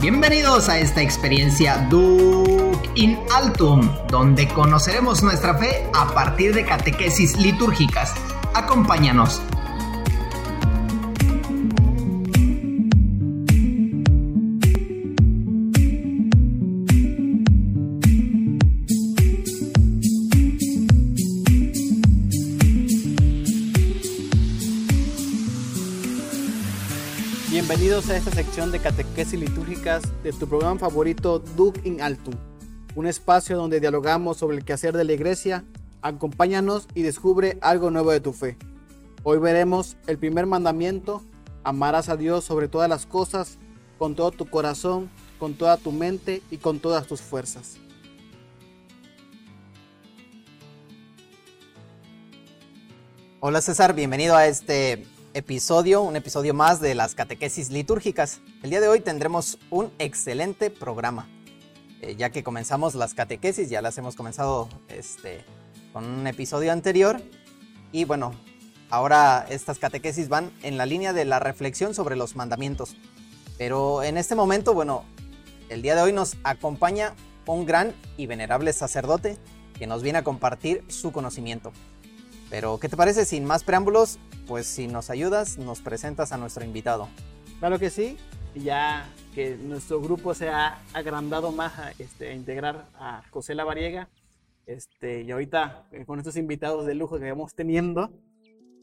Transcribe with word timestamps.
Bienvenidos 0.00 0.68
a 0.68 0.78
esta 0.78 1.00
experiencia 1.00 1.86
Duc 1.88 2.76
in 2.96 3.18
Altum, 3.34 3.88
donde 4.08 4.46
conoceremos 4.46 5.22
nuestra 5.22 5.56
fe 5.56 5.88
a 5.94 6.12
partir 6.12 6.54
de 6.54 6.66
catequesis 6.66 7.34
litúrgicas. 7.38 8.12
Acompáñanos. 8.52 9.40
Bienvenidos 27.86 28.10
a 28.10 28.16
esta 28.16 28.32
sección 28.32 28.72
de 28.72 28.80
catequesis 28.80 29.38
litúrgicas 29.38 30.02
de 30.24 30.32
tu 30.32 30.48
programa 30.48 30.76
favorito 30.76 31.38
Duc 31.38 31.86
in 31.86 32.02
Altum, 32.02 32.34
un 32.96 33.06
espacio 33.06 33.56
donde 33.56 33.78
dialogamos 33.78 34.38
sobre 34.38 34.56
el 34.56 34.64
quehacer 34.64 34.96
de 34.96 35.04
la 35.04 35.12
iglesia. 35.12 35.64
Acompáñanos 36.02 36.88
y 36.96 37.02
descubre 37.02 37.58
algo 37.60 37.92
nuevo 37.92 38.10
de 38.10 38.18
tu 38.18 38.32
fe. 38.32 38.58
Hoy 39.22 39.38
veremos 39.38 39.96
el 40.08 40.18
primer 40.18 40.46
mandamiento, 40.46 41.22
amarás 41.62 42.08
a 42.08 42.16
Dios 42.16 42.42
sobre 42.42 42.66
todas 42.66 42.88
las 42.88 43.06
cosas, 43.06 43.56
con 44.00 44.16
todo 44.16 44.32
tu 44.32 44.46
corazón, 44.46 45.08
con 45.38 45.54
toda 45.54 45.76
tu 45.76 45.92
mente 45.92 46.42
y 46.50 46.56
con 46.56 46.80
todas 46.80 47.06
tus 47.06 47.20
fuerzas. 47.20 47.76
Hola 53.38 53.60
César, 53.60 53.94
bienvenido 53.94 54.34
a 54.34 54.48
este 54.48 55.06
episodio, 55.36 56.00
un 56.00 56.16
episodio 56.16 56.54
más 56.54 56.80
de 56.80 56.94
las 56.94 57.14
catequesis 57.14 57.68
litúrgicas. 57.68 58.40
El 58.62 58.70
día 58.70 58.80
de 58.80 58.88
hoy 58.88 59.00
tendremos 59.00 59.58
un 59.68 59.92
excelente 59.98 60.70
programa, 60.70 61.28
eh, 62.00 62.16
ya 62.16 62.30
que 62.30 62.42
comenzamos 62.42 62.94
las 62.94 63.12
catequesis, 63.12 63.68
ya 63.68 63.82
las 63.82 63.98
hemos 63.98 64.16
comenzado 64.16 64.70
este, 64.88 65.44
con 65.92 66.06
un 66.06 66.26
episodio 66.26 66.72
anterior, 66.72 67.20
y 67.92 68.06
bueno, 68.06 68.32
ahora 68.88 69.46
estas 69.50 69.78
catequesis 69.78 70.30
van 70.30 70.50
en 70.62 70.78
la 70.78 70.86
línea 70.86 71.12
de 71.12 71.26
la 71.26 71.38
reflexión 71.38 71.92
sobre 71.92 72.16
los 72.16 72.34
mandamientos. 72.34 72.96
Pero 73.58 74.02
en 74.02 74.16
este 74.16 74.36
momento, 74.36 74.72
bueno, 74.72 75.04
el 75.68 75.82
día 75.82 75.96
de 75.96 76.00
hoy 76.00 76.14
nos 76.14 76.38
acompaña 76.44 77.14
un 77.44 77.66
gran 77.66 77.94
y 78.16 78.24
venerable 78.24 78.72
sacerdote 78.72 79.36
que 79.78 79.86
nos 79.86 80.02
viene 80.02 80.20
a 80.20 80.24
compartir 80.24 80.82
su 80.88 81.12
conocimiento. 81.12 81.72
Pero, 82.48 82.78
¿qué 82.78 82.88
te 82.88 82.96
parece? 82.96 83.26
Sin 83.26 83.44
más 83.44 83.64
preámbulos, 83.64 84.18
pues 84.46 84.66
si 84.66 84.86
nos 84.86 85.10
ayudas, 85.10 85.58
nos 85.58 85.80
presentas 85.80 86.32
a 86.32 86.36
nuestro 86.36 86.64
invitado. 86.64 87.08
Claro 87.58 87.78
que 87.78 87.90
sí, 87.90 88.16
ya 88.54 89.08
que 89.34 89.56
nuestro 89.56 90.00
grupo 90.00 90.34
se 90.34 90.48
ha 90.48 90.82
agrandado 90.92 91.52
más 91.52 91.78
a, 91.78 91.92
este, 91.98 92.34
integrar 92.34 92.86
a 92.94 93.22
José 93.30 93.54
Lavariega, 93.54 94.08
este, 94.66 95.22
y 95.22 95.30
ahorita 95.30 95.86
eh, 95.92 96.04
con 96.04 96.18
estos 96.18 96.36
invitados 96.36 96.86
de 96.86 96.94
lujo 96.94 97.18
que 97.18 97.30
vamos 97.30 97.54
teniendo, 97.54 98.10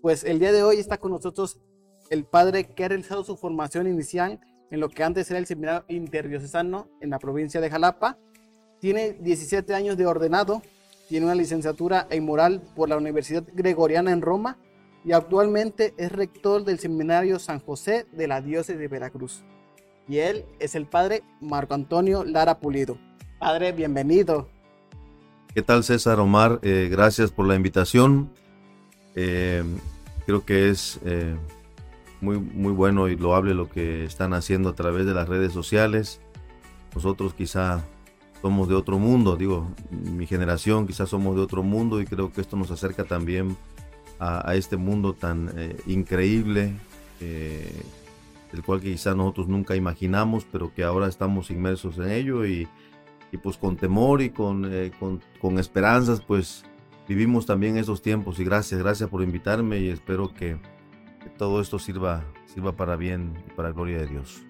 pues 0.01 0.23
el 0.23 0.39
día 0.39 0.51
de 0.51 0.63
hoy 0.63 0.77
está 0.77 0.97
con 0.97 1.11
nosotros 1.11 1.59
el 2.09 2.25
padre 2.25 2.65
que 2.65 2.85
ha 2.85 2.89
realizado 2.89 3.23
su 3.23 3.37
formación 3.37 3.87
inicial 3.87 4.39
en 4.69 4.79
lo 4.79 4.89
que 4.89 5.03
antes 5.03 5.29
era 5.29 5.39
el 5.39 5.45
seminario 5.45 5.85
interdiocesano 5.87 6.87
en 6.99 7.09
la 7.09 7.19
provincia 7.19 7.61
de 7.61 7.69
Jalapa. 7.69 8.17
Tiene 8.79 9.13
17 9.13 9.73
años 9.73 9.97
de 9.97 10.05
ordenado, 10.05 10.61
tiene 11.07 11.25
una 11.25 11.35
licenciatura 11.35 12.07
en 12.09 12.25
moral 12.25 12.61
por 12.75 12.89
la 12.89 12.97
Universidad 12.97 13.43
Gregoriana 13.53 14.11
en 14.11 14.21
Roma 14.21 14.57
y 15.05 15.11
actualmente 15.11 15.93
es 15.97 16.11
rector 16.11 16.63
del 16.63 16.79
Seminario 16.79 17.39
San 17.39 17.59
José 17.59 18.05
de 18.11 18.27
la 18.27 18.41
Diócesis 18.41 18.79
de 18.79 18.87
Veracruz. 18.87 19.43
Y 20.07 20.17
él 20.17 20.45
es 20.59 20.75
el 20.75 20.85
padre 20.85 21.23
Marco 21.41 21.73
Antonio 21.73 22.23
Lara 22.23 22.59
Pulido. 22.59 22.97
Padre, 23.39 23.71
bienvenido. 23.71 24.47
¿Qué 25.53 25.61
tal 25.61 25.83
César 25.83 26.19
Omar? 26.19 26.59
Eh, 26.61 26.87
gracias 26.89 27.31
por 27.31 27.47
la 27.47 27.55
invitación. 27.55 28.31
Eh, 29.15 29.63
creo 30.25 30.45
que 30.45 30.69
es 30.69 30.99
eh, 31.05 31.35
muy, 32.21 32.39
muy 32.39 32.71
bueno 32.71 33.07
y 33.07 33.15
loable 33.15 33.53
lo 33.53 33.69
que 33.69 34.05
están 34.05 34.33
haciendo 34.33 34.69
a 34.69 34.75
través 34.75 35.05
de 35.05 35.13
las 35.13 35.27
redes 35.27 35.53
sociales. 35.53 36.21
Nosotros 36.95 37.33
quizá 37.33 37.83
somos 38.41 38.67
de 38.67 38.75
otro 38.75 38.99
mundo, 38.99 39.37
digo, 39.37 39.71
mi 39.89 40.27
generación 40.27 40.85
quizás 40.85 41.09
somos 41.09 41.35
de 41.35 41.41
otro 41.41 41.63
mundo 41.63 42.01
y 42.01 42.05
creo 42.05 42.31
que 42.31 42.41
esto 42.41 42.57
nos 42.57 42.71
acerca 42.71 43.05
también 43.05 43.55
a, 44.19 44.49
a 44.49 44.55
este 44.55 44.77
mundo 44.77 45.13
tan 45.13 45.51
eh, 45.57 45.77
increíble, 45.87 46.73
eh, 47.19 47.83
el 48.51 48.63
cual 48.63 48.81
quizás 48.81 49.15
nosotros 49.15 49.47
nunca 49.47 49.75
imaginamos, 49.75 50.45
pero 50.51 50.73
que 50.73 50.83
ahora 50.83 51.07
estamos 51.07 51.49
inmersos 51.49 51.97
en 51.97 52.11
ello 52.11 52.45
y, 52.45 52.67
y 53.31 53.37
pues 53.37 53.57
con 53.57 53.77
temor 53.77 54.21
y 54.21 54.29
con, 54.29 54.71
eh, 54.71 54.91
con, 54.99 55.21
con, 55.41 55.57
esperanzas, 55.57 56.21
pues 56.21 56.63
vivimos 57.07 57.45
también 57.45 57.77
esos 57.77 58.01
tiempos 58.01 58.39
y 58.39 58.43
gracias, 58.43 58.79
gracias 58.79 59.09
por 59.09 59.23
invitarme 59.23 59.79
y 59.79 59.89
espero 59.89 60.33
que, 60.33 60.57
que 61.23 61.29
todo 61.37 61.59
esto 61.61 61.79
sirva, 61.79 62.23
sirva 62.45 62.73
para 62.73 62.95
bien 62.95 63.33
y 63.47 63.51
para 63.53 63.71
gloria 63.71 63.97
de 63.97 64.07
Dios. 64.07 64.43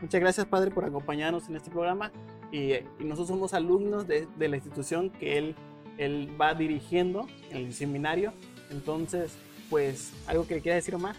Muchas 0.00 0.20
gracias, 0.20 0.46
Padre, 0.46 0.70
por 0.70 0.84
acompañarnos 0.84 1.48
en 1.48 1.56
este 1.56 1.70
programa. 1.70 2.12
Y, 2.52 2.74
y 2.74 3.04
nosotros 3.04 3.28
somos 3.28 3.54
alumnos 3.54 4.06
de, 4.06 4.28
de, 4.36 4.48
la 4.48 4.56
institución 4.56 5.10
que 5.10 5.38
él, 5.38 5.56
él 5.98 6.30
va 6.40 6.54
dirigiendo 6.54 7.26
en 7.50 7.66
el 7.66 7.72
seminario. 7.72 8.32
Entonces, 8.70 9.32
pues, 9.70 10.12
¿algo 10.26 10.46
que 10.46 10.56
le 10.56 10.60
quiera 10.60 10.76
decir, 10.76 10.94
Omar? 10.94 11.16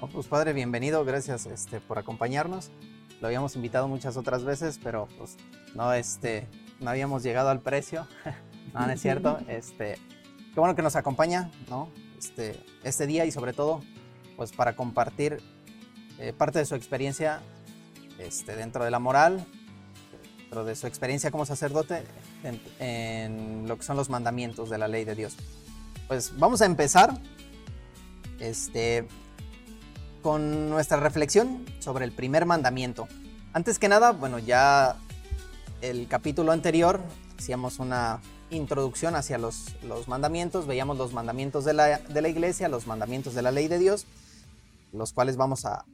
Oh, 0.00 0.06
pues, 0.06 0.26
Padre, 0.26 0.52
bienvenido. 0.52 1.04
Gracias 1.04 1.46
este, 1.46 1.80
por 1.80 1.98
acompañarnos. 1.98 2.70
Lo 3.20 3.26
habíamos 3.26 3.56
invitado 3.56 3.88
muchas 3.88 4.16
otras 4.16 4.44
veces, 4.44 4.78
pero 4.82 5.08
pues 5.18 5.36
no, 5.74 5.92
este, 5.92 6.46
no 6.80 6.90
habíamos 6.90 7.22
llegado 7.22 7.48
al 7.48 7.60
precio. 7.60 8.06
no, 8.74 8.86
no 8.86 8.92
es 8.92 9.00
cierto. 9.00 9.38
Este, 9.48 9.98
qué 10.54 10.60
bueno 10.60 10.76
que 10.76 10.82
nos 10.82 10.94
acompaña, 10.94 11.50
¿no? 11.68 11.88
Este, 12.16 12.58
este 12.84 13.06
día 13.06 13.24
y 13.24 13.32
sobre 13.32 13.52
todo, 13.52 13.80
pues 14.36 14.52
para 14.52 14.76
compartir 14.76 15.40
eh, 16.18 16.32
parte 16.32 16.60
de 16.60 16.64
su 16.64 16.74
experiencia 16.74 17.40
este, 18.18 18.54
dentro 18.54 18.84
de 18.84 18.90
la 18.90 18.98
moral, 18.98 19.46
dentro 20.38 20.64
de 20.64 20.76
su 20.76 20.86
experiencia 20.86 21.30
como 21.30 21.44
sacerdote 21.44 22.04
en, 22.44 22.60
en, 22.78 23.68
lo 23.68 23.76
que 23.76 23.82
son 23.82 23.96
los 23.96 24.10
mandamientos 24.10 24.70
de 24.70 24.78
la 24.78 24.88
ley 24.88 25.04
de 25.04 25.14
Dios. 25.14 25.36
Pues 26.08 26.32
vamos 26.38 26.62
a 26.62 26.64
empezar 26.64 27.20
este, 28.40 29.06
con 30.22 30.70
nuestra 30.70 30.98
reflexión 30.98 31.66
sobre 31.80 32.06
el 32.06 32.12
primer 32.12 32.46
mandamiento. 32.46 33.06
Antes 33.52 33.78
que 33.78 33.90
nada, 33.90 34.12
bueno, 34.12 34.38
ya 34.38 34.96
el 35.82 36.08
capítulo 36.08 36.52
anterior 36.52 37.02
hacíamos 37.38 37.78
una 37.78 38.22
introducción 38.48 39.16
hacia 39.16 39.36
los, 39.36 39.76
los 39.82 40.08
mandamientos, 40.08 40.66
veíamos 40.66 40.96
los 40.96 41.12
mandamientos 41.12 41.66
de 41.66 41.74
la, 41.74 41.98
de 41.98 42.22
la, 42.22 42.28
iglesia, 42.30 42.70
los 42.70 42.86
mandamientos 42.86 43.34
de 43.34 43.42
la 43.42 43.50
ley 43.50 43.68
de 43.68 43.78
Dios, 43.78 44.06
los 44.94 45.12
cuales 45.12 45.36
vamos 45.36 45.66
a, 45.66 45.84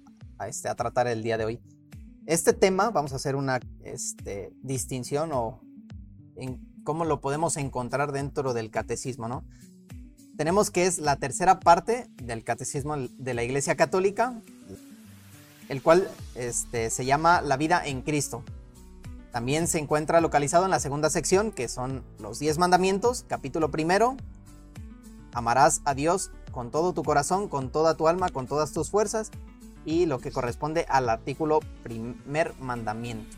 este, 0.47 0.69
a 0.69 0.77
tratar 0.77 1.09
el 1.09 1.25
día 1.25 1.39
de 1.39 1.45
hoy. 1.45 1.61
Este 2.27 2.53
tema 2.53 2.91
vamos 2.91 3.13
a 3.15 3.17
hacer 3.17 3.35
una 3.35 3.59
este, 3.83 4.53
distinción 4.63 5.33
o 5.33 5.61
en 6.37 6.61
cómo 6.85 7.05
lo 7.05 7.21
podemos 7.21 7.57
encontrar 7.57 8.13
dentro 8.13 8.55
del 8.55 8.71
catecismo, 8.71 9.27
¿no? 9.27 9.45
Tenemos 10.37 10.73
que 10.73 10.87
es 10.87 10.99
la 10.99 11.17
tercera 11.17 11.61
parte 11.61 12.09
del 12.17 12.43
catecismo 12.43 12.97
de 12.97 13.35
la 13.35 13.45
Iglesia 13.45 13.77
Católica, 13.77 14.35
el 15.69 15.81
cual 15.81 16.09
este, 16.35 16.91
se 16.91 17.05
llama 17.05 17.41
La 17.41 17.57
vida 17.57 17.83
en 17.85 18.03
Cristo. 18.03 18.43
También 19.31 19.69
se 19.69 19.79
encuentra 19.79 20.21
localizado 20.21 20.65
en 20.65 20.73
la 20.73 20.81
segunda 20.81 21.09
sección, 21.09 21.53
que 21.53 21.69
son 21.69 22.03
los 22.19 22.41
diez 22.41 22.59
mandamientos, 22.59 23.25
capítulo 23.29 23.71
primero, 23.71 24.17
amarás 25.33 25.83
a 25.85 25.95
Dios 25.95 26.33
con 26.51 26.71
todo 26.71 26.95
tu 26.95 27.05
corazón, 27.05 27.49
con 27.49 27.71
toda 27.71 27.97
tu 27.97 28.09
alma, 28.09 28.29
con 28.29 28.47
todas 28.49 28.73
tus 28.73 28.91
fuerzas, 28.91 29.31
y 29.85 30.07
lo 30.07 30.19
que 30.19 30.33
corresponde 30.33 30.87
al 30.89 31.09
artículo 31.11 31.61
primer 31.83 32.55
mandamiento. 32.59 33.37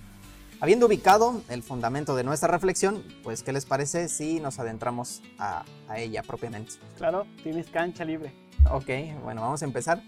Habiendo 0.59 0.87
ubicado 0.87 1.43
el 1.51 1.63
fundamento 1.63 2.17
de 2.17 2.25
nuestra 2.25 2.49
reflexión, 2.49 3.05
pues 3.23 3.43
¿qué 3.43 3.53
les 3.53 3.67
parece 3.67 4.09
si 4.09 4.41
nos 4.41 4.59
adentramos 4.59 5.23
a, 5.39 5.65
a 5.87 5.99
ella 5.99 6.23
propiamente? 6.23 6.73
Claro, 6.97 7.27
tienes 7.43 7.69
cancha 7.69 8.05
libre. 8.07 8.33
Ok, 8.71 8.89
bueno, 9.23 9.43
vamos 9.43 9.61
a 9.61 9.67
empezar. 9.67 10.03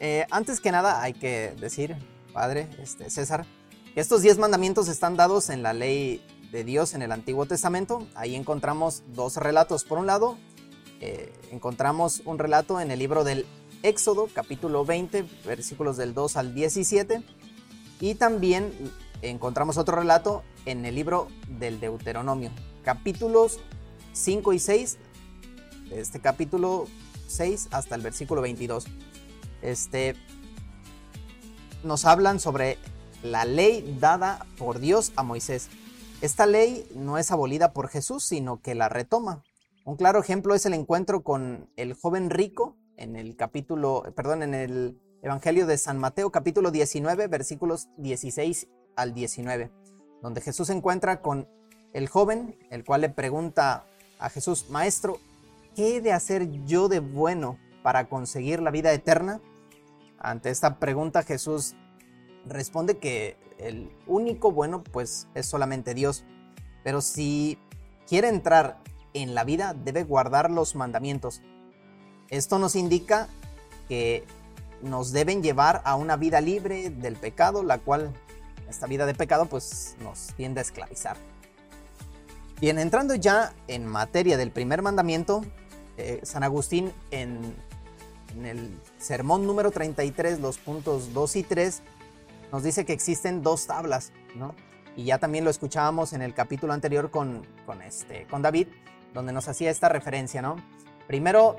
Eh, 0.00 0.26
antes 0.30 0.60
que 0.60 0.70
nada 0.70 1.00
hay 1.02 1.14
que 1.14 1.54
decir, 1.58 1.96
padre 2.34 2.68
este, 2.82 3.08
César, 3.08 3.46
que 3.94 4.00
estos 4.00 4.20
diez 4.20 4.36
mandamientos 4.36 4.88
están 4.88 5.16
dados 5.16 5.48
en 5.48 5.62
la 5.62 5.72
ley 5.72 6.20
de 6.52 6.64
Dios 6.64 6.92
en 6.92 7.00
el 7.00 7.10
Antiguo 7.10 7.46
Testamento. 7.46 8.06
Ahí 8.14 8.34
encontramos 8.34 9.02
dos 9.14 9.38
relatos. 9.38 9.84
Por 9.84 9.98
un 9.98 10.06
lado, 10.06 10.36
eh, 11.00 11.32
encontramos 11.50 12.20
un 12.26 12.38
relato 12.38 12.80
en 12.80 12.90
el 12.90 12.98
libro 12.98 13.24
del 13.24 13.46
Éxodo, 13.82 14.28
capítulo 14.34 14.84
20, 14.84 15.24
versículos 15.46 15.96
del 15.96 16.12
2 16.12 16.36
al 16.36 16.54
17. 16.54 17.22
Y 18.00 18.16
también 18.16 18.72
encontramos 19.30 19.78
otro 19.78 19.96
relato 19.96 20.42
en 20.66 20.84
el 20.84 20.94
libro 20.94 21.28
del 21.48 21.80
Deuteronomio, 21.80 22.50
capítulos 22.82 23.60
5 24.12 24.52
y 24.52 24.58
6, 24.58 24.98
este 25.90 26.20
capítulo 26.20 26.86
6 27.28 27.68
hasta 27.70 27.94
el 27.94 28.02
versículo 28.02 28.42
22. 28.42 28.86
Este, 29.62 30.14
nos 31.82 32.04
hablan 32.04 32.40
sobre 32.40 32.78
la 33.22 33.44
ley 33.44 33.96
dada 33.98 34.46
por 34.58 34.78
Dios 34.78 35.12
a 35.16 35.22
Moisés. 35.22 35.68
Esta 36.20 36.46
ley 36.46 36.86
no 36.94 37.18
es 37.18 37.30
abolida 37.30 37.72
por 37.72 37.88
Jesús, 37.88 38.24
sino 38.24 38.60
que 38.60 38.74
la 38.74 38.88
retoma. 38.88 39.42
Un 39.84 39.96
claro 39.96 40.20
ejemplo 40.20 40.54
es 40.54 40.64
el 40.64 40.74
encuentro 40.74 41.22
con 41.22 41.70
el 41.76 41.94
joven 41.94 42.30
rico 42.30 42.76
en 42.96 43.16
el 43.16 43.36
capítulo, 43.36 44.04
perdón, 44.14 44.42
en 44.42 44.54
el 44.54 45.00
Evangelio 45.22 45.66
de 45.66 45.78
San 45.78 45.98
Mateo, 45.98 46.30
capítulo 46.30 46.70
19, 46.70 47.26
versículos 47.28 47.88
16 47.98 48.68
al 48.96 49.14
19, 49.14 49.70
donde 50.22 50.40
Jesús 50.40 50.68
se 50.68 50.72
encuentra 50.72 51.20
con 51.20 51.48
el 51.92 52.08
joven, 52.08 52.56
el 52.70 52.84
cual 52.84 53.02
le 53.02 53.08
pregunta 53.08 53.86
a 54.18 54.30
Jesús, 54.30 54.70
Maestro, 54.70 55.18
¿qué 55.74 55.96
he 55.96 56.00
de 56.00 56.12
hacer 56.12 56.50
yo 56.64 56.88
de 56.88 57.00
bueno 57.00 57.58
para 57.82 58.08
conseguir 58.08 58.60
la 58.60 58.70
vida 58.70 58.92
eterna? 58.92 59.40
Ante 60.18 60.50
esta 60.50 60.78
pregunta 60.78 61.22
Jesús 61.22 61.74
responde 62.46 62.98
que 62.98 63.36
el 63.58 63.90
único 64.06 64.50
bueno 64.50 64.82
pues 64.82 65.28
es 65.34 65.46
solamente 65.46 65.94
Dios. 65.94 66.24
Pero 66.82 67.00
si 67.00 67.58
quiere 68.06 68.28
entrar 68.28 68.78
en 69.12 69.34
la 69.34 69.44
vida 69.44 69.74
debe 69.74 70.04
guardar 70.04 70.50
los 70.50 70.74
mandamientos. 70.74 71.42
Esto 72.28 72.58
nos 72.58 72.74
indica 72.74 73.28
que 73.88 74.24
nos 74.82 75.12
deben 75.12 75.42
llevar 75.42 75.82
a 75.84 75.94
una 75.94 76.16
vida 76.16 76.40
libre 76.40 76.90
del 76.90 77.16
pecado, 77.16 77.62
la 77.62 77.78
cual 77.78 78.12
esta 78.68 78.86
vida 78.86 79.06
de 79.06 79.14
pecado 79.14 79.46
pues 79.46 79.96
nos 80.00 80.28
tiende 80.36 80.60
a 80.60 80.62
esclavizar. 80.62 81.16
Bien, 82.60 82.78
entrando 82.78 83.14
ya 83.14 83.52
en 83.68 83.86
materia 83.86 84.36
del 84.36 84.50
primer 84.50 84.80
mandamiento, 84.80 85.42
eh, 85.96 86.20
San 86.22 86.42
Agustín 86.44 86.92
en, 87.10 87.54
el 88.42 88.80
sermón 88.98 89.46
número 89.46 89.70
33, 89.70 90.40
los 90.40 90.58
puntos 90.58 91.12
2 91.12 91.36
y 91.36 91.42
3, 91.42 91.82
nos 92.50 92.62
dice 92.62 92.84
que 92.84 92.92
existen 92.92 93.42
dos 93.42 93.66
tablas, 93.66 94.12
¿no? 94.34 94.54
Y 94.96 95.04
ya 95.04 95.18
también 95.18 95.44
lo 95.44 95.50
escuchábamos 95.50 96.12
en 96.12 96.22
el 96.22 96.34
capítulo 96.34 96.72
anterior 96.72 97.10
con, 97.10 97.46
con, 97.66 97.82
este, 97.82 98.26
con 98.28 98.42
David, 98.42 98.68
donde 99.12 99.32
nos 99.32 99.46
hacía 99.48 99.70
esta 99.70 99.88
referencia, 99.88 100.42
¿no? 100.42 100.56
Primero, 101.06 101.56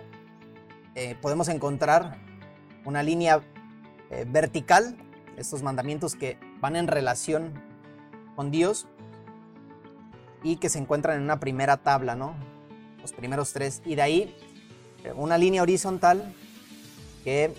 eh, 0.95 1.15
podemos 1.21 1.49
encontrar 1.49 2.17
una 2.85 3.03
línea 3.03 3.41
eh, 4.09 4.25
vertical, 4.27 4.97
estos 5.37 5.61
mandamientos 5.61 6.15
que 6.15 6.37
van 6.65 6.75
en 6.75 6.87
relación 6.87 7.53
con 8.35 8.49
Dios 8.49 8.87
y 10.41 10.55
que 10.55 10.67
se 10.67 10.79
encuentran 10.79 11.17
en 11.17 11.21
una 11.21 11.39
primera 11.39 11.77
tabla, 11.77 12.15
¿no? 12.15 12.33
Los 13.03 13.13
primeros 13.13 13.53
tres. 13.53 13.83
Y 13.85 13.93
de 13.93 14.01
ahí 14.01 14.35
eh, 15.03 15.13
una 15.15 15.37
línea 15.37 15.61
horizontal 15.61 16.33
que 17.23 17.53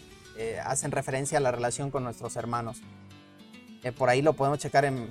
hacen 0.65 0.91
referencia 0.91 1.39
a 1.39 1.41
la 1.41 1.53
relación 1.53 1.93
con 1.93 2.03
nuestros 2.03 2.35
hermanos. 2.35 2.83
Eh, 3.85 3.93
por 3.93 4.09
ahí 4.09 4.23
lo 4.23 4.33
podemos 4.33 4.59
checar 4.59 4.85
en, 4.85 5.09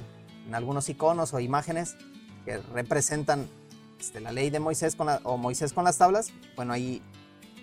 algunos 0.51 0.89
iconos 0.89 1.33
o 1.33 1.39
imágenes 1.39 1.95
que 2.43 2.57
representan 2.57 3.47
este, 3.97 4.19
la 4.19 4.33
ley 4.33 4.49
de 4.49 4.59
Moisés 4.59 4.97
con 4.97 5.07
o 5.23 5.37
Moisés 5.37 5.71
con 5.71 5.85
las 5.85 5.97
tablas. 5.97 6.33
Bueno, 6.57 6.73
ahí 6.73 7.01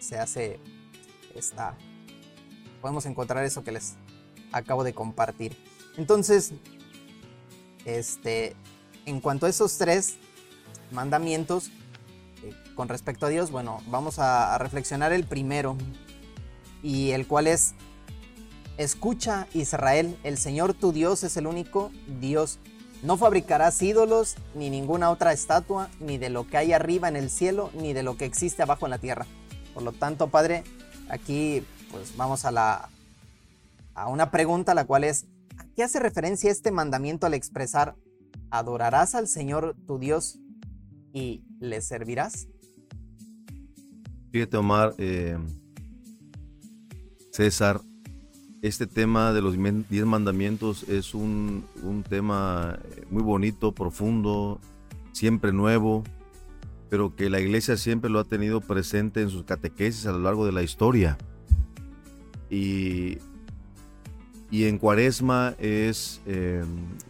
se 0.00 0.18
hace 0.18 0.58
esta. 1.34 1.76
Podemos 2.80 3.04
encontrar 3.04 3.44
eso 3.44 3.62
que 3.62 3.72
les 3.72 3.96
acabo 4.50 4.82
de 4.82 4.94
compartir. 4.94 5.71
Entonces, 5.96 6.52
este, 7.84 8.56
en 9.06 9.20
cuanto 9.20 9.46
a 9.46 9.48
esos 9.48 9.78
tres 9.78 10.16
mandamientos 10.90 11.68
eh, 12.42 12.54
con 12.74 12.88
respecto 12.88 13.26
a 13.26 13.28
Dios, 13.28 13.50
bueno, 13.50 13.82
vamos 13.88 14.18
a 14.18 14.56
reflexionar 14.58 15.12
el 15.12 15.24
primero 15.24 15.76
y 16.82 17.10
el 17.10 17.26
cual 17.26 17.46
es 17.46 17.74
Escucha 18.78 19.46
Israel, 19.52 20.18
el 20.24 20.38
Señor 20.38 20.72
tu 20.72 20.92
Dios 20.92 21.24
es 21.24 21.36
el 21.36 21.46
único 21.46 21.92
Dios. 22.20 22.58
No 23.02 23.18
fabricarás 23.18 23.82
ídolos, 23.82 24.36
ni 24.54 24.70
ninguna 24.70 25.10
otra 25.10 25.32
estatua, 25.32 25.90
ni 26.00 26.16
de 26.16 26.30
lo 26.30 26.46
que 26.46 26.56
hay 26.56 26.72
arriba 26.72 27.08
en 27.08 27.16
el 27.16 27.28
cielo, 27.30 27.70
ni 27.74 27.92
de 27.92 28.02
lo 28.02 28.16
que 28.16 28.24
existe 28.24 28.62
abajo 28.62 28.86
en 28.86 28.90
la 28.90 28.98
tierra. 28.98 29.26
Por 29.74 29.82
lo 29.82 29.92
tanto, 29.92 30.28
Padre, 30.28 30.64
aquí 31.10 31.62
pues 31.90 32.16
vamos 32.16 32.44
a 32.44 32.50
la 32.50 32.88
a 33.94 34.08
una 34.08 34.30
pregunta 34.30 34.72
la 34.72 34.86
cual 34.86 35.04
es 35.04 35.26
¿a 35.72 35.74
qué 35.74 35.82
hace 35.82 36.00
referencia 36.00 36.50
este 36.50 36.70
mandamiento 36.70 37.26
al 37.26 37.34
expresar 37.34 37.96
adorarás 38.50 39.14
al 39.14 39.26
Señor 39.26 39.74
tu 39.86 39.98
Dios 39.98 40.38
y 41.14 41.44
le 41.60 41.80
servirás? 41.80 42.48
Fíjate, 44.30 44.56
Omar, 44.58 44.94
eh, 44.98 45.38
César, 47.30 47.80
este 48.60 48.86
tema 48.86 49.32
de 49.32 49.40
los 49.40 49.56
diez 49.88 50.04
mandamientos 50.04 50.84
es 50.88 51.14
un, 51.14 51.64
tema 52.08 52.78
eh, 52.84 53.06
muy 53.10 53.22
bonito, 53.22 53.72
profundo, 53.72 54.60
siempre 55.12 55.52
nuevo, 55.52 56.04
pero 56.90 57.16
que 57.16 57.30
la 57.30 57.40
iglesia 57.40 57.78
siempre 57.78 58.10
lo 58.10 58.18
ha 58.18 58.24
tenido 58.24 58.60
presente 58.60 59.22
en 59.22 59.30
sus 59.30 59.44
catequesis 59.44 60.04
a 60.06 60.12
lo 60.12 60.18
largo 60.18 60.44
de 60.44 60.52
la 60.52 60.62
historia. 60.62 61.16
Y, 62.50 63.18
y 64.52 64.66
en 64.66 64.78
cuaresma 64.78 65.56
es 65.58 66.20
eh, 66.26 66.62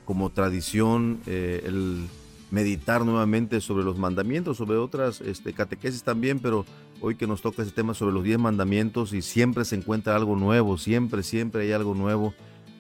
como 0.04 0.30
tradición 0.30 1.18
eh, 1.26 1.64
el 1.66 2.06
meditar 2.52 3.04
nuevamente 3.04 3.60
sobre 3.60 3.82
los 3.82 3.98
mandamientos, 3.98 4.58
sobre 4.58 4.76
otras 4.76 5.20
este, 5.20 5.52
catequesis 5.52 6.04
también, 6.04 6.38
pero 6.38 6.64
hoy 7.00 7.16
que 7.16 7.26
nos 7.26 7.42
toca 7.42 7.62
ese 7.62 7.72
tema 7.72 7.94
sobre 7.94 8.14
los 8.14 8.22
diez 8.22 8.38
mandamientos 8.38 9.12
y 9.12 9.22
siempre 9.22 9.64
se 9.64 9.74
encuentra 9.74 10.14
algo 10.14 10.36
nuevo, 10.36 10.78
siempre, 10.78 11.24
siempre 11.24 11.62
hay 11.62 11.72
algo 11.72 11.96
nuevo 11.96 12.32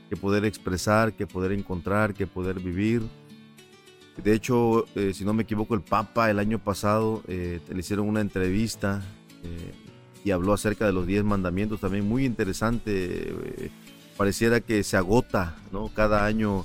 que 0.08 0.16
poder 0.16 0.44
expresar, 0.44 1.14
que 1.14 1.26
poder 1.26 1.50
encontrar, 1.50 2.14
que 2.14 2.28
poder 2.28 2.60
vivir. 2.60 3.02
De 4.22 4.32
hecho, 4.32 4.84
eh, 4.94 5.12
si 5.12 5.24
no 5.24 5.32
me 5.32 5.42
equivoco, 5.42 5.74
el 5.74 5.80
Papa 5.80 6.30
el 6.30 6.38
año 6.38 6.60
pasado 6.60 7.24
eh, 7.26 7.58
le 7.68 7.80
hicieron 7.80 8.06
una 8.06 8.20
entrevista 8.20 9.02
eh, 9.42 9.72
y 10.24 10.30
habló 10.30 10.52
acerca 10.52 10.86
de 10.86 10.92
los 10.92 11.04
diez 11.04 11.24
mandamientos, 11.24 11.80
también 11.80 12.06
muy 12.06 12.26
interesante. 12.26 13.70
Pareciera 14.16 14.60
que 14.60 14.82
se 14.82 14.96
agota 14.96 15.56
¿no? 15.72 15.88
cada 15.94 16.24
año 16.24 16.64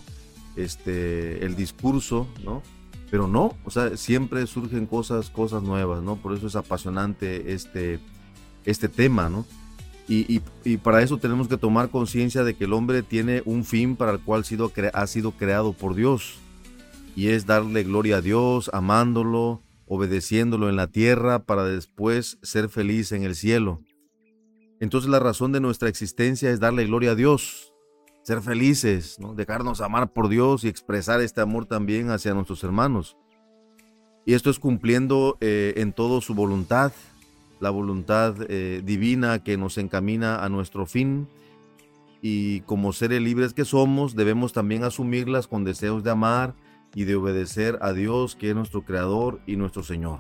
este, 0.56 1.46
el 1.46 1.56
discurso, 1.56 2.28
¿no? 2.44 2.62
pero 3.10 3.28
no, 3.28 3.56
o 3.64 3.72
sea, 3.72 3.96
siempre 3.96 4.46
surgen 4.48 4.86
cosas, 4.86 5.30
cosas 5.30 5.64
nuevas, 5.64 6.04
¿no? 6.04 6.18
Por 6.18 6.36
eso 6.36 6.48
es 6.48 6.56
apasionante 6.56 7.54
este, 7.54 8.00
este 8.66 8.90
tema, 8.90 9.30
¿no? 9.30 9.46
Y, 10.10 10.40
para 10.84 11.02
eso 11.02 11.18
tenemos 11.18 11.50
que 11.50 11.58
tomar 11.58 11.90
conciencia 11.90 12.46
de 12.46 12.56
que 12.56 12.64
el 12.64 12.72
hombre 12.72 13.04
tiene 13.04 13.42
un 13.44 13.66
fin 13.66 13.98
para 13.98 14.14
el 14.14 14.20
cual 14.20 14.46
ha 14.94 15.08
sido 15.08 15.32
creado 15.32 15.74
por 15.74 15.96
Dios, 15.96 16.36
y 17.16 17.28
es 17.30 17.46
darle 17.46 17.84
gloria 17.84 18.18
a 18.18 18.22
Dios, 18.22 18.70
amándolo, 18.74 19.62
obedeciéndolo 19.86 20.70
en 20.70 20.78
la 20.78 20.88
tierra 20.88 21.40
para 21.40 21.66
después 21.66 22.38
ser 22.42 22.70
feliz 22.70 23.12
en 23.12 23.24
el 23.24 23.36
cielo. 23.36 23.82
Entonces 24.80 25.10
la 25.10 25.20
razón 25.20 25.52
de 25.52 25.60
nuestra 25.60 25.90
existencia 25.90 26.52
es 26.52 26.60
darle 26.60 26.86
gloria 26.86 27.12
a 27.12 27.16
Dios, 27.16 27.74
ser 28.24 28.42
felices, 28.42 29.20
¿no? 29.20 29.34
dejarnos 29.34 29.82
amar 29.82 30.12
por 30.12 30.30
Dios 30.30 30.64
y 30.64 30.68
expresar 30.68 31.22
este 31.22 31.42
amor 31.42 31.66
también 31.66 32.12
hacia 32.12 32.34
nuestros 32.34 32.64
hermanos. 32.64 33.18
Y 34.26 34.34
esto 34.34 34.50
es 34.50 34.60
cumpliendo 34.60 35.38
eh, 35.40 35.74
en 35.78 35.94
todo 35.94 36.20
su 36.20 36.36
voluntad, 36.36 36.92
la 37.60 37.70
voluntad 37.70 38.36
eh, 38.50 38.82
divina 38.84 39.42
que 39.42 39.58
nos 39.58 39.78
encamina 39.78 40.44
a 40.44 40.50
nuestro 40.50 40.86
fin. 40.86 41.28
Y 42.22 42.60
como 42.62 42.92
seres 42.92 43.22
libres 43.22 43.54
que 43.54 43.64
somos, 43.64 44.16
debemos 44.16 44.52
también 44.52 44.84
asumirlas 44.84 45.48
con 45.48 45.64
deseos 45.64 46.04
de 46.04 46.12
amar 46.12 46.56
y 46.94 47.06
de 47.06 47.16
obedecer 47.16 47.80
a 47.82 47.94
Dios, 47.94 48.36
que 48.36 48.50
es 48.50 48.56
nuestro 48.56 48.84
Creador 48.84 49.40
y 49.48 49.56
nuestro 49.56 49.82
Señor. 49.82 50.20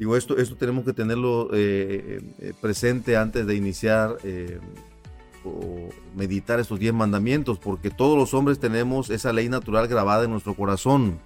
Digo, 0.00 0.16
esto, 0.16 0.38
esto 0.38 0.56
tenemos 0.56 0.84
que 0.84 0.94
tenerlo 0.94 1.50
eh, 1.52 2.22
presente 2.60 3.18
antes 3.18 3.46
de 3.46 3.54
iniciar 3.54 4.16
o 5.44 5.90
meditar 6.16 6.58
estos 6.58 6.78
diez 6.78 6.94
mandamientos, 6.94 7.58
porque 7.58 7.90
todos 7.90 8.16
los 8.16 8.34
hombres 8.34 8.58
tenemos 8.58 9.10
esa 9.10 9.32
ley 9.32 9.50
natural 9.50 9.88
grabada 9.88 10.24
en 10.24 10.30
nuestro 10.30 10.54
corazón, 10.54 11.20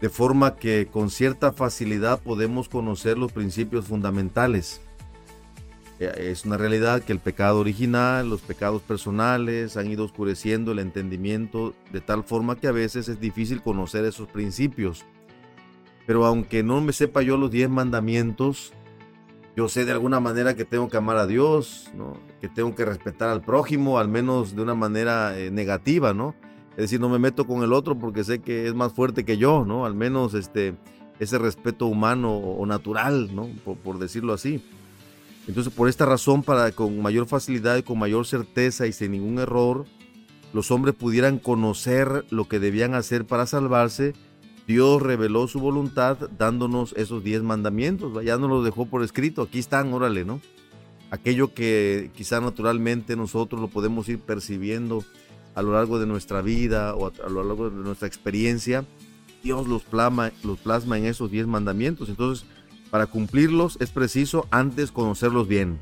de 0.00 0.08
forma 0.08 0.56
que 0.56 0.88
con 0.90 1.10
cierta 1.10 1.52
facilidad 1.52 2.20
podemos 2.20 2.68
conocer 2.68 3.18
los 3.18 3.32
principios 3.32 3.86
fundamentales. 3.86 4.80
Eh, 6.00 6.30
es 6.30 6.44
una 6.44 6.56
realidad 6.56 7.02
que 7.02 7.12
el 7.12 7.18
pecado 7.20 7.60
original, 7.60 8.28
los 8.28 8.40
pecados 8.40 8.82
personales 8.82 9.76
han 9.76 9.90
ido 9.90 10.04
oscureciendo 10.04 10.72
el 10.72 10.78
entendimiento 10.78 11.74
de 11.92 12.00
tal 12.00 12.22
forma 12.22 12.56
que 12.56 12.68
a 12.68 12.72
veces 12.72 13.08
es 13.08 13.20
difícil 13.20 13.62
conocer 13.62 14.04
esos 14.04 14.28
principios. 14.28 15.04
Pero 16.08 16.24
aunque 16.24 16.62
no 16.62 16.80
me 16.80 16.94
sepa 16.94 17.20
yo 17.20 17.36
los 17.36 17.50
diez 17.50 17.68
mandamientos, 17.68 18.72
yo 19.54 19.68
sé 19.68 19.84
de 19.84 19.92
alguna 19.92 20.20
manera 20.20 20.56
que 20.56 20.64
tengo 20.64 20.88
que 20.88 20.96
amar 20.96 21.18
a 21.18 21.26
Dios, 21.26 21.90
que 22.40 22.48
tengo 22.48 22.74
que 22.74 22.86
respetar 22.86 23.28
al 23.28 23.42
prójimo, 23.42 23.98
al 23.98 24.08
menos 24.08 24.56
de 24.56 24.62
una 24.62 24.74
manera 24.74 25.38
eh, 25.38 25.50
negativa, 25.50 26.14
¿no? 26.14 26.34
Es 26.70 26.84
decir, 26.84 26.98
no 26.98 27.10
me 27.10 27.18
meto 27.18 27.46
con 27.46 27.62
el 27.62 27.74
otro 27.74 27.98
porque 27.98 28.24
sé 28.24 28.38
que 28.38 28.68
es 28.68 28.74
más 28.74 28.94
fuerte 28.94 29.26
que 29.26 29.36
yo, 29.36 29.66
¿no? 29.66 29.84
Al 29.84 29.94
menos 29.94 30.32
este, 30.32 30.76
ese 31.18 31.36
respeto 31.36 31.84
humano 31.84 32.34
o 32.34 32.64
natural, 32.64 33.28
¿no? 33.36 33.46
Por, 33.84 33.98
decirlo 33.98 34.32
así. 34.32 34.64
Entonces, 35.46 35.74
por 35.74 35.90
esta 35.90 36.06
razón, 36.06 36.42
para 36.42 36.72
con 36.72 37.02
mayor 37.02 37.26
facilidad 37.26 37.76
y 37.76 37.82
con 37.82 37.98
mayor 37.98 38.26
certeza 38.26 38.86
y 38.86 38.94
sin 38.94 39.12
ningún 39.12 39.40
error, 39.40 39.84
los 40.54 40.70
hombres 40.70 40.94
pudieran 40.94 41.38
conocer 41.38 42.24
lo 42.30 42.48
que 42.48 42.60
debían 42.60 42.94
hacer 42.94 43.26
para 43.26 43.44
salvarse, 43.44 44.14
Dios 44.68 45.00
reveló 45.00 45.48
su 45.48 45.60
voluntad 45.60 46.18
dándonos 46.36 46.92
esos 46.92 47.24
diez 47.24 47.42
mandamientos. 47.42 48.22
Ya 48.22 48.36
nos 48.36 48.50
los 48.50 48.62
dejó 48.62 48.84
por 48.84 49.02
escrito. 49.02 49.40
Aquí 49.40 49.58
están, 49.58 49.90
órale, 49.94 50.26
¿no? 50.26 50.42
Aquello 51.10 51.54
que 51.54 52.10
quizá 52.14 52.38
naturalmente 52.42 53.16
nosotros 53.16 53.62
lo 53.62 53.68
podemos 53.68 54.10
ir 54.10 54.18
percibiendo 54.18 55.02
a 55.54 55.62
lo 55.62 55.72
largo 55.72 55.98
de 55.98 56.06
nuestra 56.06 56.42
vida 56.42 56.94
o 56.94 57.06
a, 57.06 57.30
lo 57.30 57.42
largo 57.44 57.70
de 57.70 57.82
nuestra 57.82 58.06
experiencia, 58.06 58.84
Dios 59.42 59.66
los 59.66 59.84
plasma, 59.84 60.32
los 60.44 60.58
plasma 60.58 60.98
en 60.98 61.06
esos 61.06 61.30
diez 61.30 61.46
mandamientos. 61.46 62.10
Entonces, 62.10 62.44
para 62.90 63.06
cumplirlos 63.06 63.78
es 63.80 63.88
preciso 63.88 64.46
antes 64.50 64.92
conocerlos 64.92 65.48
bien. 65.48 65.78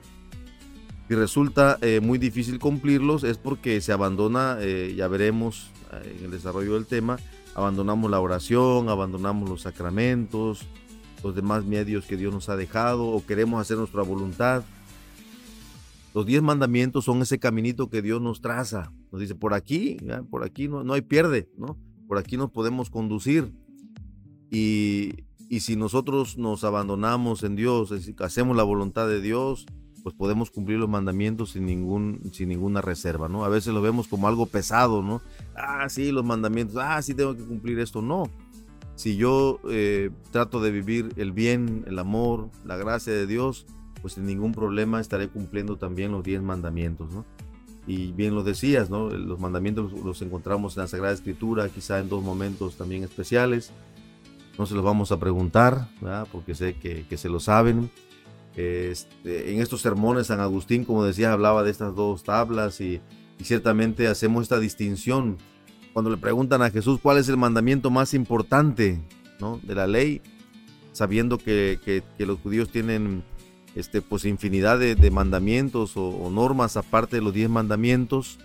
Si 1.09 1.15
resulta 1.17 1.77
eh, 1.81 1.99
muy 2.01 2.19
difícil 2.19 2.61
cumplirlos 2.61 3.25
es 3.25 3.37
porque 3.37 3.81
se 3.81 3.93
abandona, 3.93 4.59
eh, 4.61 4.95
ya 4.97 5.09
veremos 5.09 5.73
eh, 5.93 6.19
en 6.19 6.27
el 6.27 6.31
desarrollo 6.31 6.75
del 6.75 6.87
tema, 6.87 7.19
abandonamos 7.57 8.11
la 8.11 8.21
oración, 8.21 8.91
abandonamos 8.91 9.49
los 9.49 9.63
sacramentos, 9.63 10.67
los 11.25 11.35
demás 11.35 11.65
medios 11.65 12.05
que 12.05 12.19
Dios 12.19 12.33
nos 12.33 12.51
ha 12.51 12.57
dejado 12.57 13.07
o 13.07 13.25
queremos 13.25 13.59
hacer 13.59 13.79
nuestra 13.79 14.03
voluntad. 14.03 14.63
Los 16.13 16.27
diez 16.27 16.43
mandamientos 16.43 17.07
son 17.07 17.23
ese 17.23 17.39
caminito 17.39 17.89
que 17.89 18.03
Dios 18.03 18.21
nos 18.21 18.43
traza. 18.43 18.93
Nos 19.11 19.23
dice, 19.23 19.35
por 19.35 19.55
aquí, 19.55 19.97
por 20.31 20.45
aquí 20.45 20.69
no, 20.69 20.85
no 20.85 20.93
hay 20.93 21.01
pierde, 21.01 21.49
¿no? 21.57 21.79
Por 22.07 22.19
aquí 22.19 22.37
nos 22.37 22.51
podemos 22.51 22.91
conducir. 22.91 23.51
Y, 24.51 25.25
y 25.49 25.61
si 25.61 25.77
nosotros 25.77 26.37
nos 26.37 26.63
abandonamos 26.63 27.43
en 27.43 27.57
Dios, 27.57 27.91
hacemos 28.19 28.55
la 28.55 28.65
voluntad 28.65 29.09
de 29.09 29.23
Dios, 29.23 29.65
pues 30.07 30.15
podemos 30.15 30.53
cumplir 30.53 30.79
los 30.79 30.89
mandamientos 30.89 31.51
sin, 31.51 31.67
ningún, 31.67 32.31
sin 32.33 32.49
ninguna 32.51 32.81
reserva, 32.81 33.29
¿no? 33.29 33.45
A 33.45 33.49
veces 33.49 33.75
lo 33.75 33.83
vemos 33.83 34.07
como 34.07 34.29
algo 34.29 34.47
pesado, 34.47 35.03
¿no? 35.03 35.21
Ah, 35.57 35.89
sí, 35.89 36.13
los 36.13 36.25
mandamientos, 36.25 36.77
ah, 36.77 37.03
sí 37.03 37.13
tengo 37.13 37.37
que 37.37 37.43
cumplir 37.43 37.81
esto. 37.81 38.03
No. 38.03 38.31
Si 38.95 39.17
yo 39.17 39.59
eh, 39.69 40.11
trato 40.31 40.61
de 40.61 40.71
vivir 40.71 41.13
el 41.17 41.33
bien, 41.33 41.83
el 41.89 41.99
amor, 41.99 42.51
la 42.65 42.77
gracia 42.77 43.13
de 43.13 43.27
Dios, 43.27 43.67
pues 44.01 44.15
sin 44.15 44.27
ningún 44.27 44.53
problema 44.53 45.01
estaré 45.01 45.27
cumpliendo 45.27 45.77
también 45.77 46.13
los 46.13 46.23
diez 46.23 46.41
mandamientos, 46.41 47.13
¿no? 47.13 47.25
Y 47.89 48.13
bien 48.13 48.33
lo 48.37 48.45
decías, 48.45 48.89
¿no? 48.89 49.11
Los 49.11 49.41
mandamientos 49.41 49.91
los 50.05 50.23
encontramos 50.23 50.77
en 50.77 50.83
la 50.83 50.87
Sagrada 50.87 51.15
Escritura, 51.15 51.69
quizá 51.69 51.99
en 51.99 52.09
dos 52.09 52.23
momentos 52.23 52.77
también 52.77 53.03
especiales. 53.03 53.73
No 54.57 54.67
se 54.67 54.77
los 54.77 54.85
vamos 54.85 55.11
a 55.11 55.19
preguntar, 55.19 55.89
¿verdad? 56.01 56.29
porque 56.31 56.55
sé 56.55 56.75
que, 56.75 57.05
que 57.09 57.17
se 57.17 57.29
lo 57.29 57.41
saben 57.41 57.91
este, 58.57 59.53
en 59.53 59.61
estos 59.61 59.83
sermones 59.83 60.29
San 60.29 60.41
Agustín, 60.41 60.85
como 60.85 61.05
decía, 61.05 61.33
hablaba 61.33 61.63
de 61.63 61.71
estas 61.71 61.95
dos 61.95 62.25
tablas 62.25 62.81
y, 62.81 63.01
ciertamente 63.43 64.09
hacemos 64.09 64.45
esta 64.45 64.59
distinción. 64.59 65.37
Cuando 65.93 66.11
le 66.11 66.17
preguntan 66.17 66.63
a 66.63 66.71
Jesús 66.71 66.99
cuál 67.03 67.19
es 67.19 67.29
el 67.29 67.37
mandamiento 67.37 67.91
más 67.91 68.15
importante 68.15 68.99
¿no? 69.41 69.61
de 69.63 69.75
la 69.75 69.87
ley, 69.87 70.23
sabiendo 70.93 71.37
que, 71.37 72.03
los 72.19 72.41
judíos 72.41 72.71
tienen 72.71 73.23
este, 73.75 74.01
pues 74.01 74.25
infinidad 74.25 74.79
de, 74.79 75.11
mandamientos 75.11 75.93
o, 75.97 76.31
normas 76.31 76.79
aparte 76.79 77.17
de 77.17 77.23
los 77.23 77.35
diez 77.35 77.51
mandamientos, 77.51 78.39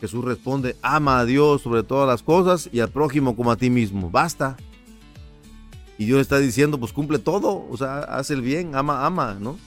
Jesús 0.00 0.24
responde, 0.24 0.76
ama 0.80 1.18
a 1.18 1.24
Dios 1.24 1.62
sobre 1.62 1.82
todas 1.82 2.06
las 2.06 2.22
cosas 2.22 2.70
y 2.72 2.78
al 2.78 2.90
prójimo 2.90 3.34
como 3.34 3.50
a 3.50 3.56
ti 3.56 3.68
mismo. 3.68 4.10
Basta. 4.10 4.56
Y 5.98 6.06
Dios 6.06 6.20
está 6.20 6.38
diciendo, 6.38 6.78
pues 6.78 6.92
cumple 6.92 7.18
todo, 7.18 7.66
o 7.68 7.76
sea, 7.76 7.98
haz 7.98 8.30
el 8.30 8.40
bien, 8.40 8.76
ama, 8.76 9.04
ama, 9.04 9.36
¿no? 9.40 9.58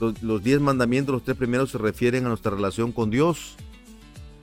Los, 0.00 0.42
diez 0.42 0.60
mandamientos, 0.60 1.12
los 1.12 1.24
tres 1.24 1.36
primeros 1.36 1.70
se 1.70 1.78
refieren 1.78 2.24
a 2.24 2.28
nuestra 2.28 2.50
relación 2.50 2.90
con 2.90 3.10
Dios 3.10 3.56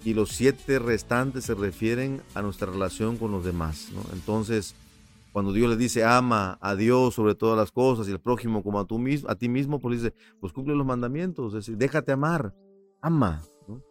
y 0.05 0.13
los 0.13 0.29
siete 0.29 0.77
restantes 0.77 1.45
se 1.45 1.55
refieren 1.55 2.21
a 2.35 2.43
nuestra 2.43 2.71
relación 2.71 3.17
con 3.17 3.31
los 3.31 3.43
demás, 3.43 3.89
¿no? 3.91 4.01
Entonces, 4.13 4.75
cuando 5.31 5.51
Dios 5.51 5.67
le 5.69 5.77
dice 5.77 6.03
ama 6.03 6.59
a 6.61 6.75
Dios 6.75 7.15
sobre 7.15 7.33
todas 7.33 7.57
las 7.57 7.71
cosas 7.71 8.07
y 8.07 8.11
al 8.11 8.19
prójimo 8.19 8.63
como 8.63 8.79
a, 8.79 8.85
tú 8.85 8.99
mismo, 8.99 9.29
a 9.29 9.35
ti 9.35 9.49
mismo, 9.49 9.79
pues 9.79 10.01
dice, 10.01 10.13
pues 10.39 10.53
cumple 10.53 10.75
los 10.75 10.85
mandamientos, 10.85 11.53
es 11.53 11.65
decir, 11.65 11.77
déjate 11.77 12.11
amar, 12.11 12.53
ama. 13.01 13.41
¿no? 13.67 13.81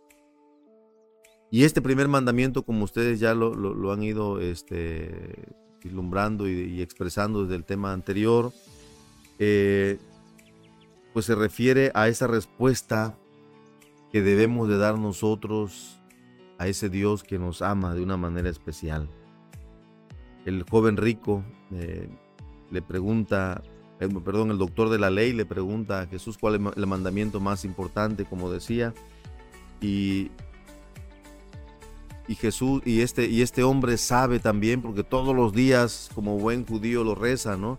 Y 1.51 1.65
este 1.65 1.83
primer 1.83 2.07
mandamiento, 2.07 2.63
como 2.63 2.85
ustedes 2.85 3.19
ya 3.19 3.35
lo, 3.35 3.55
lo 3.55 3.93
han 3.93 4.03
ido 4.05 4.39
este, 4.41 5.49
vislumbrando 5.83 6.49
y, 6.49 6.81
expresando 6.83 7.43
desde 7.43 7.57
el 7.57 7.65
tema 7.65 7.93
anterior, 7.93 8.53
eh, 9.39 9.99
pues 11.13 11.27
se 11.27 11.35
refiere 11.35 11.91
a 11.95 12.09
esa 12.09 12.27
respuesta 12.27 13.17
que 14.13 14.23
debemos 14.23 14.69
de 14.69 14.77
dar 14.77 14.99
nosotros 14.99 16.01
a 16.59 16.67
ese 16.69 16.89
Dios 16.89 17.23
que 17.23 17.39
nos 17.39 17.63
ama 17.63 17.95
de 17.95 18.03
una 18.03 18.17
manera 18.17 18.51
especial. 18.51 19.09
El 20.45 20.65
joven 20.69 20.97
rico 20.97 21.45
eh, 21.73 22.09
le 22.71 22.83
pregunta, 22.83 23.63
eh, 23.99 24.09
perdón, 24.25 24.51
el 24.51 24.59
doctor 24.59 24.89
de 24.91 24.99
la 24.99 25.11
ley 25.11 25.33
le 25.33 25.47
pregunta 25.47 26.03
a 26.03 26.07
Jesús 26.07 26.39
cuál 26.39 26.55
es 26.57 26.61
el 26.77 26.87
mandamiento 26.87 27.41
más 27.41 27.65
importante, 27.65 28.25
como 28.25 28.51
decía, 28.51 28.93
y 29.81 30.31
y 32.31 32.37
Jesús 32.37 32.81
y 32.85 33.01
este 33.01 33.27
y 33.27 33.43
este 33.43 33.65
hombre 33.65 33.99
sabe 33.99 34.39
también 34.39 34.83
porque 34.83 35.03
todos 35.03 35.35
los 35.35 35.53
días 35.53 36.09
como 36.15 36.39
buen 36.39 36.65
judío 36.65 37.03
lo 37.03 37.17
reza, 37.17 37.57
¿no? 37.57 37.77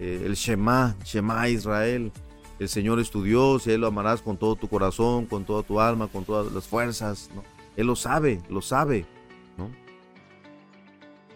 Eh, 0.00 0.22
el 0.26 0.34
Shema, 0.34 0.96
Shema 1.04 1.48
Israel. 1.48 2.10
El 2.58 2.68
Señor 2.68 2.98
es 2.98 3.08
tu 3.08 3.22
Dios 3.22 3.68
y 3.68 3.70
Él 3.70 3.82
lo 3.82 3.86
amarás 3.86 4.20
con 4.20 4.36
todo 4.36 4.56
tu 4.56 4.66
corazón, 4.66 5.26
con 5.26 5.44
toda 5.44 5.62
tu 5.62 5.78
alma, 5.78 6.08
con 6.08 6.24
todas 6.24 6.52
las 6.52 6.66
fuerzas, 6.66 7.30
¿no? 7.36 7.44
Él 7.76 7.86
lo 7.86 7.94
sabe, 7.94 8.42
lo 8.50 8.60
sabe, 8.62 9.06
¿no? 9.56 9.70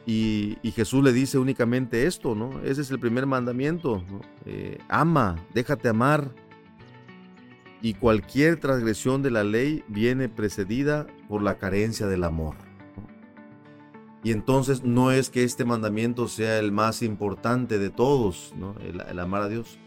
Y, 0.04 0.58
Jesús 0.74 1.04
le 1.04 1.12
dice 1.12 1.38
únicamente 1.38 2.08
esto, 2.08 2.34
¿no? 2.34 2.60
Ese 2.64 2.80
es 2.80 2.90
el 2.90 2.98
primer 2.98 3.24
mandamiento. 3.24 4.02
Eh, 4.46 4.78
ama, 4.88 5.36
déjate 5.54 5.88
amar, 5.88 6.34
y 7.82 7.94
cualquier 7.94 8.60
transgresión 8.60 9.22
de 9.22 9.32
la 9.32 9.42
ley 9.42 9.84
viene 9.88 10.28
precedida 10.28 11.06
por 11.28 11.42
la 11.42 11.58
carencia 11.58 12.06
del 12.06 12.22
amor. 12.22 12.54
Y 14.24 14.30
entonces 14.30 14.84
no 14.84 15.10
es 15.10 15.30
que 15.30 15.42
este 15.42 15.64
mandamiento 15.64 16.28
sea 16.28 16.60
el 16.60 16.70
más 16.70 17.02
importante 17.02 17.80
de 17.80 17.90
todos, 17.90 18.54
el, 18.80 19.18
amar 19.18 19.42
a 19.42 19.48
Dios, 19.48 19.78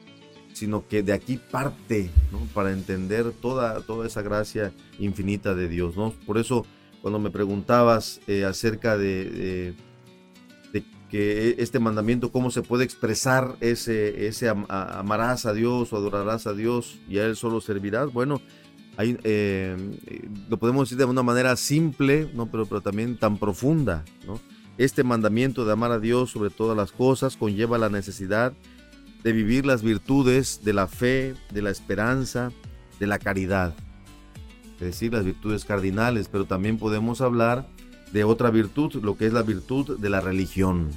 sino 0.54 0.88
que 0.88 1.04
de 1.04 1.14
aquí 1.14 1.38
parte 1.38 2.10
para 2.54 2.74
entender 2.74 3.32
toda, 3.32 3.80
toda 3.82 4.06
esa 4.06 4.22
gracia 4.22 4.74
infinita 5.00 5.56
de 5.56 5.70
Dios. 5.70 5.96
¿no? 5.96 6.14
Por 6.26 6.38
eso 6.38 6.66
cuando 7.02 7.20
me 7.20 7.30
preguntabas 7.30 8.20
eh, 8.28 8.44
acerca 8.44 8.98
de 8.98 9.74
que 11.16 11.56
este 11.60 11.80
mandamiento, 11.80 12.30
cómo 12.30 12.52
se 12.52 12.62
puede 12.62 12.84
expresar 12.84 13.56
ese, 13.62 14.28
ese 14.28 14.50
amarás 14.50 15.46
a 15.46 15.54
Dios 15.54 15.94
o 15.94 15.96
adorarás 15.96 16.46
a 16.46 16.54
Dios 16.54 17.00
y 17.08 17.20
a 17.20 17.26
Él 17.26 17.38
solo 17.38 17.62
servirás. 17.62 18.12
Bueno, 18.12 18.42
hay, 18.98 19.18
eh, 19.24 19.78
lo 20.50 20.58
podemos 20.58 20.90
decir 20.90 20.98
de 20.98 21.06
una 21.06 21.24
manera 21.24 21.56
simple, 21.56 22.30
¿no? 22.34 22.52
pero, 22.52 22.66
pero 22.66 22.82
también 22.82 23.16
tan 23.16 23.38
profunda. 23.38 24.04
¿no? 24.28 24.42
Este 24.78 25.06
mandamiento 25.06 25.64
de 25.64 25.72
amar 25.72 25.94
a 25.94 26.00
Dios 26.00 26.32
sobre 26.32 26.50
todas 26.50 26.76
las 26.76 26.92
cosas 26.92 27.38
conlleva 27.38 27.78
la 27.78 27.88
necesidad 27.88 28.52
de 29.24 29.32
vivir 29.32 29.66
las 29.66 29.84
virtudes 29.84 30.66
de 30.66 30.74
la 30.74 30.88
fe, 30.88 31.34
de 31.50 31.62
la 31.62 31.70
esperanza, 31.70 32.52
de 33.00 33.08
la 33.08 33.20
caridad. 33.20 33.74
Es 34.82 34.88
decir, 34.88 35.14
las 35.14 35.24
virtudes 35.24 35.64
cardinales, 35.64 36.28
pero 36.28 36.44
también 36.44 36.78
podemos 36.78 37.22
hablar 37.22 37.70
de 38.12 38.26
otra 38.26 38.50
virtud, 38.50 38.96
lo 38.96 39.16
que 39.16 39.28
es 39.28 39.32
la 39.32 39.44
virtud 39.44 39.98
de 39.98 40.10
la 40.10 40.20
religión. 40.20 40.90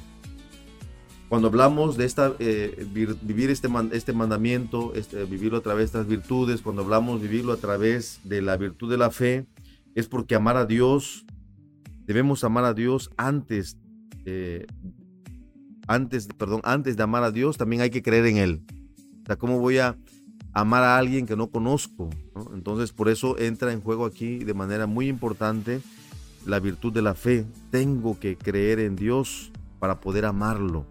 Cuando 1.28 1.48
hablamos 1.48 1.98
de 1.98 2.06
esta, 2.06 2.34
eh, 2.38 2.86
vivir 3.22 3.50
este, 3.50 3.68
este 3.92 4.12
mandamiento, 4.14 4.94
este, 4.94 5.24
vivirlo 5.24 5.58
a 5.58 5.60
través 5.60 5.92
de 5.92 5.98
estas 5.98 6.06
virtudes, 6.06 6.62
cuando 6.62 6.82
hablamos 6.82 7.20
de 7.20 7.28
vivirlo 7.28 7.52
a 7.52 7.58
través 7.58 8.20
de 8.24 8.40
la 8.40 8.56
virtud 8.56 8.90
de 8.90 8.96
la 8.96 9.10
fe, 9.10 9.46
es 9.94 10.08
porque 10.08 10.34
amar 10.34 10.56
a 10.56 10.64
Dios, 10.64 11.26
debemos 12.06 12.44
amar 12.44 12.64
a 12.64 12.72
Dios 12.72 13.10
antes, 13.18 13.76
eh, 14.24 14.66
antes, 15.86 16.28
perdón, 16.28 16.62
antes 16.64 16.96
de 16.96 17.02
amar 17.02 17.24
a 17.24 17.30
Dios, 17.30 17.58
también 17.58 17.82
hay 17.82 17.90
que 17.90 18.02
creer 18.02 18.24
en 18.24 18.38
Él. 18.38 18.62
O 19.22 19.26
sea, 19.26 19.36
¿cómo 19.36 19.58
voy 19.58 19.78
a 19.78 19.98
amar 20.54 20.82
a 20.82 20.96
alguien 20.96 21.26
que 21.26 21.36
no 21.36 21.50
conozco? 21.50 22.08
Entonces, 22.54 22.92
por 22.92 23.10
eso 23.10 23.38
entra 23.38 23.72
en 23.72 23.82
juego 23.82 24.06
aquí 24.06 24.38
de 24.44 24.54
manera 24.54 24.86
muy 24.86 25.08
importante 25.08 25.82
la 26.46 26.58
virtud 26.58 26.90
de 26.90 27.02
la 27.02 27.14
fe. 27.14 27.44
Tengo 27.70 28.18
que 28.18 28.38
creer 28.38 28.78
en 28.78 28.96
Dios 28.96 29.52
para 29.78 30.00
poder 30.00 30.24
amarlo. 30.24 30.86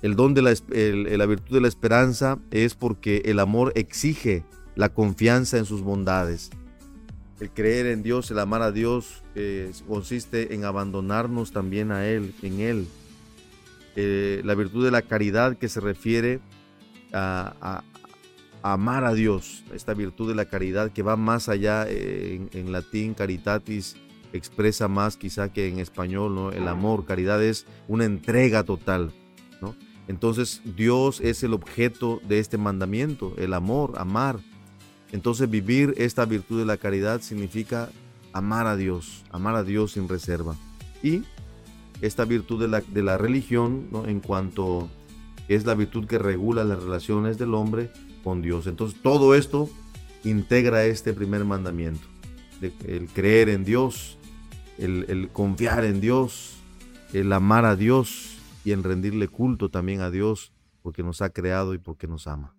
El 0.00 0.14
don 0.14 0.32
de 0.32 0.42
la, 0.42 1.26
virtud 1.26 1.54
de 1.54 1.60
la 1.60 1.68
esperanza 1.68 2.38
es 2.52 2.74
porque 2.74 3.22
el 3.24 3.40
amor 3.40 3.72
exige 3.74 4.44
la 4.76 4.90
confianza 4.90 5.58
en 5.58 5.64
sus 5.64 5.82
bondades. 5.82 6.50
El 7.40 7.50
creer 7.50 7.86
en 7.86 8.02
Dios, 8.02 8.30
el 8.30 8.38
amar 8.38 8.62
a 8.62 8.70
Dios, 8.70 9.22
eh, 9.34 9.72
consiste 9.88 10.54
en 10.54 10.64
abandonarnos 10.64 11.52
también 11.52 11.90
a 11.90 12.06
Él, 12.06 12.32
en 12.42 12.60
Él. 12.60 12.86
Eh, 13.96 14.42
la 14.44 14.54
virtud 14.54 14.84
de 14.84 14.92
la 14.92 15.02
caridad 15.02 15.56
que 15.56 15.68
se 15.68 15.80
refiere 15.80 16.40
a, 17.12 17.82
amar 18.62 19.04
a 19.04 19.14
Dios, 19.14 19.64
esta 19.74 19.94
virtud 19.94 20.28
de 20.28 20.36
la 20.36 20.44
caridad 20.44 20.92
que 20.92 21.02
va 21.02 21.16
más 21.16 21.48
allá 21.48 21.86
eh, 21.88 22.40
en, 22.52 22.70
latín, 22.72 23.14
caritatis 23.14 23.96
expresa 24.32 24.86
más 24.86 25.16
quizá 25.16 25.52
que 25.52 25.68
en 25.68 25.80
español, 25.80 26.34
¿no? 26.34 26.52
El 26.52 26.68
amor, 26.68 27.04
caridad 27.06 27.42
es 27.42 27.66
una 27.88 28.04
entrega 28.04 28.62
total, 28.62 29.12
¿no? 29.60 29.74
Entonces 30.08 30.62
Dios 30.76 31.20
es 31.20 31.42
el 31.42 31.52
objeto 31.52 32.20
de 32.26 32.38
este 32.38 32.58
mandamiento, 32.58 33.34
el 33.36 33.54
amor, 33.54 33.94
amar. 33.98 34.40
Entonces 35.12 35.48
vivir 35.48 35.94
esta 35.98 36.24
virtud 36.24 36.58
de 36.58 36.66
la 36.66 36.76
caridad 36.76 37.20
significa 37.20 37.90
amar 38.32 38.66
a 38.66 38.76
Dios, 38.76 39.24
amar 39.30 39.54
a 39.54 39.64
Dios 39.64 39.92
sin 39.92 40.08
reserva. 40.08 40.56
Y 41.02 41.22
esta 42.00 42.24
virtud 42.24 42.60
de 42.60 42.68
la, 42.68 42.80
de 42.80 43.02
la 43.02 43.18
religión, 43.18 43.88
¿no? 43.90 44.06
en 44.06 44.20
cuanto 44.20 44.88
es 45.48 45.64
la 45.64 45.74
virtud 45.74 46.06
que 46.06 46.18
regula 46.18 46.64
las 46.64 46.82
relaciones 46.82 47.38
del 47.38 47.54
hombre 47.54 47.90
con 48.22 48.42
Dios. 48.42 48.66
Entonces 48.66 49.00
todo 49.02 49.34
esto 49.34 49.68
integra 50.24 50.84
este 50.84 51.12
primer 51.12 51.44
mandamiento, 51.44 52.06
el 52.60 53.06
creer 53.08 53.48
en 53.48 53.64
Dios, 53.64 54.18
el, 54.78 55.30
confiar 55.32 55.84
en 55.84 56.00
Dios, 56.00 56.56
el 57.12 57.32
amar 57.32 57.64
a 57.64 57.76
Dios 57.76 58.37
y 58.68 58.72
en 58.72 58.82
rendirle 58.82 59.28
culto 59.28 59.70
también 59.70 60.02
a 60.02 60.10
Dios 60.10 60.52
porque 60.82 61.02
nos 61.02 61.22
ha 61.22 61.30
creado 61.30 61.72
y 61.72 61.78
porque 61.78 62.06
nos 62.06 62.26
ama. 62.26 62.54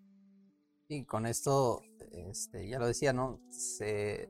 Y 0.88 1.06
con 1.06 1.28
esto, 1.28 1.84
este, 2.12 2.68
ya 2.68 2.80
lo 2.80 2.88
decía, 2.88 3.14
¿no? 3.14 3.40
Se, 3.52 4.28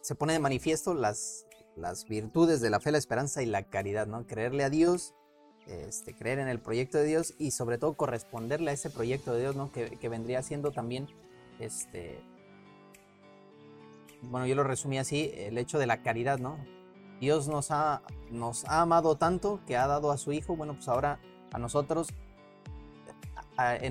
se 0.00 0.14
pone 0.16 0.32
de 0.32 0.40
manifiesto 0.40 0.92
las, 0.92 1.46
las 1.76 2.08
virtudes 2.08 2.60
de 2.60 2.70
la 2.70 2.80
fe, 2.80 2.90
la 2.90 2.98
esperanza 2.98 3.44
y 3.44 3.46
la 3.46 3.62
caridad, 3.62 4.08
¿no? 4.08 4.26
Creerle 4.26 4.64
a 4.64 4.70
Dios, 4.70 5.14
este, 5.68 6.14
creer 6.16 6.40
en 6.40 6.48
el 6.48 6.58
proyecto 6.58 6.98
de 6.98 7.04
Dios 7.04 7.34
y 7.38 7.52
sobre 7.52 7.78
todo 7.78 7.92
corresponderle 7.92 8.72
a 8.72 8.74
ese 8.74 8.90
proyecto 8.90 9.34
de 9.34 9.42
Dios, 9.42 9.54
¿no? 9.54 9.70
Que, 9.70 10.08
vendría 10.08 10.42
siendo 10.42 10.72
también, 10.72 11.06
este, 11.60 12.18
bueno, 14.22 14.48
yo 14.48 14.56
lo 14.56 14.64
resumí 14.64 14.98
así, 14.98 15.30
el 15.32 15.58
hecho 15.58 15.78
de 15.78 15.86
la 15.86 16.02
caridad, 16.02 16.40
¿no? 16.40 16.58
Dios 17.22 17.46
nos 17.46 17.70
ha, 17.70 18.02
nos 18.32 18.64
ha 18.64 18.80
amado 18.80 19.14
tanto 19.14 19.60
que 19.64 19.76
ha 19.76 19.86
dado 19.86 20.10
a 20.10 20.18
su 20.18 20.32
Hijo, 20.32 20.56
bueno, 20.56 20.74
pues 20.74 20.88
ahora 20.88 21.20
a 21.52 21.58
nosotros 21.60 22.08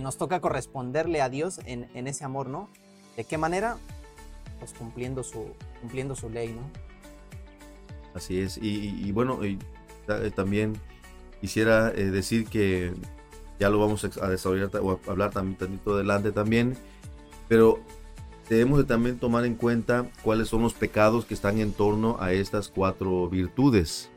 nos 0.01 0.17
toca 0.17 0.41
corresponderle 0.41 1.21
a 1.21 1.29
Dios 1.29 1.61
en, 1.63 1.89
en, 1.93 2.07
ese 2.07 2.25
amor, 2.25 2.49
¿no? 2.49 2.67
¿De 3.15 3.23
qué 3.23 3.37
manera? 3.37 3.77
Pues 4.59 4.73
cumpliendo 4.73 5.23
su, 5.23 5.45
cumpliendo 5.79 6.13
su 6.13 6.29
ley, 6.29 6.49
¿no? 6.49 6.69
Así 8.13 8.41
es, 8.41 8.59
y, 8.61 9.09
bueno, 9.13 9.45
y, 9.45 9.57
eh, 10.09 10.31
también 10.35 10.73
quisiera 11.39 11.87
eh, 11.87 12.11
decir 12.11 12.47
que 12.49 12.93
ya 13.61 13.69
lo 13.69 13.79
vamos 13.79 14.03
a 14.03 14.27
desarrollar 14.27 14.69
o 14.81 14.91
a 14.91 15.09
hablar 15.09 15.31
también 15.31 15.57
tantito 15.57 15.93
adelante 15.93 16.33
también, 16.33 16.75
pero 17.47 17.79
debemos 18.49 18.79
de 18.79 18.85
también 18.85 19.17
tomar 19.17 19.45
en 19.45 19.55
cuenta 19.55 20.09
cuáles 20.23 20.49
son 20.49 20.61
los 20.61 20.73
pecados 20.73 21.25
que 21.25 21.33
están 21.33 21.59
en 21.59 21.71
torno 21.73 22.17
a 22.19 22.33
estas 22.33 22.69
cuatro 22.69 23.29
virtudes. 23.29 24.09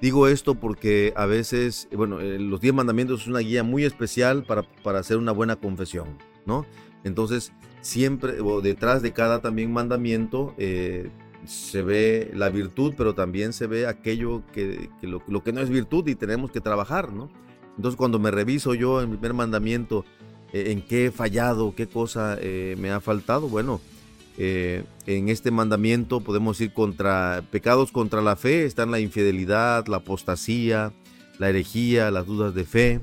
Digo 0.00 0.28
esto 0.28 0.54
porque 0.54 1.12
a 1.16 1.26
veces, 1.26 1.88
bueno, 1.92 2.20
eh, 2.20 2.38
los 2.38 2.60
diez 2.60 2.72
mandamientos 2.72 3.22
es 3.22 3.26
una 3.26 3.40
guía 3.40 3.62
muy 3.62 3.84
especial 3.84 4.44
para, 4.44 4.62
para 4.82 4.98
hacer 5.00 5.18
una 5.18 5.32
buena 5.32 5.56
confesión, 5.56 6.16
¿no? 6.46 6.64
Entonces, 7.04 7.52
siempre, 7.82 8.40
o 8.40 8.60
detrás 8.60 9.02
de 9.02 9.12
cada 9.12 9.40
también 9.40 9.72
mandamiento, 9.72 10.54
eh, 10.56 11.10
se 11.44 11.82
ve 11.82 12.30
la 12.34 12.48
virtud, 12.48 12.94
pero 12.96 13.14
también 13.14 13.52
se 13.52 13.66
ve 13.66 13.86
aquello 13.86 14.42
que, 14.52 14.90
lo, 15.02 15.42
que 15.42 15.52
no 15.52 15.60
es 15.60 15.70
virtud 15.70 16.06
y 16.08 16.14
tenemos 16.14 16.50
que 16.50 16.60
trabajar, 16.60 17.12
¿no? 17.12 17.30
Entonces 17.76 17.96
cuando 17.96 18.18
me 18.18 18.30
reviso 18.30 18.74
yo 18.74 19.00
en 19.00 19.12
el 19.12 19.18
primer 19.18 19.34
mandamiento, 19.34 20.04
en 20.52 20.82
qué 20.82 21.06
he 21.06 21.10
fallado, 21.10 21.74
qué 21.74 21.86
cosa 21.86 22.36
eh, 22.40 22.76
me 22.78 22.90
ha 22.90 23.00
faltado, 23.00 23.48
bueno, 23.48 23.80
eh, 24.38 24.84
en 25.06 25.28
este 25.28 25.50
mandamiento 25.50 26.20
podemos 26.20 26.60
ir 26.60 26.72
contra 26.72 27.42
pecados 27.50 27.92
contra 27.92 28.22
la 28.22 28.36
fe, 28.36 28.64
están 28.64 28.90
la 28.90 29.00
infidelidad, 29.00 29.86
la 29.86 29.98
apostasía, 29.98 30.92
la 31.38 31.48
herejía, 31.48 32.10
las 32.10 32.26
dudas 32.26 32.54
de 32.54 32.64
fe. 32.64 33.00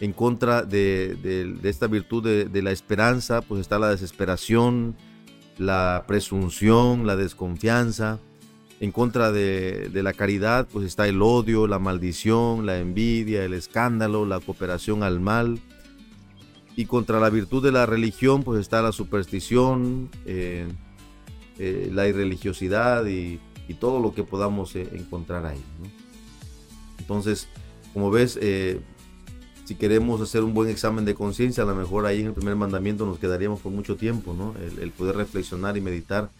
En 0.00 0.12
contra 0.12 0.62
de, 0.62 1.56
esta 1.62 1.86
virtud 1.86 2.48
de 2.48 2.62
la 2.62 2.72
esperanza, 2.72 3.40
pues 3.40 3.60
está 3.60 3.78
la 3.78 3.88
desesperación, 3.88 4.96
la 5.58 6.04
presunción, 6.06 7.06
la 7.06 7.16
desconfianza. 7.16 8.18
En 8.80 8.90
contra 8.90 9.30
de, 9.30 9.90
la 9.94 10.12
caridad, 10.12 10.66
pues 10.72 10.86
está 10.86 11.06
el 11.06 11.22
odio, 11.22 11.68
la 11.68 11.78
maldición, 11.78 12.66
la 12.66 12.78
envidia, 12.78 13.44
el 13.44 13.54
escándalo, 13.54 14.26
la 14.26 14.40
cooperación 14.40 15.04
al 15.04 15.20
mal. 15.20 15.60
Y 16.76 16.86
contra 16.86 17.20
la 17.20 17.30
virtud 17.30 17.62
de 17.62 17.72
la 17.72 17.86
religión, 17.86 18.42
pues 18.42 18.60
está 18.60 18.80
la 18.82 18.92
superstición, 18.92 20.08
eh, 20.24 20.66
eh, 21.58 21.90
la 21.92 22.08
irreligiosidad 22.08 23.06
y, 23.06 23.40
todo 23.80 24.00
lo 24.00 24.12
que 24.12 24.22
podamos 24.22 24.76
eh, 24.76 24.86
encontrar 24.92 25.46
ahí. 25.46 25.62
Entonces, 26.98 27.48
como 27.94 28.10
ves, 28.10 28.38
si 29.64 29.76
queremos 29.76 30.20
hacer 30.20 30.42
un 30.42 30.54
buen 30.54 30.68
examen 30.68 31.04
de 31.04 31.14
conciencia, 31.14 31.62
a 31.62 31.66
lo 31.66 31.74
mejor 31.74 32.04
ahí 32.04 32.20
en 32.20 32.26
el 32.26 32.32
primer 32.34 32.56
mandamiento 32.56 33.06
nos 33.06 33.18
quedaríamos 33.18 33.60
por 33.60 33.72
mucho 33.72 33.96
tiempo, 33.96 34.34
¿no? 34.34 34.54
El, 34.78 34.90
poder 34.90 35.16
reflexionar 35.16 35.76
y 35.76 35.80
meditar 35.80 36.30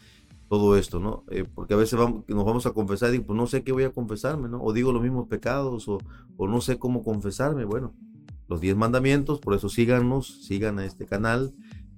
todo 0.49 0.77
esto, 0.77 0.99
¿no? 0.99 1.25
Eh, 1.31 1.45
porque 1.55 1.75
a 1.75 1.79
veces 1.79 1.99
vamos, 1.99 2.25
nos 2.29 2.45
vamos 2.45 2.67
a 2.67 2.73
confesar 2.73 3.09
y 3.09 3.13
digo, 3.13 3.25
pues 3.29 3.37
no 3.37 3.47
sé 3.47 3.63
qué 3.63 3.73
voy 3.73 3.85
a 3.85 3.91
confesarme, 3.91 4.49
¿no? 4.49 4.63
O 4.63 4.73
digo 4.73 4.93
los 4.93 5.03
mismos 5.03 5.29
pecados, 5.29 5.89
o, 5.89 5.99
no 6.39 6.61
sé 6.61 6.79
cómo 6.79 7.03
confesarme. 7.05 7.65
Bueno, 7.65 7.95
los 8.49 8.61
diez 8.61 8.77
mandamientos, 8.77 9.41
por 9.41 9.55
eso 9.55 9.69
síganos, 9.69 10.45
sigan 10.47 10.79
a 10.79 10.85
este 10.85 11.07
canal, 11.07 11.53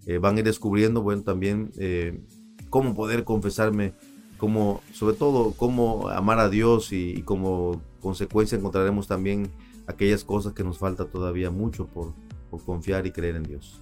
eh, 0.07 0.19
van 0.19 0.37
a 0.37 0.39
ir 0.41 0.45
descubriendo, 0.45 1.03
bueno, 1.03 1.23
también 1.23 1.71
eh, 1.79 2.23
cómo 2.71 2.95
poder 2.95 3.25
confesarme, 3.25 3.95
cómo, 4.39 4.83
sobre 4.93 5.17
todo, 5.17 5.53
cómo 5.57 6.09
amar 6.09 6.39
a 6.39 6.49
Dios 6.49 6.93
y, 6.93 7.11
y 7.11 7.23
como 7.23 7.81
consecuencia 8.01 8.59
encontraremos 8.59 9.09
también 9.09 9.51
aquellas 9.87 10.25
cosas 10.25 10.53
que 10.53 10.65
nos 10.65 10.79
falta 10.79 11.07
todavía 11.07 11.51
mucho 11.51 11.87
por, 11.87 12.13
confiar 12.65 13.05
y 13.05 13.11
creer 13.11 13.35
en 13.35 13.43
Dios. 13.43 13.81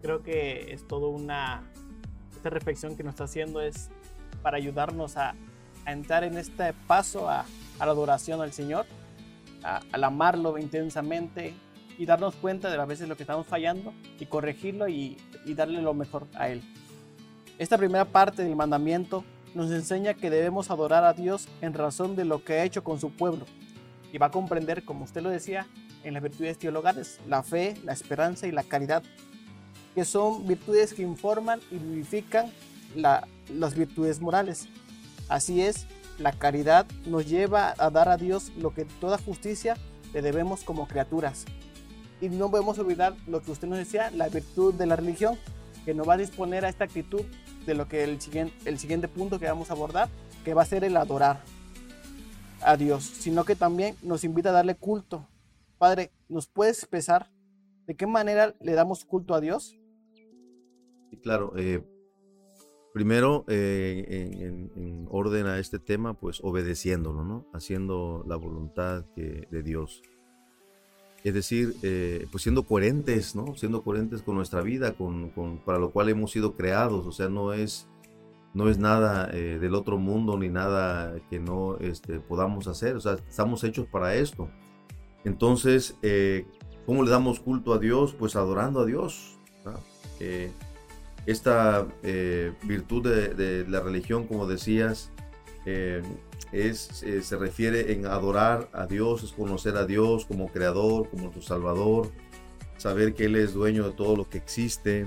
Creo 0.00 0.22
que 0.22 0.72
es 0.72 0.86
todo 0.86 1.10
una, 1.10 1.70
esta 2.34 2.48
reflexión 2.48 2.96
que 2.96 3.02
nos 3.02 3.12
está 3.12 3.24
haciendo 3.24 3.60
es 3.60 3.90
para 4.42 4.56
ayudarnos 4.56 5.18
a, 5.18 5.34
entrar 5.86 6.24
en 6.24 6.36
este 6.36 6.72
paso 6.88 7.28
a, 7.28 7.44
la 7.78 7.84
adoración 7.84 8.40
al 8.40 8.52
Señor, 8.52 8.86
al 9.66 10.04
amarlo 10.04 10.58
intensamente 10.58 11.54
y 11.98 12.06
darnos 12.06 12.34
cuenta 12.36 12.70
de 12.70 12.80
a 12.80 12.84
veces 12.84 13.08
lo 13.08 13.16
que 13.16 13.22
estamos 13.22 13.46
fallando 13.46 13.92
y 14.20 14.26
corregirlo 14.26 14.88
y, 14.88 15.16
y 15.44 15.54
darle 15.54 15.82
lo 15.82 15.94
mejor 15.94 16.26
a 16.34 16.48
Él. 16.48 16.62
Esta 17.58 17.78
primera 17.78 18.04
parte 18.04 18.44
del 18.44 18.54
mandamiento 18.54 19.24
nos 19.54 19.70
enseña 19.70 20.14
que 20.14 20.30
debemos 20.30 20.70
adorar 20.70 21.04
a 21.04 21.14
Dios 21.14 21.48
en 21.62 21.72
razón 21.72 22.14
de 22.14 22.26
lo 22.26 22.44
que 22.44 22.54
ha 22.54 22.64
hecho 22.64 22.84
con 22.84 23.00
su 23.00 23.10
pueblo 23.10 23.46
y 24.12 24.18
va 24.18 24.26
a 24.26 24.30
comprender, 24.30 24.84
como 24.84 25.04
usted 25.04 25.22
lo 25.22 25.30
decía, 25.30 25.66
en 26.04 26.14
las 26.14 26.22
virtudes 26.22 26.58
teologales, 26.58 27.18
la 27.26 27.42
fe, 27.42 27.74
la 27.84 27.92
esperanza 27.92 28.46
y 28.46 28.52
la 28.52 28.62
caridad, 28.62 29.02
que 29.94 30.04
son 30.04 30.46
virtudes 30.46 30.94
que 30.94 31.02
informan 31.02 31.60
y 31.70 31.78
vivifican 31.78 32.52
las 32.94 33.74
virtudes 33.74 34.20
morales. 34.20 34.68
Así 35.28 35.62
es, 35.62 35.86
la 36.18 36.32
caridad 36.32 36.86
nos 37.06 37.28
lleva 37.28 37.74
a 37.78 37.90
dar 37.90 38.08
a 38.08 38.16
Dios 38.16 38.52
lo 38.56 38.74
que 38.74 38.84
toda 38.84 39.18
justicia 39.18 39.76
le 40.12 40.22
debemos 40.22 40.64
como 40.64 40.88
criaturas. 40.88 41.44
Y 42.20 42.28
no 42.28 42.50
podemos 42.50 42.78
olvidar 42.78 43.14
lo 43.26 43.42
que 43.42 43.50
usted 43.50 43.68
nos 43.68 43.78
decía, 43.78 44.10
la 44.10 44.28
virtud 44.28 44.74
de 44.74 44.86
la 44.86 44.96
religión, 44.96 45.36
que 45.84 45.94
nos 45.94 46.08
va 46.08 46.14
a 46.14 46.18
disponer 46.18 46.64
a 46.64 46.68
esta 46.68 46.84
actitud 46.84 47.22
de 47.66 47.74
lo 47.74 47.88
que 47.88 48.04
el 48.04 48.20
siguiente, 48.20 48.54
el 48.64 48.78
siguiente 48.78 49.08
punto 49.08 49.38
que 49.38 49.46
vamos 49.46 49.70
a 49.70 49.74
abordar, 49.74 50.08
que 50.44 50.54
va 50.54 50.62
a 50.62 50.66
ser 50.66 50.84
el 50.84 50.96
adorar 50.96 51.42
a 52.62 52.76
Dios, 52.76 53.04
sino 53.04 53.44
que 53.44 53.56
también 53.56 53.96
nos 54.02 54.24
invita 54.24 54.48
a 54.50 54.52
darle 54.52 54.76
culto. 54.76 55.28
Padre, 55.78 56.10
¿nos 56.28 56.48
puedes 56.48 56.78
expresar 56.78 57.30
de 57.86 57.94
qué 57.94 58.06
manera 58.06 58.54
le 58.60 58.72
damos 58.72 59.04
culto 59.04 59.34
a 59.34 59.40
Dios? 59.40 59.76
Sí, 61.10 61.18
claro. 61.18 61.52
Eh, 61.56 61.84
primero, 62.96 63.44
eh, 63.46 64.70
en, 64.74 65.06
orden 65.10 65.46
a 65.46 65.58
este 65.58 65.78
tema, 65.78 66.14
pues 66.14 66.40
obedeciéndolo, 66.42 67.24
¿no? 67.24 67.44
Haciendo 67.52 68.24
la 68.26 68.36
voluntad 68.36 69.04
de 69.14 69.62
Dios. 69.62 70.02
Es 71.26 71.34
decir, 71.34 71.74
eh, 71.82 72.24
pues 72.30 72.44
siendo 72.44 72.62
coherentes, 72.62 73.34
¿no? 73.34 73.54
Siendo 73.56 73.82
coherentes 73.82 74.22
con 74.22 74.36
nuestra 74.36 74.62
vida, 74.62 74.92
con, 74.92 75.30
con, 75.30 75.58
para 75.58 75.78
lo 75.78 75.90
cual 75.90 76.08
hemos 76.08 76.30
sido 76.30 76.54
creados. 76.54 77.04
O 77.04 77.10
sea, 77.10 77.28
no 77.28 77.52
es 77.52 77.88
no 78.54 78.70
es 78.70 78.78
nada 78.78 79.28
eh, 79.32 79.58
del 79.60 79.74
otro 79.74 79.98
mundo 79.98 80.38
ni 80.38 80.48
nada 80.48 81.16
que 81.28 81.40
no 81.40 81.78
este, 81.78 82.20
podamos 82.20 82.68
hacer. 82.68 82.94
O 82.94 83.00
sea, 83.00 83.18
estamos 83.28 83.64
hechos 83.64 83.86
para 83.88 84.14
esto. 84.14 84.48
Entonces, 85.24 85.98
eh, 86.00 86.46
¿cómo 86.86 87.02
le 87.02 87.10
damos 87.10 87.40
culto 87.40 87.74
a 87.74 87.78
Dios? 87.78 88.14
Pues 88.14 88.36
adorando 88.36 88.78
a 88.78 88.86
Dios. 88.86 89.36
Esta 91.26 91.86
eh, 92.02 92.52
virtud 92.62 93.02
de, 93.02 93.66
la 93.68 93.80
religión, 93.80 94.26
como 94.26 94.46
decías, 94.46 95.10
es, 96.52 97.04
se 97.22 97.36
refiere 97.36 97.92
en 97.92 98.06
adorar 98.06 98.68
a 98.72 98.86
Dios, 98.86 99.24
es 99.24 99.32
conocer 99.32 99.76
a 99.76 99.84
Dios 99.84 100.24
como 100.24 100.48
creador, 100.48 101.10
como 101.10 101.30
tu 101.30 101.42
salvador, 101.42 102.10
saber 102.78 103.14
que 103.14 103.24
Él 103.24 103.36
es 103.36 103.52
dueño 103.52 103.84
de 103.84 103.92
todo 103.92 104.16
lo 104.16 104.28
que 104.28 104.38
existe. 104.38 105.06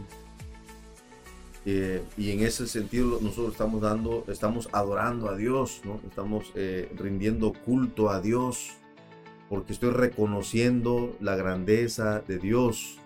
Eh, 1.66 2.02
y 2.18 2.32
en 2.32 2.42
ese 2.42 2.68
sentido 2.68 3.20
nosotros 3.22 3.52
estamos 3.52 3.82
dando, 3.82 4.24
estamos 4.28 4.70
adorando 4.72 5.30
a 5.30 5.36
Dios, 5.36 5.82
¿no? 5.84 6.00
estamos 6.08 6.52
eh, 6.56 6.92
rindiendo 6.98 7.54
culto 7.54 8.10
a 8.10 8.22
Dios, 8.22 8.72
porque 9.50 9.74
estoy 9.74 9.92
reconociendo 9.92 11.16
la 11.20 11.36
grandeza 11.36 12.22
de 12.22 12.40
Dios. 12.40 12.98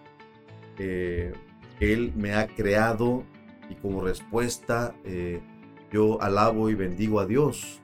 Eh, 0.78 1.34
él 1.80 2.14
me 2.16 2.34
ha 2.34 2.48
creado 2.48 3.24
y 3.70 3.76
como 3.76 4.02
respuesta 4.02 4.96
yo 5.92 6.22
alabo 6.22 6.70
y 6.70 6.76
bendigo 6.76 7.20
a 7.20 7.26
Dios. 7.26 7.80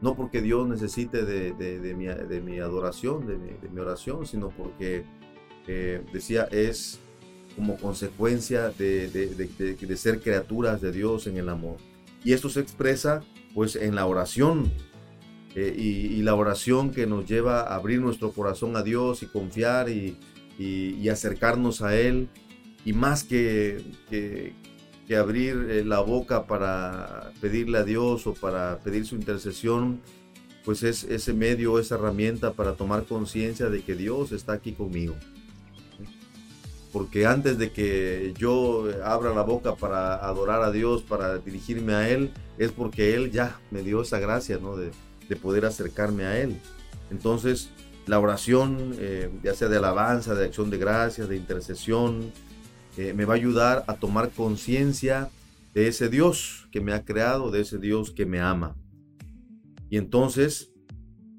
No 0.00 0.16
porque 0.16 0.40
Dios 0.40 0.66
necesite 0.66 1.24
de, 1.24 1.94
mi, 1.94 2.58
adoración, 2.58 3.26
de 3.26 3.68
mi, 3.70 3.78
oración, 3.78 4.26
sino 4.26 4.48
porque, 4.48 5.04
decía, 6.12 6.48
es 6.50 6.98
como 7.54 7.76
consecuencia 7.76 8.70
de, 8.70 9.96
ser 9.96 10.20
criaturas 10.20 10.80
de 10.80 10.90
Dios 10.90 11.26
en 11.26 11.36
el 11.36 11.48
amor. 11.48 11.76
Y 12.24 12.32
esto 12.32 12.48
se 12.48 12.60
expresa 12.60 13.22
pues 13.54 13.76
en 13.76 13.94
la 13.94 14.06
oración. 14.06 14.72
Eh, 15.54 15.74
y, 15.76 16.22
la 16.22 16.34
oración 16.34 16.92
que 16.92 17.06
nos 17.06 17.26
lleva 17.26 17.60
a 17.60 17.74
abrir 17.74 18.00
nuestro 18.00 18.32
corazón 18.32 18.74
a 18.74 18.82
Dios 18.82 19.22
y 19.22 19.26
confiar 19.26 19.88
y, 19.88 20.18
acercarnos 21.08 21.82
a 21.82 21.96
Él. 21.96 22.28
Y 22.84 22.92
más 22.92 23.24
que, 23.24 23.82
que, 24.08 24.54
abrir 25.16 25.66
eh, 25.68 25.84
la 25.84 26.00
boca 26.00 26.46
para 26.46 27.32
pedirle 27.38 27.76
a 27.76 27.84
Dios 27.84 28.26
o 28.26 28.32
para 28.32 28.78
pedir 28.78 29.04
su 29.04 29.14
intercesión, 29.14 30.00
pues 30.64 30.82
es 30.82 31.04
ese 31.04 31.34
medio, 31.34 31.78
esa 31.78 31.96
herramienta 31.96 32.54
para 32.54 32.76
tomar 32.76 33.04
conciencia 33.04 33.68
de 33.68 33.82
que 33.82 33.94
Dios 33.94 34.32
está 34.32 34.54
aquí 34.54 34.72
conmigo 34.72 35.14
porque 36.92 37.26
antes 37.26 37.56
de 37.56 37.72
que 37.72 38.34
yo 38.36 38.84
abra 39.02 39.32
la 39.34 39.42
boca 39.42 39.74
para 39.76 40.14
adorar 40.16 40.62
a 40.62 40.70
Dios, 40.70 41.02
para 41.02 41.38
dirigirme 41.38 41.94
a 41.94 42.08
Él, 42.08 42.32
es 42.58 42.70
porque 42.70 43.14
Él 43.14 43.32
ya 43.32 43.58
me 43.70 43.82
dio 43.82 44.02
esa 44.02 44.18
gracia, 44.18 44.58
¿no? 44.60 44.76
De, 44.76 44.90
poder 45.40 45.64
acercarme 45.64 46.26
a 46.26 46.38
Él. 46.38 46.60
Entonces, 47.10 47.70
la 48.04 48.20
oración, 48.20 48.94
eh, 48.98 49.30
ya 49.42 49.54
sea 49.54 49.68
de 49.68 49.78
alabanza, 49.78 50.34
de 50.34 50.44
acción 50.44 50.68
de 50.68 50.76
gracias, 50.76 51.26
de 51.26 51.36
intercesión, 51.36 52.30
eh, 52.96 53.14
me 53.14 53.24
va 53.24 53.34
a 53.34 53.36
ayudar 53.36 53.84
a 53.86 53.94
tomar 53.94 54.30
conciencia 54.30 55.30
de 55.74 55.88
ese 55.88 56.08
Dios 56.08 56.68
que 56.70 56.80
me 56.80 56.92
ha 56.92 57.04
creado, 57.04 57.50
de 57.50 57.60
ese 57.60 57.78
Dios 57.78 58.10
que 58.10 58.26
me 58.26 58.40
ama. 58.40 58.76
Y 59.88 59.96
entonces, 59.96 60.72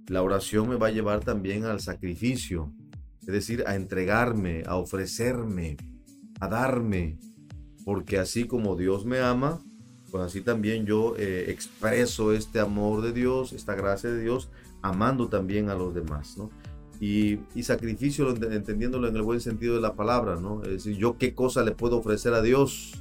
la 0.08 0.22
oración 0.22 0.70
me 0.70 0.76
va 0.76 0.88
a 0.88 0.92
llevar 0.92 1.22
también 1.22 1.66
al 1.66 1.80
sacrificio, 1.80 2.74
es 3.22 3.28
decir, 3.28 3.63
a 3.68 3.76
entregarme, 3.76 4.63
a 4.66 4.76
ofrecerme, 4.76 5.78
a 6.39 6.48
darme, 6.48 7.20
porque 7.86 8.18
así 8.18 8.46
como 8.46 8.76
Dios 8.76 9.06
me 9.06 9.20
ama, 9.20 9.62
pues 10.12 10.24
así 10.24 10.42
también 10.42 10.86
yo 10.86 11.16
eh, 11.18 11.46
expreso 11.50 12.34
este 12.34 12.60
amor 12.60 13.02
de 13.02 13.13
Dios, 13.13 13.54
esta 13.54 13.76
gracia 13.76 14.12
de 14.12 14.22
Dios, 14.22 14.50
amando 14.82 15.30
también 15.30 15.70
a 15.70 15.76
los 15.76 15.96
demás, 15.96 16.38
¿no? 16.38 16.52
Y, 17.06 17.63
sacrificio, 17.63 18.30
entendiéndolo 18.30 19.10
en 19.10 19.16
el 19.18 19.24
buen 19.24 19.42
sentido 19.42 19.76
de 19.76 19.82
la 19.82 19.94
palabra, 19.94 20.38
¿no? 20.38 20.63
Es 20.63 20.70
decir, 20.70 20.96
yo 20.96 21.18
qué 21.18 21.36
cosa 21.36 21.62
le 21.62 21.72
puedo 21.72 21.98
ofrecer 21.98 22.34
a 22.34 22.42
Dios 22.42 22.94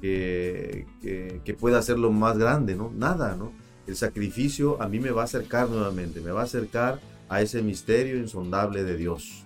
que, 0.00 0.86
que, 1.02 1.40
que 1.44 1.54
pueda 1.54 1.78
hacerlo 1.78 2.12
más 2.12 2.38
grande, 2.38 2.76
¿no? 2.76 2.92
Nada, 2.94 3.34
¿no? 3.34 3.52
El 3.88 3.96
sacrificio 3.96 4.80
a 4.80 4.88
mí 4.88 5.00
me 5.00 5.10
va 5.10 5.22
a 5.22 5.24
acercar 5.24 5.68
nuevamente, 5.68 6.20
me 6.20 6.30
va 6.30 6.42
a 6.42 6.44
acercar 6.44 7.00
a 7.28 7.42
ese 7.42 7.60
misterio 7.60 8.18
insondable 8.18 8.84
de 8.84 8.96
Dios. 8.96 9.44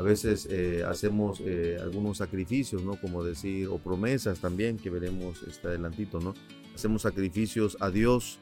A 0.00 0.02
veces 0.02 0.48
eh, 0.50 0.82
hacemos 0.84 1.40
eh, 1.44 1.78
algunos 1.80 2.18
sacrificios, 2.18 2.82
¿no? 2.82 2.96
Como 2.96 3.22
decir, 3.22 3.68
o 3.68 3.78
promesas 3.78 4.40
también, 4.40 4.76
que 4.76 4.90
veremos 4.90 5.44
este 5.44 5.68
adelantito, 5.68 6.18
¿no? 6.18 6.34
Hacemos 6.74 7.02
sacrificios 7.02 7.76
a 7.78 7.90
Dios. 7.90 8.40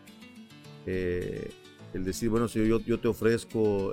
Eh, 0.86 1.50
el 1.94 2.04
decir, 2.04 2.28
bueno, 2.28 2.48
Señor, 2.48 2.68
yo, 2.68 2.80
yo 2.80 3.00
te 3.00 3.08
ofrezco, 3.08 3.92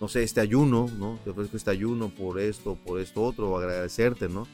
no 0.00 0.08
sé, 0.08 0.22
este 0.22 0.40
ayuno, 0.40 0.88
¿no? 0.98 1.18
Te 1.24 1.30
ofrezco 1.30 1.56
este 1.56 1.70
ayuno 1.70 2.08
por 2.08 2.40
esto, 2.40 2.76
por 2.76 3.00
esto 3.00 3.22
otro, 3.22 3.56
agradecerte, 3.58 4.28
¿no? 4.28 4.46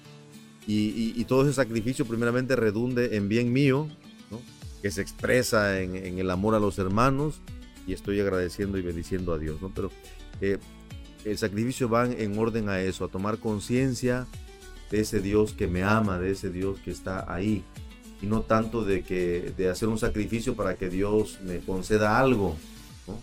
Y, 0.67 1.13
y, 1.15 1.25
todo 1.27 1.43
ese 1.43 1.53
sacrificio 1.53 2.05
primeramente 2.05 2.57
redunde 2.57 3.17
en 3.17 3.29
bien 3.29 3.53
mío, 3.53 3.87
¿no? 4.31 4.41
Que 4.83 4.91
se 4.91 5.01
expresa 5.01 5.81
en, 5.81 5.95
en 5.95 6.19
el 6.19 6.29
amor 6.31 6.57
a 6.57 6.59
los 6.59 6.79
hermanos, 6.81 7.41
y 7.87 7.93
estoy 7.93 8.21
agradeciendo 8.21 8.79
y 8.79 8.83
bendiciendo 8.83 9.33
a 9.33 9.39
Dios, 9.39 9.63
¿no? 9.63 9.73
Pero 9.73 9.91
eh, 10.41 10.59
el 11.25 11.39
sacrificio 11.39 11.89
va 11.89 12.07
en 12.07 12.39
orden 12.39 12.69
a 12.69 12.81
eso, 12.81 13.05
a 13.05 13.09
tomar 13.09 13.39
conciencia 13.39 14.27
de 14.91 15.01
ese 15.01 15.21
Dios 15.21 15.53
que 15.53 15.67
me 15.67 15.83
ama, 15.83 16.19
de 16.19 16.33
ese 16.33 16.51
Dios 16.51 16.79
que 16.81 16.91
está 16.91 17.33
ahí, 17.33 17.65
y 18.21 18.27
no 18.27 18.43
tanto 18.43 18.85
de 18.85 19.03
que 19.03 19.53
de 19.57 19.69
hacer 19.69 19.89
un 19.89 19.99
sacrificio 19.99 20.55
para 20.55 20.77
que 20.77 20.89
Dios 20.89 21.41
me 21.43 21.61
conceda 21.61 22.19
algo, 22.19 22.57
¿no? 23.07 23.19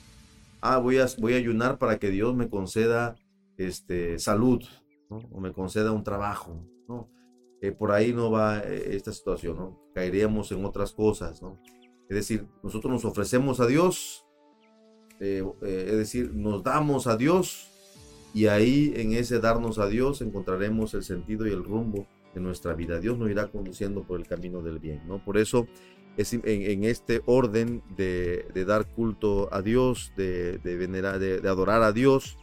Ah, 0.62 0.78
voy 0.78 1.00
a, 1.00 1.08
voy 1.18 1.34
a 1.34 1.38
ayunar 1.38 1.78
para 1.78 2.00
que 2.00 2.10
Dios 2.10 2.36
me 2.36 2.50
conceda 2.50 3.16
este, 3.58 4.20
salud, 4.20 4.64
¿no? 5.10 5.18
O 5.32 5.40
me 5.40 5.52
conceda 5.52 5.92
un 5.92 6.04
trabajo, 6.04 6.66
¿no? 6.88 7.10
Eh, 7.62 7.72
por 7.72 7.92
ahí 7.92 8.14
no 8.14 8.30
va 8.32 8.60
eh, 8.60 8.96
esta 8.96 9.12
situación, 9.12 9.58
¿no? 9.58 9.80
Caeríamos 9.94 10.52
en 10.52 10.66
otras 10.66 10.92
cosas, 10.94 11.42
¿no? 11.42 11.60
Es 12.10 12.16
decir, 12.16 12.48
nosotros 12.62 12.92
nos 12.92 13.06
ofrecemos 13.06 13.60
a 13.60 13.68
Dios 13.68 14.24
eh, 15.26 15.42
eh, 15.62 15.86
es 15.88 15.98
decir, 15.98 16.34
nos 16.34 16.64
damos 16.64 17.08
a 17.08 17.16
Dios 17.16 17.70
y 18.34 18.48
ahí 18.48 18.92
en 18.98 19.14
ese 19.14 19.40
darnos 19.40 19.80
a 19.80 19.88
Dios 19.88 20.22
encontraremos 20.22 20.94
el 20.96 21.04
sentido 21.04 21.48
y 21.48 21.52
el 21.52 21.64
rumbo 21.64 22.08
de 22.34 22.42
nuestra 22.42 22.74
vida. 22.74 23.00
Dios 23.00 23.18
nos 23.18 23.30
irá 23.30 23.48
conduciendo 23.48 24.04
por 24.04 24.20
el 24.20 24.28
camino 24.28 24.62
del 24.62 24.80
bien, 24.80 25.02
¿no? 25.08 25.24
Por 25.24 25.38
eso 25.38 25.68
es 26.18 26.34
en, 26.34 26.84
este 26.84 27.22
orden 27.26 27.82
de, 27.96 28.46
dar 28.68 28.88
culto 28.88 29.50
a 29.52 29.62
Dios, 29.62 30.12
de, 30.16 30.60
venerar, 30.64 31.20
de, 31.20 31.48
adorar 31.48 31.82
a 31.82 31.92
Dios, 31.92 32.38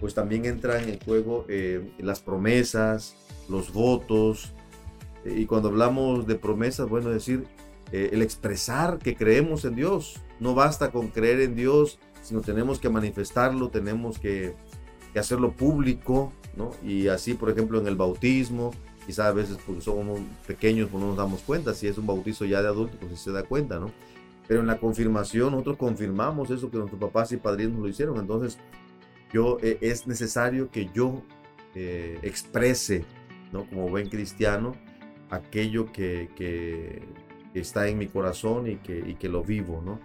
pues 0.00 0.14
también 0.14 0.44
entran 0.44 0.88
en 0.88 1.00
juego 1.00 1.44
eh, 1.48 1.92
las 1.98 2.20
promesas, 2.20 3.16
los 3.48 3.72
votos, 3.72 4.52
y 5.24 5.46
cuando 5.46 5.68
hablamos 5.68 6.26
de 6.26 6.36
promesas, 6.36 6.88
bueno, 6.88 7.10
decir, 7.10 7.44
el 7.90 8.22
expresar 8.22 8.98
que 8.98 9.16
creemos 9.16 9.64
en 9.64 9.74
Dios. 9.74 10.20
No 10.38 10.54
basta 10.54 10.92
con 10.92 11.08
creer 11.08 11.40
en 11.40 11.56
Dios 11.56 11.98
sino 12.28 12.42
tenemos 12.42 12.78
que 12.78 12.90
manifestarlo, 12.90 13.70
tenemos 13.70 14.18
que, 14.18 14.54
hacerlo 15.18 15.50
público, 15.50 16.32
¿no? 16.56 16.70
Y 16.80 17.08
así, 17.08 17.34
por 17.34 17.50
ejemplo, 17.50 17.80
en 17.80 17.88
el 17.88 17.96
bautismo, 17.96 18.70
quizás 19.08 19.24
a 19.24 19.32
veces 19.32 19.56
porque 19.64 19.80
somos 19.80 20.20
pequeños 20.46 20.90
pues 20.90 21.02
no 21.02 21.08
nos 21.08 21.16
damos 21.16 21.40
cuenta, 21.40 21.72
si 21.72 21.86
es 21.86 21.96
un 21.96 22.06
bautizo 22.06 22.44
ya 22.44 22.60
de 22.60 22.68
adulto, 22.68 22.98
pues 23.00 23.18
se 23.18 23.32
da 23.32 23.42
cuenta, 23.42 23.78
¿no? 23.78 23.90
Pero 24.46 24.60
en 24.60 24.66
la 24.66 24.76
confirmación 24.76 25.52
nosotros 25.52 25.78
confirmamos 25.78 26.50
eso 26.50 26.70
que 26.70 26.76
nuestros 26.76 27.00
papás 27.00 27.32
y 27.32 27.38
padrinos 27.38 27.80
lo 27.80 27.88
hicieron, 27.88 28.18
entonces 28.18 28.58
yo, 29.32 29.56
eh, 29.62 29.78
es 29.80 30.06
necesario 30.06 30.70
que 30.70 30.90
yo 30.92 31.22
eh, 31.74 32.18
exprese, 32.20 33.06
¿no? 33.50 33.64
Como 33.64 33.88
buen 33.88 34.10
cristiano, 34.10 34.76
aquello 35.30 35.90
que, 35.90 36.28
que, 36.36 37.02
está 37.54 37.88
en 37.88 37.96
mi 37.96 38.08
corazón 38.08 38.70
y 38.70 38.76
que, 38.76 38.98
y 38.98 39.14
que 39.14 39.30
lo 39.30 39.42
vivo, 39.42 39.82
¿no? 39.82 39.98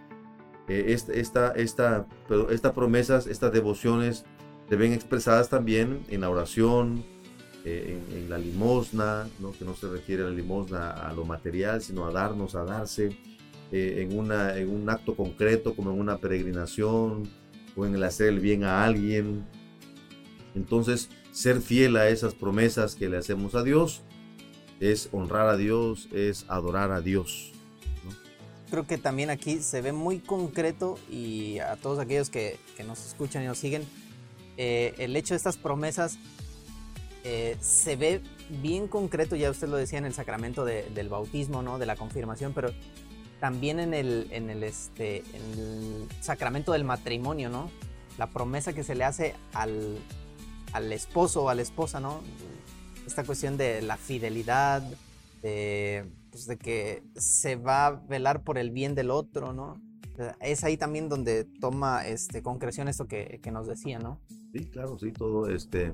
Eh, 0.69 0.93
esta, 0.93 1.51
esta, 1.51 2.07
estas 2.49 2.71
promesas, 2.71 3.27
estas 3.27 3.51
devociones 3.51 4.23
se 4.69 4.77
ven 4.77 4.93
expresadas 4.93 5.49
también 5.49 6.05
en 6.07 6.21
la 6.21 6.29
oración, 6.29 7.03
eh, 7.65 7.99
en, 8.12 8.30
la 8.30 8.38
limosna, 8.38 9.28
¿no? 9.39 9.52
que 9.52 9.65
no 9.65 9.76
se 9.76 9.88
refiere 9.88 10.23
a 10.23 10.26
la 10.26 10.32
limosna 10.32 10.91
a 10.91 11.13
lo 11.13 11.26
material, 11.26 11.82
sino 11.82 12.06
a 12.06 12.12
darnos, 12.12 12.56
a 12.56 12.63
darse, 12.63 13.17
eh, 13.71 14.08
en, 14.08 14.17
una, 14.17 14.58
en 14.58 14.69
un 14.69 14.89
acto 14.89 15.15
concreto 15.15 15.76
como 15.76 15.91
en 15.91 15.99
una 15.99 16.17
peregrinación 16.17 17.30
o 17.76 17.86
en 17.86 17.95
el 17.95 18.04
hacer 18.04 18.30
el 18.30 18.39
bien 18.39 18.63
a 18.63 18.84
alguien. 18.84 19.45
Entonces, 20.56 21.10
ser 21.32 21.62
fiel 21.62 21.95
a 21.97 22.10
esas 22.10 22.36
promesas 22.36 22.95
que 22.95 23.10
le 23.10 23.17
hacemos 23.17 23.56
a 23.56 23.63
Dios 23.63 24.02
es 24.80 25.10
honrar 25.12 25.47
a 25.47 25.58
Dios, 25.58 26.10
es 26.12 26.45
adorar 26.49 26.91
a 26.91 27.02
Dios 27.02 27.54
creo 28.73 28.88
que 28.88 28.97
también 28.97 29.30
aquí 29.30 29.60
se 29.60 29.82
ve 29.82 29.91
muy 29.91 30.17
concreto 30.17 30.97
y 31.08 31.60
a 31.60 31.76
todos 31.76 31.99
aquellos 31.99 32.32
que, 32.32 32.58
nos 32.88 33.06
escuchan 33.06 33.43
y 33.43 33.45
nos 33.45 33.60
siguen, 33.60 33.84
eh, 34.58 34.95
el 34.97 35.15
hecho 35.15 35.36
de 35.36 35.38
estas 35.38 35.58
promesas 35.58 36.17
eh, 37.23 37.57
se 37.59 37.95
ve 37.95 38.21
bien 38.62 38.88
concreto, 38.88 39.36
ya 39.36 39.49
usted 39.49 39.67
lo 39.67 39.77
decía, 39.77 39.99
en 39.99 40.05
el 40.05 40.13
sacramento 40.13 40.65
del 40.65 41.09
bautismo, 41.09 41.62
¿no? 41.62 41.79
De 41.79 41.86
la 41.86 41.95
confirmación, 41.95 42.53
pero 42.53 42.71
también 43.39 43.79
en 43.79 43.93
el, 43.93 44.27
en 44.31 44.49
el, 44.49 44.63
este, 44.63 45.23
en 45.33 45.59
el 45.59 46.07
sacramento 46.21 46.71
del 46.71 46.83
matrimonio, 46.83 47.49
¿no? 47.49 47.71
La 48.17 48.27
promesa 48.27 48.73
que 48.73 48.83
se 48.83 48.95
le 48.95 49.03
hace 49.03 49.36
al, 49.53 49.97
al 50.73 50.91
esposo 50.91 51.43
o 51.43 51.49
a 51.49 51.55
la 51.55 51.62
esposa, 51.62 51.99
¿no? 51.99 52.21
Esta 53.07 53.23
cuestión 53.23 53.57
de 53.57 53.81
la 53.81 53.97
fidelidad, 53.97 54.81
de 55.41 56.05
pues, 56.33 56.47
de 56.47 56.57
que 56.57 57.03
se 57.15 57.55
va 57.55 57.86
a 57.86 57.91
velar 57.91 58.43
por 58.43 58.57
el 58.57 58.71
bien 58.71 58.95
del 58.95 59.12
otro, 59.12 59.53
¿no? 59.53 59.79
Es 60.41 60.63
ahí 60.63 60.77
también 60.77 61.07
donde 61.07 61.45
toma 61.62 62.07
este, 62.07 62.41
concreción 62.41 62.88
esto 62.88 63.07
que, 63.07 63.39
que 63.41 63.51
nos 63.51 63.67
decía, 63.67 63.99
¿no? 63.99 64.19
Sí, 64.51 64.65
claro, 64.65 64.97
sí, 64.97 65.12
todo 65.12 65.47
este, 65.47 65.93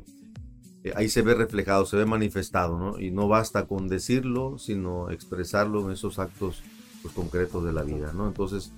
ahí 0.95 1.09
se 1.09 1.21
ve 1.21 1.33
reflejado, 1.33 1.85
se 1.85 1.97
ve 1.97 2.05
manifestado, 2.05 2.77
¿no? 2.77 2.99
Y 2.99 3.11
no 3.11 3.27
basta 3.27 3.67
con 3.67 3.87
decirlo, 3.87 4.57
sino 4.57 5.09
expresarlo 5.09 5.85
en 5.85 5.91
esos 5.91 6.19
actos 6.19 6.63
pues, 7.01 7.13
concretos 7.13 7.63
de 7.65 7.73
la 7.73 7.83
vida, 7.83 8.13
¿no? 8.13 8.27
Entonces, 8.27 8.71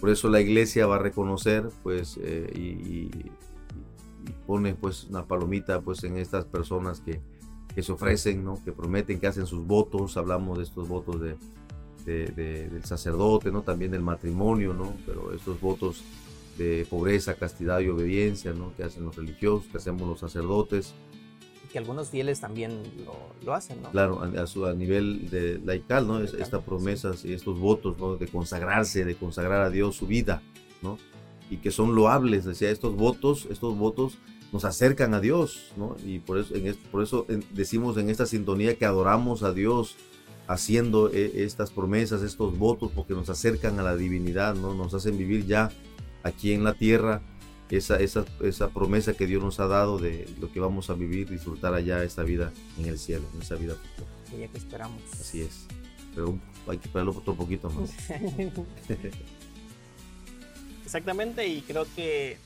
por 0.00 0.10
eso 0.10 0.28
la 0.28 0.40
iglesia 0.40 0.86
va 0.86 0.96
a 0.96 1.00
reconocer, 1.00 1.68
pues, 1.82 2.18
eh, 2.22 2.52
y, 2.54 3.10
pone, 4.46 4.74
pues, 4.74 5.04
una 5.04 5.24
palomita, 5.24 5.80
pues, 5.80 6.04
en 6.04 6.18
estas 6.18 6.44
personas 6.44 7.00
que, 7.00 7.20
que, 7.74 7.82
se 7.82 7.92
ofrecen, 7.92 8.44
¿no? 8.44 8.62
Que 8.64 8.72
prometen, 8.72 9.18
que 9.18 9.26
hacen 9.26 9.46
sus 9.46 9.66
votos, 9.66 10.16
hablamos 10.16 10.58
de 10.58 10.64
estos 10.64 10.88
votos 10.88 11.20
de, 11.20 11.36
del 12.04 12.84
sacerdote, 12.84 13.50
¿no? 13.50 13.62
También 13.62 13.90
del 13.90 14.02
matrimonio, 14.02 14.74
¿no? 14.74 14.94
Pero 15.06 15.32
estos 15.32 15.60
votos 15.60 16.04
de 16.58 16.86
pobreza, 16.88 17.34
castidad 17.34 17.80
y 17.80 17.88
obediencia, 17.88 18.52
¿no? 18.52 18.74
Que 18.76 18.84
hacen 18.84 19.04
los 19.04 19.16
religiosos, 19.16 19.66
que 19.70 19.78
hacemos 19.78 20.08
los 20.08 20.20
sacerdotes. 20.20 20.94
Que 21.70 21.78
algunos 21.78 22.10
fieles 22.10 22.40
también 22.40 22.82
lo, 23.44 23.54
hacen, 23.54 23.82
¿no? 23.82 23.90
Claro, 23.90 24.22
a, 24.22 24.46
su, 24.46 24.66
a 24.66 24.74
nivel 24.74 25.28
de 25.30 25.58
laical, 25.64 26.06
¿no? 26.06 26.20
Estas 26.20 26.62
promesas 26.62 27.24
y 27.24 27.32
estos 27.32 27.58
votos, 27.58 27.98
¿no? 27.98 28.16
De 28.16 28.28
consagrarse, 28.28 29.04
de 29.04 29.14
consagrar 29.14 29.62
a 29.62 29.70
Dios 29.70 29.96
su 29.96 30.06
vida, 30.06 30.42
¿no? 30.82 30.98
Y 31.50 31.58
que 31.58 31.70
son 31.70 31.94
loables, 31.94 32.44
decía, 32.44 32.70
estos 32.70 32.96
votos, 32.96 33.46
estos 33.50 33.76
votos 33.76 34.18
nos 34.52 34.64
acercan 34.64 35.14
a 35.14 35.20
Dios, 35.20 35.72
¿no? 35.76 35.96
Y 36.04 36.20
por 36.20 36.38
eso, 36.38 36.54
en 36.54 36.74
por 36.90 37.02
eso 37.02 37.26
decimos 37.52 37.96
en 37.98 38.10
esta 38.10 38.26
sintonía 38.26 38.76
que 38.76 38.86
adoramos 38.86 39.42
a 39.42 39.52
Dios 39.52 39.96
haciendo 40.48 41.10
eh, 41.10 41.44
estas 41.44 41.70
promesas, 41.70 42.22
estos 42.22 42.56
votos, 42.56 42.92
porque 42.94 43.14
nos 43.14 43.28
acercan 43.28 43.78
a 43.80 43.82
la 43.82 43.96
divinidad, 43.96 44.54
¿no? 44.54 44.74
Nos 44.74 44.94
hacen 44.94 45.18
vivir 45.18 45.46
ya 45.46 45.70
aquí 46.22 46.52
en 46.52 46.64
la 46.64 46.74
tierra 46.74 47.22
esa, 47.70 47.96
esa, 47.96 48.24
esa 48.42 48.68
promesa 48.70 49.14
que 49.14 49.26
Dios 49.26 49.42
nos 49.42 49.58
ha 49.60 49.66
dado 49.66 49.98
de 49.98 50.28
lo 50.40 50.52
que 50.52 50.60
vamos 50.60 50.90
a 50.90 50.94
vivir, 50.94 51.28
disfrutar 51.28 51.74
allá 51.74 52.04
esta 52.04 52.22
vida 52.22 52.52
en 52.78 52.86
el 52.86 52.98
cielo, 52.98 53.24
en 53.34 53.42
esa 53.42 53.56
vida 53.56 53.74
futura. 53.74 54.08
ya 54.38 54.48
que 54.48 54.58
esperamos. 54.58 55.02
Así 55.12 55.42
es. 55.42 55.66
Pero 56.14 56.38
hay 56.68 56.78
que 56.78 56.86
esperarlo 56.86 57.12
otro 57.12 57.34
poquito 57.34 57.68
más. 57.70 57.94
Exactamente, 60.84 61.46
y 61.46 61.62
creo 61.62 61.84
que 61.96 62.38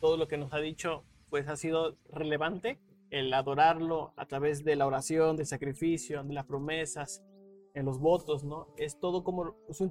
todo 0.00 0.16
lo 0.16 0.26
que 0.26 0.36
nos 0.36 0.52
ha 0.52 0.58
dicho 0.58 1.04
pues 1.30 1.48
ha 1.48 1.56
sido 1.56 1.96
relevante 2.12 2.78
el 3.10 3.32
adorarlo 3.32 4.12
a 4.16 4.26
través 4.26 4.64
de 4.64 4.76
la 4.76 4.86
oración, 4.86 5.36
del 5.36 5.46
sacrificio, 5.46 6.22
de 6.22 6.34
las 6.34 6.44
promesas, 6.44 7.22
en 7.74 7.84
los 7.84 7.98
votos, 7.98 8.44
¿no? 8.44 8.68
Es 8.76 8.98
todo 8.98 9.24
como 9.24 9.56
un 9.66 9.90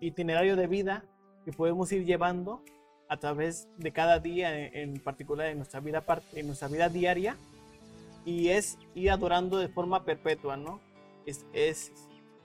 itinerario 0.00 0.56
de 0.56 0.66
vida 0.66 1.04
que 1.44 1.52
podemos 1.52 1.90
ir 1.92 2.04
llevando 2.04 2.62
a 3.08 3.16
través 3.18 3.68
de 3.76 3.92
cada 3.92 4.18
día, 4.18 4.58
en, 4.58 4.98
particular 5.00 5.48
en 5.48 5.58
nuestra 5.58 5.80
vida 5.80 6.04
en 6.34 6.46
nuestra 6.46 6.68
vida 6.68 6.88
diaria, 6.88 7.36
y 8.24 8.48
es 8.48 8.78
ir 8.94 9.10
adorando 9.10 9.58
de 9.58 9.68
forma 9.68 10.04
perpetua, 10.04 10.56
¿no? 10.56 10.80
Es, 11.26 11.46
es, 11.52 11.92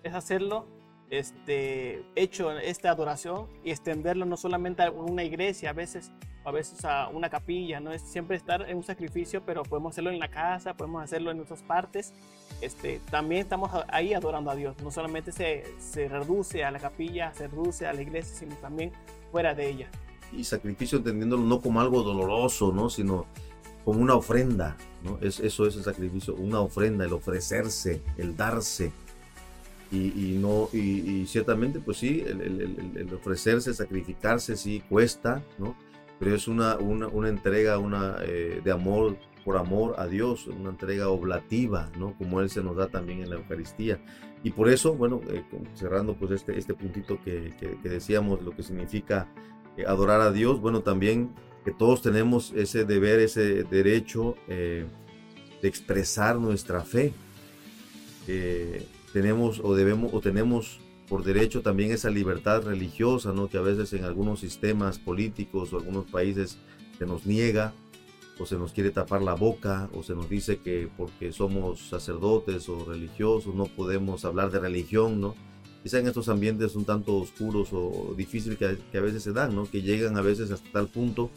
es 0.04 0.14
hacerlo 0.14 0.68
este, 1.12 2.04
hecho 2.16 2.58
esta 2.58 2.90
adoración 2.90 3.48
y 3.64 3.72
extenderlo 3.72 4.26
no 4.26 4.38
solamente 4.38 4.84
a 4.84 4.92
una 4.92 5.24
iglesia, 5.24 5.72
a 5.72 5.74
veces, 5.74 6.10
a 6.46 6.52
veces 6.52 6.86
a 6.86 7.10
una 7.10 7.30
capilla, 7.30 7.80
no 7.80 7.92
es 7.92 8.02
siempre 8.02 8.38
estar 8.38 8.68
en 8.70 8.78
un 8.78 8.84
sacrificio, 8.84 9.44
pero 9.46 9.64
podemos 9.64 9.92
hacerlo 9.92 10.10
en 10.10 10.20
la 10.20 10.30
casa, 10.30 10.74
podemos 10.74 11.04
hacerlo 11.04 11.32
en 11.32 11.42
otras 11.42 11.62
partes. 11.64 12.14
Este, 12.62 13.02
también 13.10 13.42
estamos 13.42 13.72
ahí 13.90 14.14
adorando 14.14 14.52
a 14.52 14.56
Dios, 14.56 14.82
no 14.82 14.90
solamente 14.90 15.32
se, 15.32 15.66
se 15.80 16.08
reduce 16.08 16.64
a 16.64 16.72
la 16.72 16.80
capilla, 16.80 17.34
se 17.34 17.48
reduce 17.48 17.86
a 17.86 17.94
la 17.94 18.02
iglesia, 18.02 18.34
sino 18.34 18.56
también 18.56 18.94
fuera 19.32 19.54
de 19.54 19.70
ella. 19.70 19.90
Y 20.34 20.44
sacrificio 20.44 21.00
entendiéndolo 21.00 21.44
no 21.44 21.62
como 21.62 21.82
algo 21.82 22.04
doloroso, 22.04 22.72
¿no? 22.72 22.90
sino 22.90 23.26
como 23.84 24.02
una 24.02 24.16
ofrenda, 24.16 24.78
¿no? 25.04 25.18
Es, 25.22 25.40
eso 25.40 25.66
es 25.66 25.76
el 25.76 25.84
sacrificio, 25.84 26.36
una 26.36 26.60
ofrenda, 26.60 27.06
el 27.06 27.14
ofrecerse, 27.14 28.02
el 28.18 28.38
darse. 28.38 28.92
Y, 29.92 30.38
no, 30.40 30.70
y, 30.72 31.26
ciertamente, 31.28 31.82
pues 31.82 31.98
sí, 31.98 32.24
el, 32.26 33.10
ofrecerse, 33.14 33.74
sacrificarse, 33.74 34.56
sí, 34.56 34.82
cuesta, 34.88 35.44
¿no? 35.58 35.76
pero 36.18 36.34
es 36.34 36.48
una, 36.48 36.78
una, 36.78 37.08
una 37.08 37.28
entrega 37.28 37.78
una, 37.78 38.16
eh, 38.22 38.62
de 38.64 38.72
amor 38.72 39.18
por 39.44 39.58
amor 39.58 39.96
a 39.98 40.08
Dios, 40.08 40.48
una 40.48 40.70
entrega 40.70 41.10
oblativa, 41.10 41.90
¿no? 41.98 42.14
Como 42.18 42.42
Él 42.42 42.50
se 42.50 42.64
nos 42.64 42.76
da 42.76 42.88
también 42.88 43.22
en 43.22 43.32
la 43.32 43.38
Eucaristía. 43.38 44.00
Y 44.44 44.52
por 44.52 44.70
eso, 44.70 44.94
bueno, 44.94 45.22
eh, 45.30 45.44
cerrando 45.74 46.16
pues 46.16 46.32
este, 46.32 46.58
este 46.58 46.74
puntito 46.74 47.20
que, 47.24 47.54
que, 47.60 47.90
decíamos, 47.90 48.42
lo 48.44 48.52
que 48.52 48.64
significa 48.64 49.28
eh, 49.78 49.86
adorar 49.88 50.22
a 50.22 50.32
Dios, 50.32 50.60
bueno, 50.60 50.82
también 50.82 51.32
que 51.64 51.72
todos 51.72 52.02
tenemos 52.02 52.54
ese 52.56 52.86
deber, 52.86 53.20
ese 53.20 53.64
derecho 53.64 54.36
de 54.48 54.88
expresar 55.62 56.40
nuestra 56.40 56.82
fe. 56.82 57.14
tenemos 59.14 59.62
o 59.64 59.76
debemos 59.76 60.12
o 60.12 60.22
tenemos 60.22 60.80
por 61.12 61.26
derecho 61.26 61.62
también 61.62 61.92
esa 61.92 62.10
libertad 62.10 62.64
religiosa, 62.64 63.34
¿no? 63.34 63.50
que 63.50 63.58
a 63.58 63.62
veces 63.62 63.92
en 63.92 64.06
algunos 64.06 64.40
sistemas 64.40 64.98
políticos 64.98 65.74
o 65.74 65.78
algunos 65.78 66.06
países 66.06 66.58
se 66.98 67.06
nos 67.06 67.26
niega 67.26 67.74
o 68.40 68.46
se 68.46 68.56
nos 68.58 68.72
quiere 68.72 68.92
tapar 68.92 69.22
la 69.22 69.34
boca 69.34 69.90
o 69.94 70.04
se 70.04 70.16
nos 70.16 70.30
dice 70.30 70.60
que 70.60 70.90
porque 70.96 71.34
somos 71.34 71.90
sacerdotes 71.90 72.70
o 72.70 72.86
religiosos 72.86 73.54
no 73.54 73.66
podemos 73.66 74.24
hablar 74.24 74.52
de 74.52 74.60
religión, 74.60 75.20
¿no? 75.20 75.36
Quizá 75.84 76.00
en 76.00 76.08
estos 76.08 76.30
ambientes 76.30 76.76
un 76.76 76.86
tanto 76.86 77.18
oscuros 77.18 77.70
o 77.72 78.14
difíciles 78.16 78.58
que, 78.58 78.78
que, 78.92 78.98
a 78.98 79.02
veces 79.02 79.24
se 79.24 79.34
dan, 79.34 79.56
¿no? 79.56 79.70
Que 79.70 79.82
llegan 79.82 80.18
a 80.18 80.22
veces 80.22 80.52
hasta 80.52 80.70
tal 80.72 80.88
punto 80.88 81.32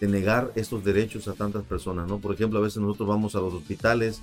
de 0.00 0.08
negar 0.08 0.52
estos 0.54 0.84
derechos 0.84 1.28
a 1.28 1.32
tantas 1.32 1.64
personas, 1.64 2.06
¿no? 2.06 2.18
Por 2.18 2.34
ejemplo, 2.34 2.58
a 2.58 2.62
veces 2.62 2.82
nosotros 2.82 3.08
vamos 3.08 3.34
a 3.34 3.40
los 3.40 3.54
hospitales 3.54 4.20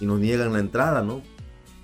y 0.00 0.06
nos 0.06 0.20
niegan 0.20 0.52
la 0.52 0.60
entrada, 0.60 1.02
¿no? 1.02 1.22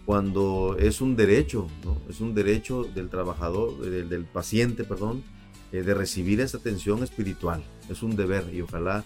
cuando 0.05 0.77
es 0.79 1.01
un 1.01 1.17
derecho, 1.17 1.69
¿no? 1.85 2.01
es 2.09 2.21
un 2.21 2.35
derecho 2.35 2.85
del 2.85 3.09
trabajador, 3.09 3.79
del, 3.79 4.25
paciente, 4.25 4.85
perdón, 4.85 5.23
eh, 5.71 5.83
de 5.83 5.95
recibir 5.95 6.41
esa 6.41 6.59
atención 6.59 7.03
espiritual. 7.03 7.63
Es 7.89 8.03
un 8.03 8.17
deber 8.17 8.53
y 8.53 8.61
ojalá 8.63 9.05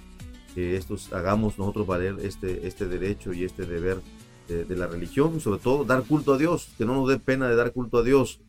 que 0.54 0.76
estos 0.76 1.12
hagamos 1.12 1.58
nosotros 1.58 1.86
valer 1.86 2.16
este, 2.22 2.66
este 2.66 2.86
derecho 2.86 3.34
y 3.34 3.44
este 3.44 3.66
deber 3.66 4.00
de, 4.48 4.76
la 4.76 4.86
religión, 4.86 5.40
sobre 5.40 5.60
todo 5.60 5.84
dar 5.84 6.04
culto 6.04 6.34
a 6.34 6.38
Dios, 6.38 6.68
que 6.78 6.84
no 6.84 6.94
nos 6.94 7.08
dé 7.08 7.18
pena 7.18 7.48
de 7.48 7.56
dar 7.56 7.72
culto 7.72 7.98
a 7.98 8.02
Dios. 8.02 8.40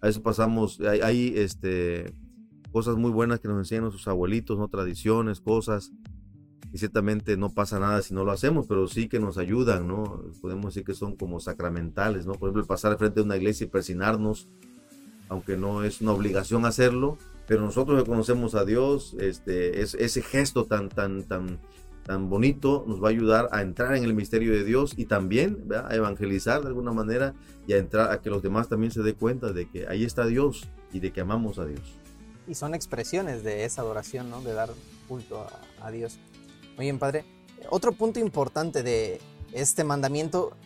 A 0.00 0.08
eso 0.08 0.22
pasamos, 0.22 0.80
hay, 0.80 1.00
hay 1.00 1.32
este, 1.36 2.12
cosas 2.72 2.96
muy 2.96 3.10
buenas 3.10 3.40
que 3.40 3.48
nos 3.48 3.58
enseñan 3.58 3.84
nuestros 3.84 4.08
abuelitos, 4.08 4.58
¿no? 4.58 4.68
tradiciones, 4.68 5.40
cosas 5.40 5.92
y 6.74 6.78
ciertamente 6.78 7.36
no 7.36 7.50
pasa 7.50 7.78
nada 7.78 8.02
si 8.02 8.14
no 8.14 8.24
lo 8.24 8.32
hacemos, 8.32 8.66
pero 8.66 8.88
sí 8.88 9.08
que 9.08 9.20
nos 9.20 9.38
ayudan, 9.38 9.86
¿no? 9.86 10.24
Podemos 10.42 10.74
decir 10.74 10.84
que 10.84 10.92
son 10.92 11.14
como 11.14 11.38
sacramentales, 11.38 12.26
¿no? 12.26 12.32
Por 12.32 12.48
ejemplo, 12.48 12.66
pasar 12.66 12.98
frente 12.98 13.20
de 13.20 13.26
una 13.26 13.36
iglesia 13.36 13.64
y 13.64 13.68
persinarnos, 13.68 14.48
aunque 15.28 15.56
no 15.56 15.84
es 15.84 16.00
una 16.00 16.10
obligación 16.10 16.66
hacerlo, 16.66 17.16
pero 17.46 17.62
nosotros 17.62 18.02
que 18.02 18.10
conocemos 18.10 18.56
a 18.56 18.64
Dios, 18.64 19.14
este, 19.20 19.82
es, 19.82 19.94
ese 19.94 20.20
gesto 20.20 20.64
tan, 20.64 20.88
tan, 20.88 21.22
tan, 21.22 21.60
tan 22.04 22.28
bonito 22.28 22.84
nos 22.86 23.02
va 23.02 23.08
a 23.08 23.10
ayudar 23.10 23.48
a 23.50 23.62
entrar 23.62 23.96
en 23.96 24.04
el 24.04 24.14
misterio 24.14 24.52
de 24.52 24.62
Dios 24.62 24.92
y 24.96 25.06
también 25.06 25.66
a 25.88 25.94
evangelizar 25.94 26.60
de 26.62 26.68
alguna 26.68 26.92
manera 26.92 27.34
y 27.66 27.72
a 27.72 27.78
entrar 27.78 28.12
a 28.12 28.20
que 28.20 28.30
los 28.30 28.42
demás 28.42 28.68
también 28.68 28.92
se 28.92 29.02
den 29.02 29.14
cuenta 29.14 29.52
de 29.52 29.68
que 29.68 29.88
ahí 29.88 30.04
está 30.04 30.26
Dios 30.26 30.68
y 30.92 31.00
de 31.00 31.12
que 31.12 31.22
amamos 31.22 31.58
a 31.58 31.64
Dios. 31.64 31.80
Y 32.46 32.54
son 32.54 32.74
expresiones 32.74 33.42
de 33.42 33.64
esa 33.64 33.80
adoración, 33.80 34.28
¿no? 34.28 34.42
De 34.42 34.52
dar 34.52 34.70
culto 35.08 35.46
a 35.80 35.90
Dios. 35.90 36.18
Muy 36.76 36.86
bien, 36.86 36.98
Padre. 36.98 37.24
Otro 37.70 37.92
punto 37.92 38.20
importante 38.20 38.82
de 38.82 39.20
este 39.52 39.82
mandamiento 39.82 40.56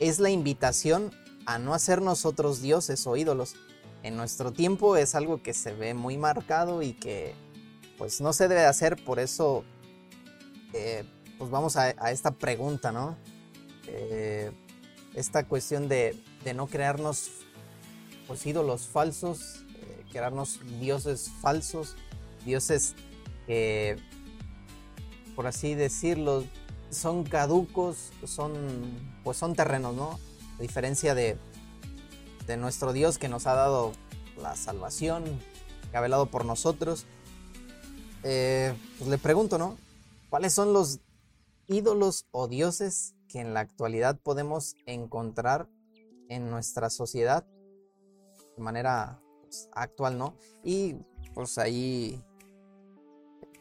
es 0.00 0.18
la 0.18 0.30
invitación 0.30 1.10
a 1.44 1.58
no 1.58 1.74
hacer 1.74 2.00
nosotros 2.00 2.62
dioses 2.62 3.06
o 3.06 3.16
ídolos. 3.16 3.54
En 4.02 4.16
nuestro 4.16 4.52
tiempo 4.52 4.96
es 4.96 5.14
algo 5.14 5.42
que 5.42 5.52
se 5.52 5.74
ve 5.74 5.92
muy 5.92 6.16
marcado 6.16 6.82
y 6.82 6.92
que 6.92 7.34
pues 7.98 8.20
no 8.20 8.32
se 8.32 8.48
debe 8.48 8.64
hacer, 8.64 9.02
por 9.04 9.18
eso 9.18 9.64
eh, 10.76 11.04
pues 11.38 11.50
vamos 11.50 11.76
a, 11.76 11.90
esta 12.10 12.32
pregunta, 12.32 12.92
¿no? 12.92 13.16
Eh, 13.86 14.52
esta 15.14 15.44
cuestión 15.44 15.88
de, 15.88 16.16
no 16.54 16.66
crearnos 16.66 17.30
pues 18.26 18.44
ídolos 18.46 18.86
falsos, 18.86 19.64
eh, 19.76 20.04
crearnos 20.10 20.60
dioses 20.80 21.30
falsos, 21.40 21.96
dioses 22.44 22.94
que 23.46 23.96
por 25.34 25.46
así 25.46 25.74
decirlo, 25.74 26.44
son 26.90 27.24
caducos, 27.24 28.12
son, 28.24 28.52
pues 29.22 29.36
son 29.36 29.54
terrenos, 29.54 29.94
¿no? 29.94 30.18
A 30.58 30.62
diferencia 30.62 31.14
de, 31.14 31.36
nuestro 32.58 32.92
Dios 32.92 33.18
que 33.18 33.28
nos 33.28 33.46
ha 33.46 33.54
dado 33.54 33.92
la 34.40 34.56
salvación, 34.56 35.24
que 35.90 35.96
ha 35.96 36.00
velado 36.00 36.26
por 36.26 36.44
nosotros. 36.44 37.06
Pues 38.22 39.08
le 39.08 39.18
pregunto, 39.18 39.58
¿no? 39.58 39.76
¿Cuáles 40.28 40.52
son 40.52 40.72
los 40.72 41.00
ídolos 41.68 42.26
o 42.30 42.48
dioses 42.48 43.14
que 43.28 43.40
en 43.40 43.54
la 43.54 43.60
actualidad 43.60 44.18
podemos 44.20 44.74
encontrar 44.86 45.68
en 46.28 46.50
nuestra 46.50 46.90
sociedad 46.90 47.46
de 48.56 48.62
manera 48.62 49.20
pues, 49.42 49.68
actual, 49.72 50.18
¿no? 50.18 50.36
Y 50.64 50.96
pues 51.34 51.58
ahí 51.58 52.22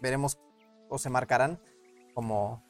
veremos 0.01 0.39
o 0.89 0.97
se 0.97 1.09
marcarán 1.09 1.59
como, 2.13 2.63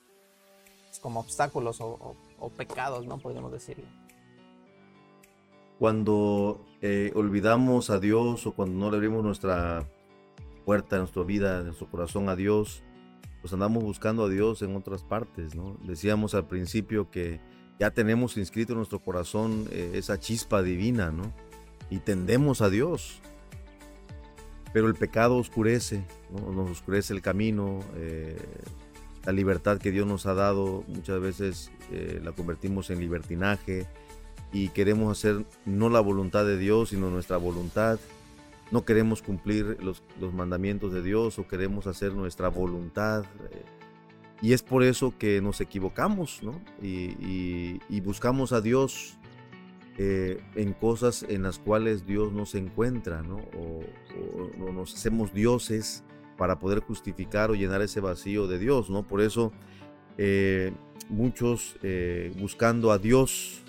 pues, 0.88 1.00
como 1.00 1.20
obstáculos 1.20 1.80
o, 1.80 2.16
pecados, 2.58 3.08
¿no? 3.08 3.18
Podríamos 3.18 3.52
decirlo. 3.52 3.86
Cuando 5.80 6.66
eh, 6.82 7.12
olvidamos 7.16 7.90
a 7.90 8.00
Dios 8.00 8.46
o 8.46 8.54
cuando 8.54 8.78
no 8.78 8.92
le 8.92 8.98
abrimos 8.98 9.24
nuestra 9.24 9.90
puerta, 10.64 10.98
nuestra 10.98 11.24
vida, 11.24 11.64
nuestro 11.64 11.90
corazón 11.90 12.30
a 12.30 12.36
Dios, 12.36 12.84
pues 13.46 13.54
andamos 13.54 13.84
buscando 13.84 14.24
a 14.24 14.28
Dios 14.28 14.64
en 14.64 14.76
otras 14.76 15.04
partes, 15.04 15.54
¿no? 15.54 15.78
Decíamos 15.84 16.34
al 16.34 16.48
principio 16.48 17.12
que 17.12 17.40
ya 17.80 17.92
tenemos 17.92 18.38
inscrito 18.38 18.74
en 18.74 18.78
nuestro 18.78 19.04
corazón 19.04 19.68
eh, 19.70 19.92
esa 19.94 20.20
chispa 20.20 20.64
divina, 20.64 21.12
¿no? 21.12 21.32
Y 21.92 22.00
tendemos 22.00 22.62
a 22.62 22.72
Dios. 22.72 23.22
Pero 24.74 24.88
el 24.88 24.96
pecado 24.96 25.36
oscurece, 25.36 26.04
¿no? 26.32 26.52
nos 26.54 26.72
oscurece 26.72 27.14
el 27.14 27.22
camino, 27.22 27.82
eh, 27.98 28.36
la 29.24 29.32
libertad 29.32 29.78
que 29.78 29.92
Dios 29.92 30.08
nos 30.08 30.26
ha 30.26 30.34
dado 30.34 30.84
muchas 30.88 31.22
veces 31.22 31.72
eh, 31.92 32.20
la 32.24 32.32
convertimos 32.32 32.90
en 32.90 33.00
libertinaje 33.00 33.86
y 34.54 34.70
queremos 34.70 35.20
hacer 35.20 35.46
no 35.66 35.90
la 35.90 36.00
voluntad 36.00 36.46
de 36.46 36.58
Dios, 36.58 36.90
sino 36.90 37.12
nuestra 37.12 37.38
voluntad. 37.38 38.00
No 38.76 38.84
queremos 38.84 39.22
cumplir 39.22 39.78
los, 39.82 40.04
los 40.20 40.34
mandamientos 40.34 40.92
de 40.92 41.02
Dios 41.02 41.40
o 41.40 41.48
queremos 41.48 41.88
hacer 41.88 42.12
nuestra 42.12 42.50
voluntad. 42.50 43.24
Y 44.42 44.52
es 44.52 44.64
por 44.64 44.84
eso 44.84 45.14
que 45.18 45.40
nos 45.40 45.62
equivocamos, 45.62 46.44
¿no? 46.44 46.60
Y, 46.82 47.80
buscamos 48.02 48.52
a 48.52 48.60
Dios 48.60 49.18
eh, 49.98 50.42
en 50.56 50.74
cosas 50.74 51.24
en 51.30 51.44
las 51.44 51.58
cuales 51.58 52.06
Dios 52.06 52.34
no 52.34 52.46
se 52.46 52.58
encuentra, 52.58 53.24
¿no? 53.24 53.38
O, 53.38 54.74
nos 54.74 54.94
hacemos 54.94 55.34
dioses 55.34 56.04
para 56.38 56.60
poder 56.60 56.82
justificar 56.82 57.52
o 57.52 57.56
llenar 57.56 57.82
ese 57.82 58.02
vacío 58.02 58.46
de 58.46 58.60
Dios, 58.60 58.90
¿no? 58.90 59.08
Por 59.08 59.22
eso 59.22 59.54
eh, 60.18 60.74
muchos 61.08 61.78
eh, 61.82 62.34
buscando 62.38 62.92
a 62.92 62.98
Dios 62.98 63.62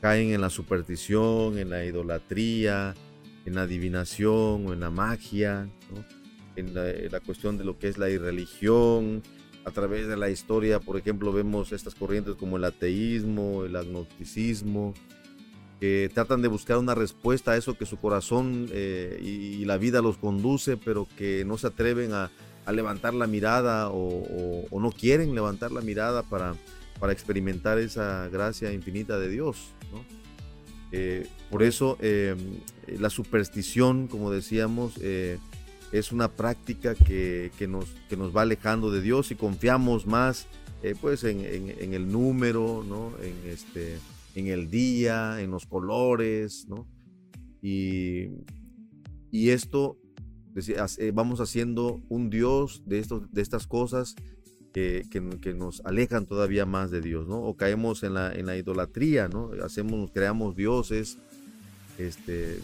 caen 0.00 0.32
en 0.32 0.40
la 0.40 0.50
superstición, 0.50 1.58
en 1.58 1.70
la 1.70 1.84
idolatría, 1.84 2.94
en 3.44 3.54
la 3.54 3.62
adivinación 3.62 4.66
o 4.66 4.72
en 4.72 4.80
la 4.80 4.90
magia, 4.90 5.68
en 6.56 6.74
la, 6.74 7.20
cuestión 7.20 7.58
de 7.58 7.64
lo 7.64 7.78
que 7.78 7.88
es 7.88 7.98
la 7.98 8.10
irreligión. 8.10 9.22
A 9.64 9.72
través 9.72 10.08
de 10.08 10.16
la 10.16 10.30
historia, 10.30 10.80
por 10.80 10.96
ejemplo, 10.96 11.32
vemos 11.32 11.72
estas 11.72 11.94
corrientes 11.94 12.34
como 12.34 12.56
el 12.56 12.64
ateísmo, 12.64 13.64
el 13.64 13.76
agnosticismo, 13.76 14.94
que 15.80 16.10
tratan 16.12 16.40
de 16.40 16.48
buscar 16.48 16.78
una 16.78 16.94
respuesta 16.94 17.52
a 17.52 17.56
eso 17.56 17.76
que 17.76 17.86
su 17.86 17.98
corazón 17.98 18.68
eh, 18.72 19.18
y, 19.22 19.64
la 19.66 19.76
vida 19.76 20.00
los 20.00 20.16
conduce, 20.16 20.76
pero 20.76 21.06
que 21.16 21.44
no 21.44 21.58
se 21.58 21.68
atreven 21.68 22.12
a, 22.12 22.30
levantar 22.70 23.14
la 23.14 23.26
mirada 23.26 23.90
o, 23.90 24.64
no 24.70 24.92
quieren 24.92 25.34
levantar 25.34 25.72
la 25.72 25.80
mirada 25.80 26.22
para, 26.22 26.54
para 27.00 27.12
experimentar 27.12 27.78
esa 27.78 28.28
gracia 28.28 28.72
infinita 28.72 29.18
de 29.18 29.28
Dios. 29.28 29.72
Eh, 30.92 31.26
por 31.50 31.62
eso 31.62 31.96
eh, 32.00 32.36
la 32.98 33.10
superstición, 33.10 34.06
como 34.06 34.30
decíamos, 34.30 34.98
es 35.92 36.12
una 36.12 36.28
práctica 36.28 36.94
que, 36.94 37.50
nos, 37.68 37.86
que 38.08 38.16
nos 38.16 38.36
va 38.36 38.42
alejando 38.42 38.92
de 38.92 39.00
Dios 39.00 39.30
y 39.30 39.34
confiamos 39.34 40.06
más 40.06 40.46
eh, 40.82 40.94
pues 41.00 41.24
en, 41.24 41.40
el 41.44 42.10
número, 42.10 42.84
¿no? 42.88 43.12
en, 43.22 43.50
este, 43.50 43.98
en 44.34 44.46
el 44.46 44.70
día, 44.70 45.40
en 45.40 45.50
los 45.50 45.66
colores, 45.66 46.66
¿no? 46.68 46.86
y, 47.60 48.28
y 49.30 49.50
esto 49.50 49.98
eh, 50.56 51.12
vamos 51.14 51.40
haciendo 51.40 52.02
un 52.08 52.30
Dios 52.30 52.82
de, 52.86 52.98
estos, 52.98 53.30
de 53.32 53.42
estas 53.42 53.66
cosas 53.66 54.16
que, 54.72 55.54
nos 55.56 55.80
alejan 55.84 56.26
todavía 56.26 56.66
más 56.66 56.90
de 56.90 57.00
Dios, 57.00 57.26
¿no? 57.26 57.42
O 57.42 57.56
caemos 57.56 58.02
en 58.02 58.14
la, 58.14 58.32
en 58.32 58.46
la 58.46 58.56
idolatría, 58.56 59.28
¿no? 59.28 59.50
Hacemos, 59.64 60.10
creamos 60.12 60.56
dioses, 60.56 61.18
este, 61.98 62.60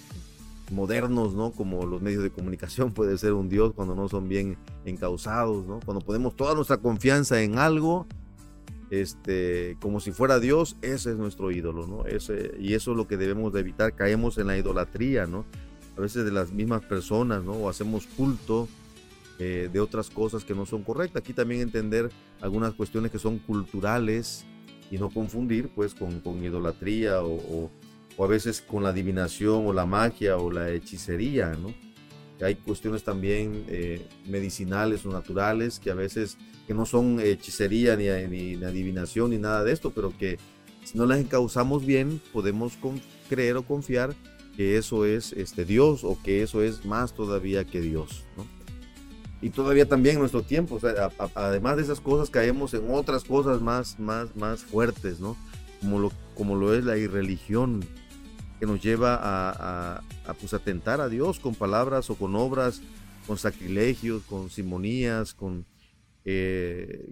modernos, 0.71 1.35
¿no? 1.35 1.53
Como 1.53 1.87
los 1.87 2.03
medios 2.03 2.23
de 2.23 2.31
comunicación 2.31 2.93
puede 2.95 3.19
ser 3.19 3.33
un 3.33 3.49
Dios 3.49 3.73
cuando 3.75 3.95
no 3.95 4.09
son 4.09 4.29
bien 4.29 4.57
encausados, 4.85 5.67
¿no? 5.67 5.81
Cuando 5.85 6.05
ponemos 6.05 6.37
toda 6.37 6.55
nuestra 6.55 6.79
confianza 6.79 7.43
en 7.43 7.59
algo, 7.59 8.07
este, 8.91 9.77
como 9.81 9.99
si 10.01 10.13
fuera 10.13 10.39
Dios, 10.39 10.77
ese 10.83 11.11
es 11.11 11.17
nuestro 11.17 11.51
ídolo, 11.51 11.87
¿no? 11.87 12.07
Ese, 12.07 12.55
y 12.59 12.75
eso 12.75 12.93
es 12.93 12.97
lo 12.97 13.09
que 13.09 13.17
debemos 13.17 13.53
de 13.53 13.61
evitar, 13.61 13.95
caemos 13.95 14.39
en 14.39 14.47
la 14.47 14.57
idolatría, 14.57 15.27
¿no? 15.27 15.45
A 15.97 16.01
veces 16.01 16.25
de 16.25 16.31
las 16.31 16.53
mismas 16.53 16.83
personas, 16.85 17.43
¿no? 17.43 17.53
O 17.53 17.69
hacemos 17.69 18.07
culto 18.07 18.69
eh, 19.39 19.69
de 19.73 19.81
otras 19.81 20.11
cosas 20.11 20.45
que 20.45 20.55
no 20.55 20.67
son 20.67 20.83
correctas. 20.83 21.23
Aquí 21.23 21.33
también 21.33 21.61
entender 21.61 22.11
algunas 22.41 22.75
cuestiones 22.75 23.11
que 23.11 23.19
son 23.19 23.39
culturales 23.39 24.45
y 24.91 24.99
no 24.99 25.11
confundir, 25.11 25.69
pues, 25.69 25.95
con, 25.95 26.21
con 26.21 26.43
idolatría 26.45 27.23
o 27.23 27.71
o 28.17 28.25
a 28.25 28.29
veces 28.29 28.61
con 28.61 28.83
la 28.83 28.91
adivinación 28.91 29.67
o 29.67 29.73
la 29.73 29.87
magia 29.87 30.37
o 30.39 30.51
la 30.51 30.71
hechicería, 30.71 31.55
¿no? 31.55 31.75
Hay 32.45 32.57
cuestiones 32.57 33.03
también 33.03 33.65
eh, 33.69 34.07
medicinales 34.27 35.07
o 35.07 35.11
naturales 35.11 35.79
que 35.79 35.91
a 35.91 35.95
veces 35.95 36.37
que 36.67 36.75
no 36.75 36.85
son 36.85 37.19
hechicería 37.21 37.97
ni, 37.97 38.09
ni, 38.57 38.63
adivinación 38.63 39.31
ni 39.31 39.39
nada 39.39 39.65
de 39.65 39.73
esto, 39.73 39.91
pero 39.91 40.13
que 40.17 40.39
si 40.85 40.99
no 40.99 41.07
las 41.07 41.19
encauzamos 41.19 41.87
bien 41.87 42.21
podemos 42.33 42.75
creer 43.29 43.57
o 43.57 43.63
confiar 43.63 44.15
que 44.55 44.77
eso 44.77 45.07
es 45.07 45.33
este 45.33 45.65
Dios 45.65 46.05
o 46.05 46.19
que 46.23 46.43
eso 46.43 46.63
es 46.63 46.85
más 46.85 47.15
todavía 47.15 47.65
que 47.65 47.81
Dios, 47.81 48.25
¿no? 48.37 48.56
Y 49.43 49.51
todavía 49.51 49.87
también 49.87 50.15
en 50.15 50.21
nuestro 50.21 50.43
tiempo, 50.43 50.81
además 51.35 51.77
de 51.77 51.83
esas 51.83 52.01
cosas 52.01 52.31
caemos 52.31 52.73
en 52.75 52.91
otras 52.91 53.23
cosas 53.25 53.61
más, 53.61 53.99
más, 53.99 54.35
más 54.35 54.63
fuertes, 54.63 55.21
¿no? 55.21 55.37
Como 55.81 55.99
lo, 55.99 56.13
como 56.35 56.57
lo 56.57 56.75
es 56.75 56.85
la 56.85 56.97
irreligión, 56.97 57.85
que 58.59 58.67
nos 58.67 58.83
lleva 58.83 59.15
a, 59.15 60.03
a, 60.27 60.35
pues, 60.35 60.55
tentar 60.65 61.01
a 61.01 61.09
Dios 61.09 61.39
con 61.39 61.55
palabras 61.55 62.09
o 62.09 62.15
con 62.17 62.35
obras, 62.35 62.81
con 63.27 63.37
sacrilegios, 63.37 64.23
con 64.23 64.49
simonías, 64.49 65.35
con 65.35 65.67
eh, 66.25 67.07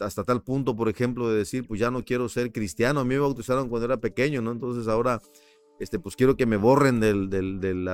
hasta 0.00 0.24
tal 0.24 0.42
punto, 0.42 0.76
por 0.76 0.88
ejemplo, 0.88 1.28
de 1.28 1.38
decir, 1.38 1.66
pues 1.66 1.80
ya 1.80 1.90
no 1.90 2.04
quiero 2.04 2.28
ser 2.28 2.52
cristiano. 2.52 3.00
A 3.00 3.04
mí 3.04 3.10
me 3.10 3.20
bautizaron 3.20 3.68
cuando 3.68 3.86
era 3.86 3.96
pequeño, 3.98 4.40
¿no? 4.40 4.52
Entonces 4.52 4.88
ahora, 4.88 5.20
este, 5.78 5.98
pues 5.98 6.16
quiero 6.16 6.36
que 6.36 6.46
me 6.46 6.56
borren 6.56 7.00
del, 7.00 7.28
del, 7.30 7.60
del, 7.60 7.84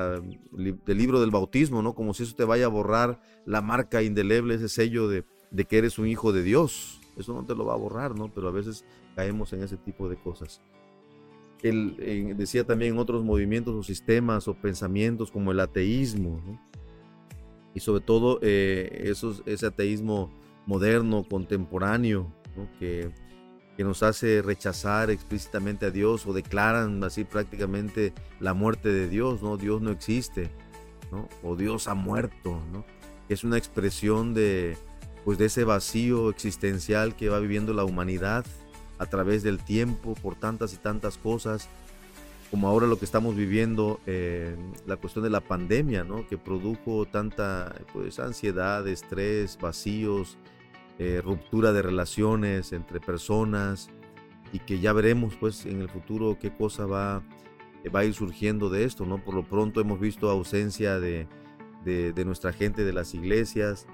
libro 0.86 1.20
del 1.20 1.30
bautismo, 1.30 1.82
¿no? 1.82 1.94
Como 1.94 2.14
si 2.14 2.22
eso 2.22 2.34
te 2.34 2.44
vaya 2.44 2.66
a 2.66 2.68
borrar 2.68 3.20
la 3.44 3.60
marca 3.62 4.02
indeleble, 4.02 4.54
ese 4.54 4.68
sello 4.68 5.08
de, 5.08 5.24
de 5.50 5.64
que 5.64 5.78
eres 5.78 5.98
un 5.98 6.06
hijo 6.06 6.32
de 6.32 6.42
Dios. 6.42 7.00
Eso 7.16 7.34
no 7.34 7.44
te 7.44 7.54
lo 7.54 7.64
va 7.66 7.74
a 7.74 7.78
borrar, 7.78 8.16
¿no? 8.16 8.32
Pero 8.32 8.48
a 8.48 8.52
veces 8.52 8.84
caemos 9.14 9.52
en 9.52 9.62
ese 9.62 9.76
tipo 9.76 10.08
de 10.08 10.16
cosas. 10.16 10.60
Él 11.62 12.34
decía 12.36 12.64
también 12.64 12.98
otros 12.98 13.24
movimientos 13.24 13.74
o 13.74 13.82
sistemas 13.84 14.48
o 14.48 14.54
pensamientos 14.54 15.30
como 15.30 15.52
el 15.52 15.60
ateísmo, 15.60 16.40
y 17.74 17.80
sobre 17.80 18.02
todo 18.02 18.38
eh, 18.42 19.12
ese 19.46 19.66
ateísmo 19.66 20.30
moderno, 20.66 21.24
contemporáneo, 21.28 22.32
que, 22.78 23.10
que, 23.76 23.84
nos 23.84 24.02
hace 24.02 24.42
rechazar 24.42 25.10
explícitamente 25.10 25.86
a 25.86 25.90
Dios 25.90 26.26
o 26.26 26.32
declaran 26.32 27.02
así 27.04 27.24
prácticamente 27.24 28.12
la 28.40 28.54
muerte 28.54 28.88
de 28.90 29.08
Dios, 29.08 29.42
¿no? 29.42 29.56
Dios 29.56 29.82
no 29.82 29.90
existe, 29.90 30.50
¿no? 31.10 31.28
o 31.42 31.56
Dios 31.56 31.88
ha 31.88 31.94
muerto, 31.94 32.60
¿no? 32.72 32.84
es 33.32 33.44
una 33.44 33.58
expresión 33.58 34.34
de, 34.34 34.76
pues, 35.24 35.38
de 35.38 35.46
ese 35.46 35.64
vacío 35.64 36.30
existencial 36.30 37.16
que 37.16 37.28
va 37.28 37.38
viviendo 37.38 37.72
la 37.72 37.84
humanidad 37.84 38.44
a 38.98 39.06
través 39.06 39.42
del 39.42 39.58
tiempo 39.58 40.14
por 40.14 40.36
tantas 40.36 40.72
y 40.74 40.76
tantas 40.76 41.18
cosas, 41.18 41.68
como 42.50 42.68
ahora 42.68 42.86
lo 42.86 42.98
que 42.98 43.04
estamos 43.04 43.34
viviendo, 43.34 43.98
eh, 44.06 44.54
la 44.86 44.96
cuestión 44.96 45.24
de 45.24 45.30
la 45.30 45.40
pandemia, 45.40 46.04
¿no? 46.04 46.26
que 46.28 46.38
produjo 46.38 47.06
tanta 47.06 47.74
pues, 47.92 48.18
ansiedad, 48.18 48.86
estrés, 48.86 49.58
vacíos, 49.60 50.36
eh, 51.02 51.20
ruptura 51.20 51.72
de 51.72 51.82
relaciones 51.82 52.72
entre 52.72 53.00
personas 53.00 53.90
y 54.52 54.60
que 54.60 54.78
ya 54.78 54.92
veremos 54.92 55.34
pues 55.34 55.66
en 55.66 55.80
el 55.80 55.88
futuro 55.88 56.38
qué 56.40 56.54
cosa 56.54 56.86
va, 56.86 57.24
va 57.92 58.00
a 58.00 58.04
ir 58.04 58.14
surgiendo 58.14 58.70
de 58.70 58.84
esto, 58.84 59.04
¿no? 59.04 59.18
Por 59.18 59.34
lo 59.34 59.42
pronto 59.42 59.80
hemos 59.80 59.98
visto 59.98 60.30
ausencia 60.30 61.00
de, 61.00 61.26
de, 61.84 62.24
nuestra 62.24 62.52
gente 62.52 62.84
de 62.84 62.92
las 62.92 63.14
iglesias, 63.14 63.88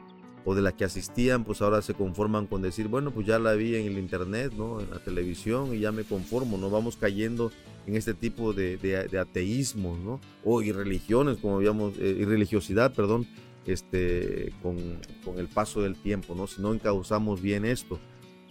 o 0.45 0.55
de 0.55 0.61
la 0.61 0.73
que 0.73 0.85
asistían, 0.85 1.45
pues 1.45 1.63
ahora 1.63 1.81
se 1.81 1.95
conforman 1.95 2.47
con 2.47 2.61
decir, 2.61 2.89
bueno, 2.89 3.11
pues 3.11 3.27
ya 3.27 3.39
la 3.39 3.55
vi 3.55 3.75
en 3.77 3.87
el 3.87 3.99
internet, 3.99 4.53
¿no? 4.57 4.81
En 4.81 4.91
la 4.91 4.99
televisión 4.99 5.75
y 5.75 5.81
ya 5.81 5.93
me 5.93 6.05
conformo, 6.05 6.59
no 6.59 6.69
vamos 6.69 6.97
cayendo 6.97 7.51
en 7.87 7.97
este 7.97 8.13
tipo 8.13 8.53
de, 8.53 8.77
de, 8.77 9.19
ateísmo, 9.19 9.97
¿no? 9.97 10.21
O 10.45 10.61
irreligiones, 10.63 11.39
como 11.39 11.57
habíamos, 11.57 11.99
eh, 11.99 12.17
irreligiosidad, 12.21 12.95
perdón, 12.95 13.27
este, 13.69 14.53
con, 14.63 14.79
el 15.37 15.49
paso 15.49 15.83
del 15.83 15.95
tiempo, 15.95 16.35
¿no? 16.35 16.47
Si 16.47 16.61
no 16.63 16.73
encauzamos 16.73 17.43
bien 17.43 17.65
esto. 17.65 18.01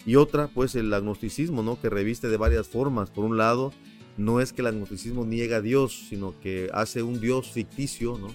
Y 0.06 0.16
otra, 0.16 0.48
pues 0.48 0.76
el 0.76 0.94
agnosticismo, 0.94 1.64
¿no? 1.64 1.82
Que 1.82 1.90
reviste 1.90 2.30
de 2.30 2.38
varias 2.38 2.68
formas. 2.68 3.10
Por 3.10 3.26
un 3.26 3.36
lado, 3.36 3.74
no 4.16 4.40
es 4.40 4.54
que 4.54 4.62
el 4.62 4.68
agnosticismo 4.68 5.26
niega 5.26 5.58
a 5.58 5.62
Dios, 5.62 6.06
sino 6.10 6.40
que 6.40 6.70
hace 6.72 7.02
un 7.02 7.20
Dios 7.20 7.52
ficticio, 7.52 8.18
¿no? 8.18 8.28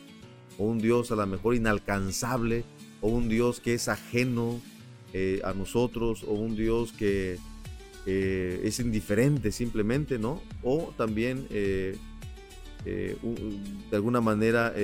O 0.58 0.64
un 0.64 0.78
Dios 0.78 1.12
a 1.12 1.16
lo 1.16 1.26
mejor 1.26 1.54
inalcanzable, 1.54 2.64
o 3.00 3.08
un 3.08 3.28
Dios 3.28 3.60
que 3.60 3.74
es 3.74 3.88
ajeno 3.88 4.60
eh, 5.12 5.40
a 5.44 5.52
nosotros, 5.54 6.24
o 6.24 6.32
un 6.32 6.56
Dios 6.56 6.92
que 6.92 7.38
eh, 8.06 8.60
es 8.64 8.80
indiferente 8.80 9.52
simplemente, 9.52 10.18
¿no? 10.18 10.42
O 10.62 10.92
también 10.96 11.46
de 11.48 11.96
alguna 13.92 14.20
manera 14.20 14.74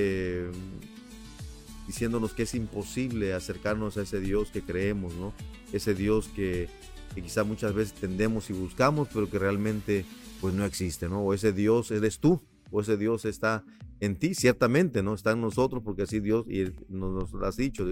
diciéndonos 1.89 2.33
que 2.33 2.43
es 2.43 2.53
imposible 2.53 3.33
acercarnos 3.33 3.97
a 3.97 4.03
ese 4.03 4.19
Dios 4.19 4.51
que 4.51 4.61
creemos, 4.61 5.15
¿no? 5.15 5.33
Ese 5.73 5.95
Dios 5.95 6.27
que, 6.27 6.69
quizá 7.15 7.43
muchas 7.43 7.73
veces 7.73 7.93
tendemos 7.99 8.51
y 8.51 8.53
buscamos, 8.53 9.07
pero 9.11 9.27
que 9.27 9.39
realmente 9.39 10.05
pues 10.39 10.53
no 10.53 10.65
existe, 10.65 11.09
¿no? 11.09 11.21
O 11.21 11.33
ese 11.33 11.51
Dios 11.51 11.89
eres 11.89 12.19
tú, 12.19 12.43
o 12.69 12.81
ese 12.81 12.95
Dios 12.95 13.25
está 13.25 13.63
en 14.01 14.17
ti, 14.17 14.35
ciertamente, 14.35 15.01
¿no? 15.01 15.15
Está 15.15 15.31
en 15.31 15.41
nosotros, 15.41 15.81
porque 15.83 16.03
así 16.03 16.19
Dios, 16.19 16.45
y 16.47 16.65
nos, 16.89 17.33
lo 17.33 17.47
has 17.47 17.57
dicho, 17.57 17.87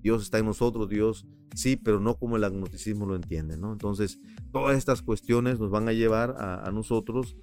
Dios 0.00 0.22
está 0.22 0.38
en 0.38 0.46
nosotros, 0.46 0.88
Dios 0.88 1.26
sí, 1.56 1.74
pero 1.74 1.98
no 1.98 2.14
como 2.14 2.36
el 2.36 2.44
agnosticismo 2.44 3.04
lo 3.04 3.16
entiende, 3.16 3.56
¿no? 3.56 3.72
Entonces, 3.72 4.20
todas 4.52 4.76
estas 4.78 5.02
cuestiones 5.02 5.58
nos 5.58 5.72
van 5.72 5.88
a 5.88 5.92
llevar 5.92 6.36
a, 6.38 6.70
nosotros 6.70 7.36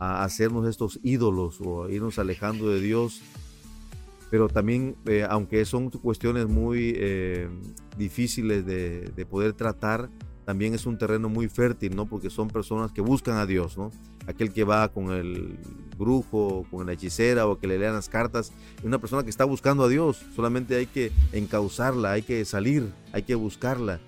a 0.00 0.24
hacernos 0.24 0.68
estos 0.68 0.98
ídolos 1.04 1.60
o 1.60 1.84
a 1.84 1.92
irnos 1.92 2.18
alejando 2.18 2.68
de 2.68 2.80
Dios 2.80 3.22
pero 4.30 4.48
también, 4.48 4.96
eh, 5.06 5.26
aunque 5.28 5.64
son 5.64 5.90
cuestiones 5.90 6.46
muy 6.46 6.94
eh, 6.96 7.48
difíciles 7.96 8.66
de, 8.66 9.12
de, 9.14 9.26
poder 9.26 9.52
tratar, 9.52 10.10
también 10.44 10.74
es 10.74 10.86
un 10.86 10.98
terreno 10.98 11.28
muy 11.28 11.48
fértil, 11.48 11.94
¿no? 11.96 12.06
Porque 12.06 12.30
son 12.30 12.48
personas 12.48 12.92
que 12.92 13.00
buscan 13.00 13.36
a 13.36 13.46
Dios, 13.46 13.76
¿no? 13.76 13.90
Aquel 14.26 14.52
que 14.52 14.64
va 14.64 14.88
con 14.88 15.10
el 15.12 15.56
brujo, 15.96 16.66
con 16.70 16.86
la 16.86 16.92
hechicera 16.92 17.46
o 17.46 17.58
que 17.58 17.66
le 17.66 17.78
lean 17.78 17.94
las 17.94 18.08
cartas, 18.08 18.52
es 18.78 18.84
una 18.84 18.98
persona 18.98 19.22
que 19.22 19.30
está 19.30 19.44
buscando 19.44 19.84
a 19.84 19.88
Dios. 19.88 20.24
Solamente 20.34 20.76
hay 20.76 20.86
que 20.86 21.12
encauzarla, 21.32 22.12
hay 22.12 22.22
que 22.22 22.44
salir, 22.44 22.92
hay 23.12 23.22
que 23.22 23.34
buscarla. 23.34 24.00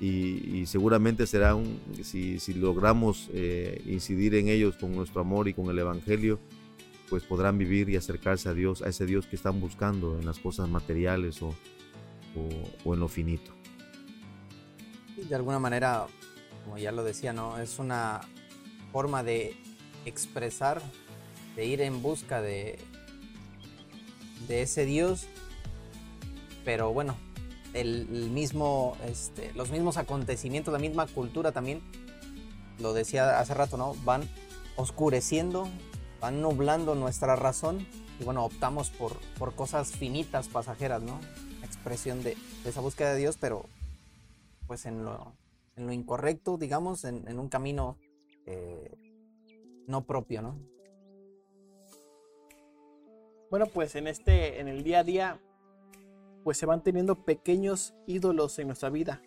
Y, 0.00 0.64
seguramente 0.64 1.26
será 1.26 1.54
un, 1.54 1.78
si, 2.02 2.38
si 2.38 2.54
logramos 2.54 3.28
eh, 3.34 3.82
incidir 3.84 4.34
en 4.34 4.48
ellos 4.48 4.76
con 4.76 4.92
nuestro 4.92 5.20
amor 5.20 5.46
y 5.46 5.52
con 5.52 5.68
el 5.68 5.78
Evangelio, 5.78 6.38
pues 7.10 7.24
podrán 7.24 7.58
vivir 7.58 7.90
y 7.90 7.96
acercarse 7.96 8.48
a 8.48 8.54
Dios, 8.54 8.80
a 8.80 8.88
ese 8.88 9.04
Dios 9.04 9.26
que 9.26 9.36
están 9.36 9.60
buscando 9.60 10.18
en 10.18 10.24
las 10.24 10.38
cosas 10.38 10.68
materiales 10.68 11.42
o, 11.42 11.54
o, 12.84 12.94
en 12.94 13.00
lo 13.00 13.08
finito 13.08 13.52
de 15.28 15.34
alguna 15.34 15.58
manera, 15.58 16.06
como 16.64 16.78
ya 16.78 16.92
lo 16.92 17.04
decía, 17.04 17.32
¿no? 17.32 17.58
Es 17.58 17.78
una 17.78 18.20
forma 18.92 19.22
de 19.22 19.56
expresar, 20.04 20.80
de 21.56 21.66
ir 21.66 21.80
en 21.80 22.02
busca 22.02 22.40
de, 22.40 22.78
de 24.48 24.62
ese 24.62 24.84
Dios, 24.84 25.26
pero 26.64 26.92
bueno, 26.92 27.16
el, 27.74 28.06
mismo, 28.30 28.96
este, 29.06 29.52
los 29.54 29.70
mismos 29.70 29.96
acontecimientos, 29.96 30.72
la 30.72 30.78
misma 30.78 31.06
cultura 31.06 31.52
también, 31.52 31.82
lo 32.78 32.92
decía 32.92 33.38
hace 33.38 33.54
rato, 33.54 33.76
¿no? 33.76 33.94
Van 34.04 34.22
oscureciendo, 34.76 35.68
van 36.20 36.42
nublando 36.42 36.94
nuestra 36.94 37.36
razón 37.36 37.86
y 38.18 38.24
bueno, 38.24 38.44
optamos 38.44 38.90
por, 38.90 39.16
por 39.38 39.54
cosas 39.54 39.92
finitas, 39.92 40.48
pasajeras, 40.48 41.02
¿no? 41.02 41.18
Expresión 41.64 42.22
de, 42.22 42.36
esa 42.64 42.80
búsqueda 42.80 43.14
de 43.14 43.20
Dios, 43.20 43.38
pero 43.40 43.64
pues 44.66 44.84
en 44.86 45.04
lo, 45.04 45.32
en 45.76 45.86
lo 45.86 45.92
incorrecto, 45.92 46.58
digamos, 46.58 47.04
en, 47.04 47.38
un 47.38 47.48
camino 47.48 47.96
eh, 48.46 48.94
no 49.86 50.04
propio, 50.04 50.42
¿no? 50.42 50.56
Bueno, 53.50 53.66
pues 53.66 53.96
en 53.96 54.06
este, 54.06 54.60
en 54.60 54.68
el 54.68 54.84
día 54.84 55.00
a 55.00 55.04
día, 55.04 55.40
pues 56.44 56.56
se 56.56 56.66
van 56.66 56.82
teniendo 56.82 57.24
pequeños 57.24 57.94
ídolos 58.06 58.58
en 58.58 58.68
nuestra 58.68 58.90
vida 58.90 59.20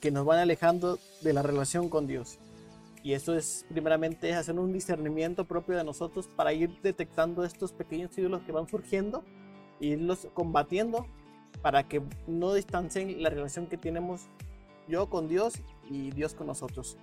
que 0.00 0.10
nos 0.10 0.24
van 0.24 0.38
alejando 0.38 0.98
de 1.22 1.32
la 1.32 1.42
relación 1.42 1.88
con 1.88 2.06
Dios. 2.06 2.38
Y 3.08 3.14
esto 3.14 3.34
es 3.34 3.64
primeramente 3.70 4.34
hacer 4.34 4.58
un 4.58 4.70
discernimiento 4.70 5.46
propio 5.46 5.78
de 5.78 5.82
nosotros 5.82 6.28
para 6.28 6.52
ir 6.52 6.78
detectando 6.82 7.42
estos 7.42 7.72
pequeños 7.72 8.10
ídolos 8.18 8.42
que 8.42 8.52
van 8.52 8.68
surgiendo 8.68 9.24
e 9.80 9.86
irlos 9.86 10.28
combatiendo 10.34 11.06
para 11.62 11.88
que 11.88 12.02
no 12.26 12.52
distancien 12.52 13.22
la 13.22 13.30
relación 13.30 13.66
que 13.66 13.78
tenemos 13.78 14.28
yo 14.88 15.08
con 15.08 15.26
Dios 15.26 15.54
y 15.88 16.10
Dios 16.10 16.34
con 16.34 16.48
nosotros. 16.48 16.98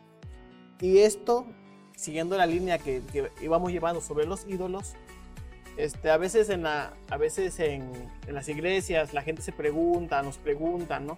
Y 0.79 0.99
esto, 0.99 1.47
siguiendo 1.95 2.37
la 2.37 2.45
línea 2.45 2.77
que, 2.77 3.01
íbamos 3.41 3.71
llevando 3.71 3.99
sobre 3.99 4.27
los 4.27 4.45
ídolos, 4.47 4.93
este, 5.75 6.11
a 6.11 6.17
veces, 6.17 6.51
en, 6.51 6.61
la, 6.61 6.93
a 7.09 7.17
veces 7.17 7.59
en, 7.59 7.91
las 8.27 8.47
iglesias 8.47 9.11
la 9.15 9.23
gente 9.23 9.41
se 9.41 9.53
pregunta, 9.53 10.21
nos 10.21 10.37
preguntan, 10.37 11.07
¿no? 11.07 11.17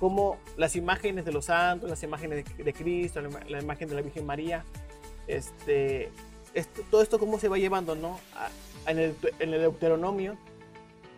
Cómo 0.00 0.38
las 0.56 0.74
imágenes 0.74 1.24
de 1.24 1.32
los 1.32 1.44
santos, 1.44 1.88
las 1.88 2.02
imágenes 2.02 2.44
de, 2.56 2.72
Cristo, 2.72 3.20
la, 3.20 3.60
imagen 3.60 3.88
de 3.88 3.94
la 3.94 4.00
Virgen 4.00 4.26
María, 4.26 4.64
este, 5.28 6.10
todo 6.90 7.02
esto 7.02 7.18
cómo 7.20 7.38
se 7.38 7.48
va 7.48 7.58
llevando, 7.58 7.94
¿no? 7.94 8.18
en, 8.86 8.98
el, 8.98 9.16
en 9.38 9.54
el 9.54 9.60
Deuteronomio 9.60 10.36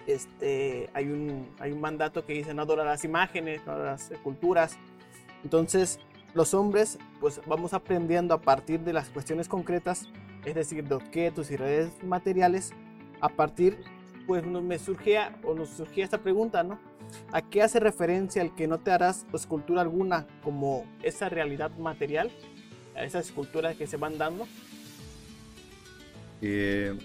este, 0.06 0.90
hay, 0.94 1.06
un, 1.06 1.48
hay 1.58 1.72
un 1.72 1.80
mandato 1.80 2.24
que 2.24 2.32
dice 2.32 2.54
no 2.54 2.62
adorar 2.62 2.86
las 2.86 3.04
imágenes, 3.04 3.64
no 3.66 3.72
adorar 3.72 3.92
las 3.92 4.10
esculturas. 4.10 4.76
Entonces, 5.44 5.98
los 6.34 6.54
hombres, 6.54 6.98
pues 7.20 7.40
vamos 7.46 7.74
aprendiendo 7.74 8.34
a 8.34 8.40
partir 8.40 8.80
de 8.80 8.92
las 8.92 9.08
cuestiones 9.10 9.48
concretas, 9.48 10.08
es 10.44 10.54
decir, 10.54 10.84
de 10.84 10.94
objetos 10.94 11.50
y 11.50 11.56
redes 11.56 11.90
materiales, 12.02 12.72
a 13.20 13.28
partir, 13.28 13.78
pues 14.26 14.44
me 14.44 14.78
surgía 14.78 15.36
o 15.44 15.54
nos 15.54 15.68
surgía 15.70 16.04
esta 16.04 16.18
pregunta, 16.18 16.62
¿no? 16.62 16.78
¿A 17.32 17.42
qué 17.42 17.62
hace 17.62 17.80
referencia 17.80 18.42
el 18.42 18.54
que 18.54 18.66
no 18.66 18.78
te 18.78 18.90
harás 18.90 19.26
escultura 19.32 19.82
alguna 19.82 20.26
como 20.42 20.86
esa 21.02 21.28
realidad 21.28 21.70
material, 21.78 22.30
a 22.94 23.04
esas 23.04 23.26
esculturas 23.26 23.76
que 23.76 23.86
se 23.86 23.96
van 23.96 24.18
dando? 24.18 24.46
Eh, 26.40 26.98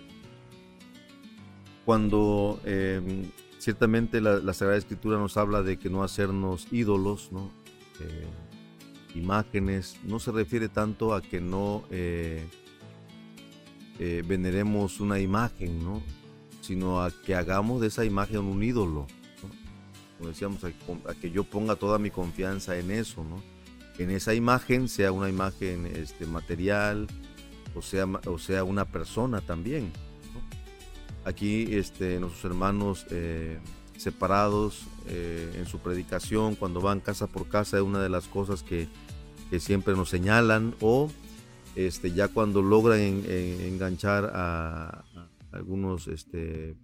cuando 1.86 2.60
em, 2.66 3.32
ciertamente 3.60 4.20
la, 4.20 4.53
Sagrada 4.53 4.78
Escritura 4.78 5.18
nos 5.18 5.38
habla 5.38 5.62
de 5.62 5.78
que 5.78 5.89
no 5.89 6.03
hacernos 6.03 6.68
ídolos, 6.72 7.32
¿no? 7.32 7.51
Eh, 8.01 8.28
imágenes, 9.16 9.97
no 10.03 10.20
se 10.20 10.32
refiere 10.32 10.70
tanto 10.70 11.14
a 11.14 11.22
que 11.22 11.41
no 11.41 11.84
eh, 11.89 12.45
veneremos 14.28 14.99
una 14.99 15.20
imagen, 15.20 15.84
¿no? 15.84 16.03
sino 16.68 17.01
a 17.01 17.12
que 17.12 17.34
hagamos 17.34 17.80
de 17.80 17.88
esa 17.88 18.03
imagen 18.03 18.39
un 18.39 18.62
ídolo. 18.62 19.08
Como 20.18 20.30
decíamos, 20.30 20.63
a, 20.63 21.13
que 21.15 21.32
yo 21.32 21.43
ponga 21.43 21.76
toda 21.76 21.99
mi 21.99 22.09
confianza 22.09 22.78
en 22.78 22.91
eso, 22.91 23.24
¿no? 23.24 23.41
en 23.97 24.11
esa 24.11 24.34
imagen, 24.34 24.89
sea 24.89 25.11
una 25.11 25.28
imagen 25.28 25.88
este, 25.88 26.28
material 26.28 27.07
o 27.74 27.82
sea, 27.82 28.05
o 28.05 28.38
sea 28.38 28.63
una 28.63 28.86
persona 28.86 29.41
también 29.41 29.91
aquí 31.28 31.76
este, 31.76 32.20
nuestros 32.20 32.45
hermanos 32.45 33.05
eh, 33.11 33.59
separados 33.97 34.84
eh, 35.07 35.51
en 35.57 35.65
su 35.65 35.80
predicación, 35.80 36.55
cuando 36.55 36.80
van 36.80 37.01
casa 37.01 37.28
por 37.28 37.49
casa, 37.49 37.78
es 37.78 37.84
una 37.84 38.01
de 38.01 38.09
las 38.09 38.28
cosas 38.28 38.63
que, 38.63 38.88
siempre 39.59 39.95
nos 39.95 40.09
señalan, 40.09 40.76
o 40.82 41.09
este, 41.76 42.11
ya 42.11 42.28
cuando 42.28 42.61
logran 42.61 42.99
enganchar 42.99 44.30
a, 44.34 45.05
algunos 45.53 46.07
este, 46.07 46.76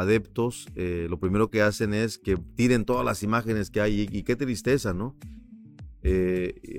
adeptos, 0.00 0.68
eh, 0.76 1.06
lo 1.10 1.18
primero 1.18 1.50
que 1.50 1.62
hacen 1.62 1.92
es 1.92 2.18
que 2.18 2.36
tiren 2.36 2.84
todas 2.84 3.04
las 3.04 3.22
imágenes 3.22 3.70
que 3.70 3.80
hay, 3.80 4.08
y, 4.10 4.22
qué 4.22 4.36
tristeza, 4.36 4.94
¿no? 4.94 5.16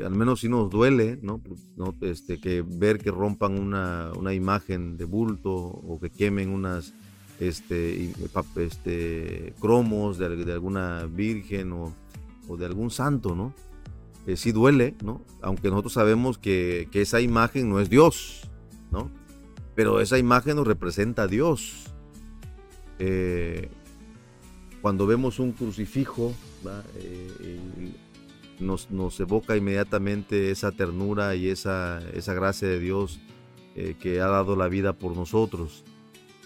al 0.04 0.16
menos 0.16 0.40
si 0.40 0.50
nos 0.50 0.72
duele, 0.72 1.20
¿no? 1.22 1.40
Este, 2.02 2.40
que 2.40 2.64
ver 2.66 2.98
que 2.98 3.12
rompan 3.12 3.60
una, 3.60 4.12
una, 4.18 4.34
imagen 4.34 4.98
de 4.98 5.06
bulto 5.06 5.54
o 5.54 6.00
que 6.00 6.10
quemen 6.10 6.50
unas 6.50 6.96
este, 7.40 8.12
este, 8.56 9.54
cromos 9.60 10.18
de, 10.18 10.26
alguna 10.52 11.06
virgen 11.06 11.72
o, 11.74 11.94
o, 12.48 12.58
de 12.58 12.66
algún 12.66 12.90
santo, 12.90 13.36
¿no? 13.36 13.54
Eh, 14.28 14.36
sí 14.36 14.52
duele, 14.52 14.96
¿no? 15.04 15.22
Aunque 15.42 15.70
nosotros 15.70 15.94
sabemos 15.94 16.38
que, 16.38 16.88
que, 16.92 17.02
esa 17.02 17.22
imagen 17.22 17.70
no 17.70 17.80
es 17.80 17.90
Dios, 17.90 18.50
¿no? 18.92 19.10
Pero 19.76 20.02
esa 20.02 20.18
imagen 20.18 20.58
nos 20.58 20.68
representa 20.68 21.24
a 21.24 21.28
Dios. 21.28 21.94
Eh, 23.00 23.70
cuando 24.82 25.08
vemos 25.08 25.40
un 25.40 25.52
crucifijo, 25.54 26.34
eh, 26.98 27.60
nos, 28.60 29.20
evoca 29.20 29.58
inmediatamente 29.58 30.52
esa 30.52 30.72
ternura 30.72 31.36
y 31.36 31.48
esa, 31.48 32.02
gracia 32.28 32.68
de 32.68 32.80
Dios 32.80 33.20
que 34.00 34.20
ha 34.20 34.28
dado 34.28 34.58
la 34.58 34.68
vida 34.68 34.94
por 34.94 35.16
nosotros. 35.16 35.86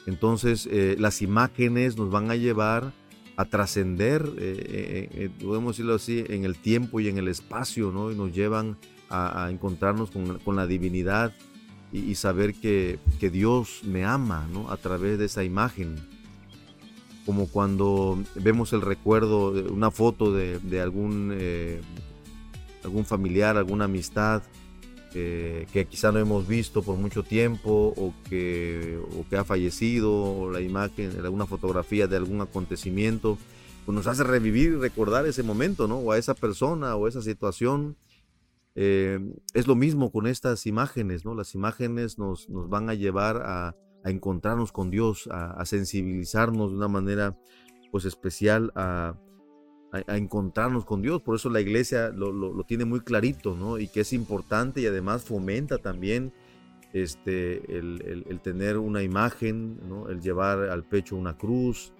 Entonces, 0.05 0.67
eh, 0.69 0.95
las 0.99 1.21
imágenes 1.21 1.97
nos 1.97 2.11
van 2.11 2.29
a 2.29 2.35
llevar 2.35 2.93
a 3.35 3.45
trascender, 3.45 4.29
eh, 4.37 5.09
eh, 5.11 5.29
podemos 5.43 5.75
decirlo 5.75 5.95
así, 5.95 6.23
en 6.27 6.43
el 6.43 6.55
tiempo 6.55 6.99
y 6.99 7.07
en 7.07 7.17
el 7.17 7.27
espacio. 7.27 8.11
Y 8.11 8.15
nos 8.15 8.33
llevan 8.33 8.77
a, 9.09 9.49
encontrarnos 9.49 10.11
con, 10.11 10.55
la 10.55 10.67
divinidad 10.67 11.33
y, 11.91 12.15
saber 12.15 12.53
que, 12.53 12.99
Dios 13.31 13.81
me 13.83 14.03
ama. 14.03 14.47
A 14.69 14.77
través 14.77 15.17
de 15.17 15.25
esa 15.25 15.43
imagen. 15.43 15.95
Como 17.25 17.47
cuando 17.47 18.21
vemos 18.35 18.73
el 18.73 18.81
recuerdo, 18.81 19.51
una 19.71 19.91
foto 19.91 20.33
de, 20.33 20.81
algún, 20.81 21.33
eh, 21.37 21.81
algún 22.83 23.05
familiar, 23.05 23.57
alguna 23.57 23.85
amistad 23.85 24.43
eh, 25.15 25.67
que 25.71 25.85
quizá 25.85 26.11
no 26.11 26.17
hemos 26.17 26.47
visto 26.47 26.81
por 26.81 26.97
mucho 26.97 27.21
tiempo 27.21 27.93
o 27.95 28.15
que, 28.27 28.99
o 29.15 29.27
que 29.29 29.37
ha 29.37 29.43
fallecido, 29.43 30.11
o 30.11 30.51
la 30.51 30.59
imagen, 30.59 31.11
alguna 31.23 31.45
fotografía 31.45 32.07
de 32.07 32.17
algún 32.17 32.41
acontecimiento, 32.41 33.37
pues 33.85 33.95
nos 33.95 34.07
hace 34.07 34.23
revivir 34.23 34.71
y 34.71 34.75
recordar 34.75 35.27
ese 35.27 35.43
momento, 35.43 35.87
¿no? 35.87 35.97
O 35.97 36.11
a 36.11 36.17
esa 36.17 36.33
persona 36.33 36.95
o 36.95 37.07
esa 37.07 37.21
situación. 37.21 37.95
Eh, 38.75 39.19
es 39.53 39.67
lo 39.67 39.75
mismo 39.75 40.11
con 40.11 40.25
estas 40.25 40.65
imágenes, 40.65 41.25
¿no? 41.25 41.35
Las 41.35 41.53
imágenes 41.53 42.17
nos, 42.17 42.49
nos 42.49 42.67
van 42.69 42.89
a 42.89 42.95
llevar 42.95 43.43
a, 43.45 43.75
a 44.03 44.09
encontrarnos 44.09 44.71
con 44.71 44.89
Dios, 44.89 45.27
a, 45.31 45.63
sensibilizarnos 45.65 46.71
de 46.71 46.77
una 46.77 46.87
manera 46.87 47.37
pues 47.91 48.05
especial 48.05 48.71
a, 48.75 49.15
encontrarnos 50.07 50.85
con 50.85 51.03
Dios. 51.03 51.21
Por 51.21 51.35
eso 51.35 51.51
la 51.51 51.61
iglesia 51.61 52.09
lo, 52.09 52.63
tiene 52.63 52.83
muy 52.83 53.01
clarito, 53.01 53.55
¿no? 53.55 53.77
Y 53.77 53.87
que 53.87 54.01
es 54.01 54.11
importante 54.11 54.81
y 54.81 54.87
además 54.87 55.23
fomenta 55.23 55.77
también 55.77 56.33
este, 56.93 57.77
el, 57.77 58.39
tener 58.41 58.79
una 58.79 59.03
imagen, 59.03 59.79
¿no? 59.87 60.09
El 60.09 60.19
llevar 60.19 60.69
al 60.69 60.83
pecho 60.83 61.15
una 61.15 61.37
cruz, 61.37 61.93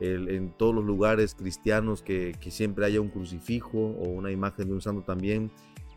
el, 0.00 0.30
en 0.30 0.56
todos 0.56 0.74
los 0.74 0.84
lugares 0.84 1.34
cristianos 1.34 2.02
que, 2.02 2.34
que 2.40 2.50
siempre 2.50 2.86
haya 2.86 3.02
un 3.02 3.10
crucifijo 3.10 3.78
o 3.78 4.08
una 4.08 4.30
imagen 4.30 4.68
de 4.68 4.74
un 4.74 4.80
santo 4.80 5.02
también 5.02 5.50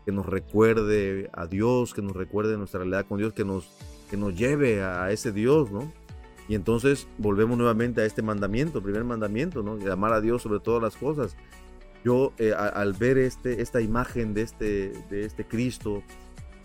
que 0.04 0.12
nos 0.12 0.26
recuerde 0.26 1.30
a 1.32 1.46
Dios, 1.46 1.94
que 1.94 2.02
nos 2.02 2.14
recuerde 2.14 2.58
nuestra 2.58 2.80
realidad 2.80 3.06
con 3.06 3.18
Dios, 3.18 3.32
que 3.32 3.44
nos 3.44 3.70
que 4.08 4.16
nos 4.16 4.34
lleve 4.34 4.82
a 4.82 5.10
ese 5.10 5.32
Dios, 5.32 5.70
¿no? 5.70 5.92
Y 6.48 6.54
entonces 6.54 7.06
volvemos 7.18 7.58
nuevamente 7.58 8.00
a 8.00 8.06
este 8.06 8.22
mandamiento, 8.22 8.82
primer 8.82 9.04
mandamiento, 9.04 9.62
¿no? 9.62 9.76
De 9.76 9.92
amar 9.92 10.14
a 10.14 10.20
Dios 10.20 10.42
sobre 10.42 10.60
todas 10.60 10.82
las 10.82 10.96
cosas. 10.96 11.36
Yo 12.04 12.32
eh, 12.38 12.54
al 12.54 12.94
ver 12.94 13.18
este, 13.18 13.60
esta 13.60 13.80
imagen 13.80 14.32
de 14.32 14.42
este, 14.42 14.92
de 15.10 15.24
este 15.24 15.44
Cristo, 15.44 16.02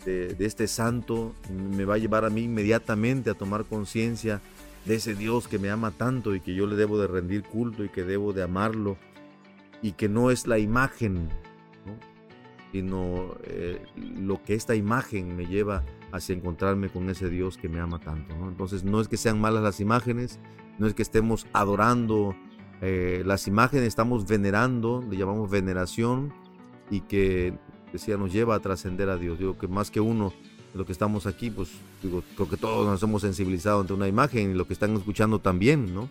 de, 0.05 0.35
este 0.39 0.67
santo, 0.67 1.33
me 1.49 1.85
va 1.85 1.95
a 1.95 1.97
llevar 1.97 2.25
a 2.25 2.29
mí 2.29 2.41
inmediatamente 2.41 3.29
a 3.29 3.33
tomar 3.33 3.65
conciencia 3.65 4.41
de 4.85 4.95
ese 4.95 5.15
Dios 5.15 5.47
que 5.47 5.59
me 5.59 5.69
ama 5.69 5.91
tanto 5.91 6.35
y 6.35 6.41
que 6.41 6.53
yo 6.53 6.67
le 6.67 6.75
debo 6.75 6.99
de 6.99 7.07
rendir 7.07 7.43
culto 7.43 7.83
y 7.83 7.89
que 7.89 8.03
debo 8.03 8.33
de 8.33 8.43
amarlo 8.43 8.97
y 9.81 9.93
que 9.93 10.09
no 10.09 10.29
es 10.29 10.45
la 10.45 10.59
imagen, 10.59 11.29
¿no? 11.85 11.95
sino 12.71 13.35
eh, 13.43 13.81
lo 13.95 14.43
que 14.43 14.55
esta 14.55 14.75
imagen 14.75 15.37
me 15.37 15.45
lleva 15.45 15.83
hacia 16.13 16.35
encontrarme 16.35 16.89
con 16.89 17.09
ese 17.09 17.29
Dios 17.29 17.57
que 17.57 17.67
me 17.67 17.79
ama 17.79 17.99
tanto. 17.99 18.35
Entonces 18.47 18.83
no 18.83 19.01
es 19.01 19.07
que 19.07 19.17
sean 19.17 19.41
malas 19.41 19.63
las 19.63 19.79
imágenes, 19.79 20.39
no 20.77 20.85
es 20.87 20.93
que 20.93 21.01
estemos 21.01 21.47
adorando 21.53 22.35
eh, 22.81 23.23
las 23.25 23.47
imágenes, 23.47 23.87
estamos 23.87 24.27
venerando, 24.27 25.03
le 25.09 25.17
llamamos 25.17 25.49
veneración 25.49 26.31
y 26.91 27.01
que 27.01 27.57
decía, 27.91 28.15
nos 28.15 28.31
lleva 28.31 28.55
a 28.55 28.59
trascender 28.59 29.09
a 29.09 29.17
Dios. 29.17 29.39
Digo 29.39 29.57
que 29.57 29.67
más 29.67 29.89
que 29.89 29.99
uno 29.99 30.31
de 30.71 30.77
lo 30.77 30.85
que 30.85 30.91
estamos 30.91 31.25
aquí, 31.25 31.49
pues 31.49 31.71
digo, 32.03 32.23
creo 32.35 32.47
que 32.47 32.57
todos 32.57 32.85
nos 32.85 33.01
hemos 33.01 33.23
sensibilizado 33.23 33.81
ante 33.81 33.93
una 33.93 34.07
imagen 34.07 34.51
y 34.51 34.53
lo 34.53 34.67
que 34.67 34.73
están 34.73 34.95
escuchando 34.95 35.39
también, 35.39 35.95
¿no? 35.95 36.09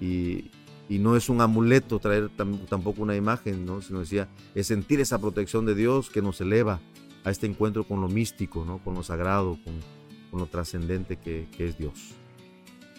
Y, 0.00 0.50
y 0.88 0.98
no 0.98 1.14
es 1.14 1.28
un 1.28 1.42
amuleto 1.42 1.98
traer 1.98 2.30
tampoco 2.68 3.02
una 3.02 3.16
imagen, 3.16 3.66
¿no? 3.66 3.82
sino 3.82 4.00
decía, 4.00 4.28
es 4.54 4.68
sentir 4.68 5.00
esa 5.00 5.18
protección 5.18 5.66
de 5.66 5.74
Dios 5.74 6.10
que 6.10 6.22
nos 6.22 6.40
eleva 6.40 6.80
a 7.26 7.30
este 7.30 7.46
encuentro 7.46 7.86
con 7.86 8.00
lo 8.00 8.08
místico, 8.08 8.64
¿no? 8.64 8.78
con 8.78 8.94
lo 8.94 9.02
sagrado, 9.02 9.58
con, 9.64 9.96
lo 10.38 10.46
trascendente 10.46 11.16
que, 11.16 11.48
que, 11.56 11.66
es 11.66 11.78
Dios. 11.78 12.12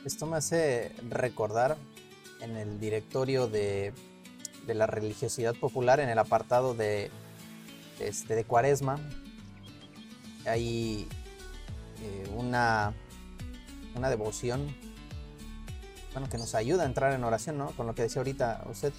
Esto 0.05 0.25
me 0.25 0.37
hace 0.37 0.91
recordar 1.07 1.77
en 2.41 2.57
el 2.57 2.79
directorio 2.79 3.47
de, 3.47 3.93
de 4.65 4.73
la 4.73 4.85
religiosidad 4.85 5.55
popular, 5.55 5.99
en 5.99 6.09
el 6.09 6.17
apartado 6.19 6.73
de, 6.73 7.09
este, 7.99 8.35
de 8.35 8.43
Cuaresma, 8.43 8.99
hay 10.45 11.07
eh, 12.01 12.29
una, 12.35 12.93
una 13.95 14.09
devoción 14.09 14.75
bueno, 16.11 16.27
que 16.27 16.37
nos 16.37 16.53
ayuda 16.53 16.83
a 16.83 16.85
entrar 16.85 17.13
en 17.13 17.23
oración, 17.23 17.57
¿no? 17.59 17.67
Con 17.71 17.87
lo 17.87 17.95
que 17.95 18.01
decía 18.01 18.19
ahorita 18.19 18.65
usted, 18.69 18.91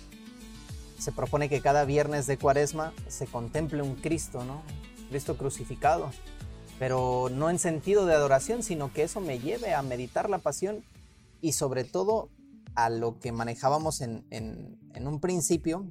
se 0.98 1.12
propone 1.12 1.48
que 1.48 1.60
cada 1.60 1.84
viernes 1.84 2.26
de 2.26 2.38
Cuaresma 2.38 2.92
se 3.08 3.26
contemple 3.26 3.82
un 3.82 3.96
Cristo, 3.96 4.44
¿no? 4.44 4.62
Cristo 5.08 5.36
crucificado, 5.36 6.10
pero 6.78 7.28
no 7.30 7.50
en 7.50 7.58
sentido 7.58 8.06
de 8.06 8.14
adoración, 8.14 8.62
sino 8.62 8.92
que 8.92 9.02
eso 9.02 9.20
me 9.20 9.38
lleve 9.38 9.74
a 9.74 9.82
meditar 9.82 10.30
la 10.30 10.38
pasión 10.38 10.84
y 11.40 11.52
sobre 11.52 11.84
todo 11.84 12.30
a 12.74 12.90
lo 12.90 13.18
que 13.18 13.32
manejábamos 13.32 14.00
en, 14.00 14.24
un 15.00 15.20
principio, 15.20 15.90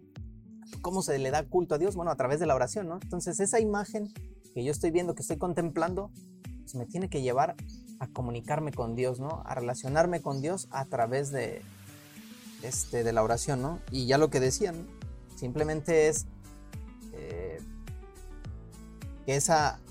cómo 0.82 1.02
se 1.02 1.18
le 1.20 1.32
da 1.32 1.44
culto 1.44 1.76
a 1.76 1.78
Dios, 1.78 1.96
bueno, 1.96 2.12
a 2.12 2.16
través 2.16 2.40
de 2.40 2.46
la 2.46 2.56
oración, 2.56 2.88
¿no? 2.88 3.00
Entonces 3.02 3.40
esa 3.40 3.60
imagen 3.60 4.14
que 4.54 4.64
yo 4.64 4.72
estoy 4.72 4.92
viendo, 4.92 5.14
que 5.14 5.22
estoy 5.22 5.38
contemplando, 5.38 6.12
pues 6.62 6.76
me 6.76 6.86
tiene 6.86 7.10
que 7.10 7.22
llevar 7.22 7.56
a 8.00 8.08
comunicarme 8.08 8.72
con 8.72 8.96
Dios, 8.96 9.20
¿no? 9.20 9.42
A 9.46 9.56
relacionarme 9.56 10.22
con 10.22 10.42
Dios 10.42 10.68
a 10.72 10.86
través 10.86 11.32
de, 11.32 11.62
este, 12.64 13.04
de 13.04 13.14
la 13.14 13.24
oración, 13.24 13.62
¿no? 13.62 13.80
Y 13.92 14.06
ya 14.06 14.18
lo 14.18 14.30
que 14.30 14.40
decían, 14.40 14.88
simplemente 15.36 16.08
es 16.08 16.26
que 19.28 19.36
esa 19.36 19.82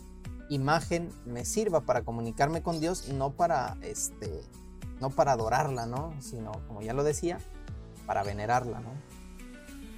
imagen 0.48 1.10
me 1.26 1.44
sirva 1.44 1.82
para 1.82 2.02
comunicarme 2.02 2.62
con 2.62 2.80
Dios, 2.80 3.10
no 3.10 3.32
para, 3.32 3.76
este, 3.82 4.30
no 4.98 5.10
para 5.10 5.32
adorarla, 5.32 5.84
¿no? 5.84 6.14
Sino, 6.22 6.52
como 6.66 6.80
ya 6.80 6.94
lo 6.94 7.04
decía, 7.04 7.38
para 8.06 8.22
venerarla, 8.22 8.80
¿no? 8.80 8.92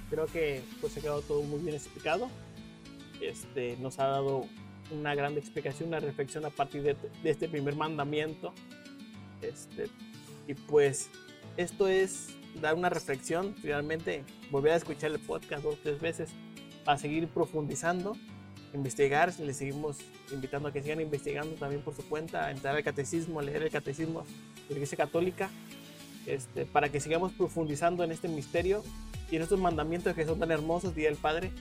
Creo 0.09 0.25
que 0.25 0.61
pues 0.81 0.97
ha 0.97 1.01
quedado 1.01 1.21
todo 1.21 1.41
muy 1.43 1.59
bien 1.59 1.73
explicado. 1.73 2.27
Este, 3.21 3.77
nos 3.77 3.99
ha 3.99 4.07
dado 4.07 4.45
una 4.91 5.15
gran 5.15 5.37
explicación, 5.37 5.87
una 5.87 6.01
reflexión 6.01 6.43
a 6.45 6.49
partir 6.49 6.83
de, 6.83 6.97
este 7.23 7.47
primer 7.47 7.77
mandamiento. 7.77 8.53
Este, 9.41 9.87
y 10.47 10.53
pues 10.53 11.09
esto 11.55 11.87
es 11.87 12.27
dar 12.59 12.75
una 12.75 12.89
reflexión, 12.89 13.55
finalmente 13.55 14.25
volver 14.51 14.73
a 14.73 14.75
escuchar 14.75 15.11
el 15.11 15.19
podcast 15.19 15.63
dos 15.63 15.75
o 15.75 15.77
tres 15.81 16.01
veces 16.01 16.31
para 16.83 16.97
seguir 16.97 17.29
profundizando 17.29 18.17
investigar, 18.73 19.33
les 19.39 19.57
seguimos 19.57 19.97
invitando 20.31 20.69
a 20.69 20.73
que 20.73 20.81
sigan 20.81 21.01
investigando 21.01 21.55
también 21.55 21.81
por 21.81 21.95
su 21.95 22.03
cuenta, 22.07 22.45
a 22.45 22.51
entrar 22.51 22.75
al 22.75 22.83
catecismo, 22.83 23.39
a 23.39 23.43
leer 23.43 23.63
el 23.63 23.71
catecismo 23.71 24.21
de 24.21 24.69
la 24.69 24.73
Iglesia 24.75 24.97
Católica, 24.97 25.49
este, 26.25 26.65
para 26.65 26.89
que 26.89 26.99
sigamos 26.99 27.31
profundizando 27.33 28.03
en 28.03 28.11
este 28.11 28.27
misterio 28.27 28.83
y 29.31 29.37
en 29.37 29.41
estos 29.41 29.59
mandamientos 29.59 30.15
que 30.15 30.25
son 30.25 30.39
tan 30.39 30.51
hermosos, 30.51 30.95
Día 30.95 31.09
del 31.09 31.17
Padre, 31.17 31.51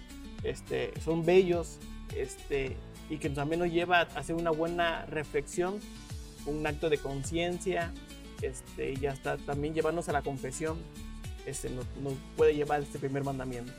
este, 0.42 0.92
son 1.00 1.24
bellos 1.24 1.78
este, 2.16 2.76
y 3.10 3.18
que 3.18 3.30
también 3.30 3.60
nos 3.60 3.70
lleva 3.70 4.00
a 4.00 4.02
hacer 4.02 4.36
una 4.36 4.50
buena 4.50 5.06
reflexión, 5.06 5.80
un 6.46 6.66
acto 6.66 6.90
de 6.90 6.98
conciencia 6.98 7.92
este, 8.42 8.94
y 9.00 9.06
hasta 9.06 9.36
también 9.38 9.74
llevarnos 9.74 10.08
a 10.08 10.12
la 10.12 10.22
confesión 10.22 10.78
este, 11.46 11.70
nos, 11.70 11.86
puede 12.36 12.54
llevar 12.54 12.82
este 12.82 12.98
primer 12.98 13.24
mandamiento. 13.24 13.72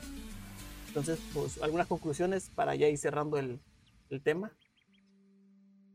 Entonces, 0.99 1.25
pues, 1.33 1.61
algunas 1.63 1.87
conclusiones 1.87 2.49
para 2.53 2.75
ya 2.75 2.89
ir 2.89 2.97
cerrando 2.97 3.37
el, 3.37 3.61
el 4.09 4.21
tema. 4.21 4.51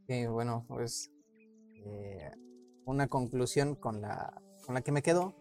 Sí, 0.09 0.25
bueno, 0.25 0.65
pues 0.67 1.11
eh, 1.75 2.31
una 2.87 3.09
conclusión 3.09 3.75
con 3.75 4.01
la, 4.01 4.41
con 4.65 4.75
la 4.75 4.81
que 4.81 4.93
me 4.93 5.03
quedo, 5.03 5.35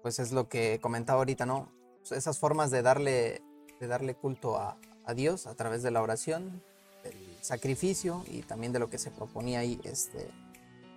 pues 0.00 0.20
es 0.20 0.30
lo 0.30 0.48
que 0.48 0.78
comentaba 0.80 1.18
ahorita, 1.18 1.44
¿no? 1.44 1.72
Pues, 1.98 2.12
esas 2.12 2.38
formas 2.38 2.70
de 2.70 2.82
darle, 2.82 3.42
de 3.80 3.86
darle 3.88 4.14
culto 4.14 4.58
a, 4.58 4.78
a, 5.04 5.14
Dios 5.14 5.48
a 5.48 5.56
través 5.56 5.82
de 5.82 5.90
la 5.90 6.00
oración, 6.00 6.62
el 7.02 7.36
sacrificio 7.40 8.22
y 8.30 8.42
también 8.42 8.72
de 8.72 8.78
lo 8.78 8.90
que 8.90 8.98
se 8.98 9.10
proponía 9.10 9.58
ahí, 9.58 9.80
este, 9.82 10.30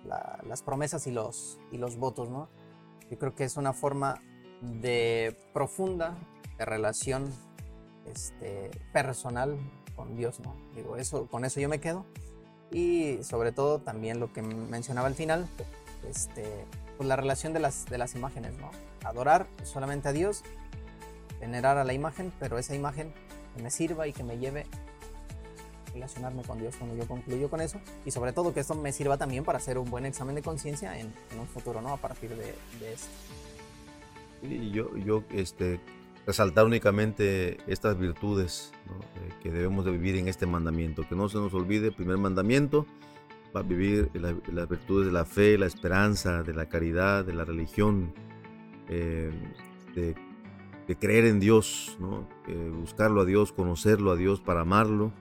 las 0.04 0.62
promesas 0.62 1.08
y 1.08 1.10
los, 1.10 1.58
y 1.72 1.78
los 1.78 1.96
votos, 1.96 2.30
¿no? 2.30 2.48
Yo 3.10 3.18
creo 3.18 3.34
que 3.34 3.42
es 3.42 3.56
una 3.56 3.72
forma 3.72 4.22
de 4.62 5.36
profunda 5.52 6.16
de 6.58 6.64
relación 6.64 7.28
este, 8.10 8.70
personal 8.92 9.58
con 9.96 10.16
Dios, 10.16 10.40
¿no? 10.40 10.54
Digo, 10.74 10.96
eso, 10.96 11.26
con 11.26 11.44
eso 11.44 11.60
yo 11.60 11.68
me 11.68 11.80
quedo. 11.80 12.06
Y 12.70 13.22
sobre 13.22 13.52
todo 13.52 13.80
también 13.80 14.20
lo 14.20 14.32
que 14.32 14.42
mencionaba 14.42 15.08
al 15.08 15.14
final, 15.14 15.48
este, 16.08 16.66
pues 16.96 17.08
la 17.08 17.16
relación 17.16 17.52
de 17.52 17.60
las, 17.60 17.86
de 17.86 17.98
las 17.98 18.14
imágenes, 18.14 18.56
¿no? 18.58 18.70
Adorar 19.04 19.46
solamente 19.64 20.08
a 20.08 20.12
Dios, 20.12 20.42
venerar 21.40 21.78
a 21.78 21.84
la 21.84 21.94
imagen, 21.94 22.32
pero 22.38 22.58
esa 22.58 22.74
imagen 22.74 23.12
que 23.56 23.62
me 23.62 23.70
sirva 23.70 24.06
y 24.06 24.12
que 24.12 24.22
me 24.22 24.38
lleve 24.38 24.66
a 25.88 25.92
relacionarme 25.92 26.42
con 26.42 26.58
Dios 26.58 26.76
cuando 26.76 26.94
yo 26.96 27.08
concluyo 27.08 27.48
con 27.48 27.60
eso. 27.60 27.80
Y 28.04 28.10
sobre 28.10 28.32
todo 28.32 28.52
que 28.52 28.60
esto 28.60 28.74
me 28.74 28.92
sirva 28.92 29.16
también 29.16 29.44
para 29.44 29.58
hacer 29.58 29.78
un 29.78 29.90
buen 29.90 30.04
examen 30.04 30.34
de 30.34 30.42
conciencia 30.42 30.98
en, 30.98 31.12
un 31.38 31.46
futuro, 31.46 31.80
¿no? 31.80 31.94
A 31.94 31.96
partir 31.96 32.30
de, 32.30 32.54
de 32.80 32.92
esto. 32.92 33.08
Y 34.42 34.70
yo, 34.70 34.96
yo 34.98 35.24
este, 35.30 35.80
resaltar 36.28 36.66
únicamente 36.66 37.56
estas 37.66 37.98
virtudes 37.98 38.70
eh, 38.84 39.32
que 39.42 39.50
debemos 39.50 39.86
de 39.86 39.92
vivir 39.92 40.14
en 40.16 40.28
este 40.28 40.44
mandamiento. 40.44 41.08
Que 41.08 41.16
no 41.16 41.30
se 41.30 41.38
nos 41.38 41.54
olvide, 41.54 41.90
primer 41.90 42.18
mandamiento, 42.18 42.84
va 43.56 43.60
a 43.60 43.62
vivir 43.62 44.10
las 44.12 44.68
virtudes 44.68 45.06
de 45.06 45.12
la 45.12 45.24
fe, 45.24 45.56
la 45.56 45.64
esperanza, 45.64 46.42
de 46.42 46.52
la 46.52 46.66
caridad, 46.66 47.24
de 47.24 47.32
la 47.32 47.46
religión. 47.46 48.12
eh, 48.90 49.30
de, 49.94 50.14
creer 51.00 51.26
en 51.26 51.38
Dios, 51.38 51.98
¿no? 52.00 52.26
buscarlo 52.80 53.20
a 53.20 53.24
Dios, 53.26 53.52
conocerlo 53.52 54.10
a 54.10 54.16
Dios 54.16 54.40
para 54.40 54.62
amarlo, 54.62 55.12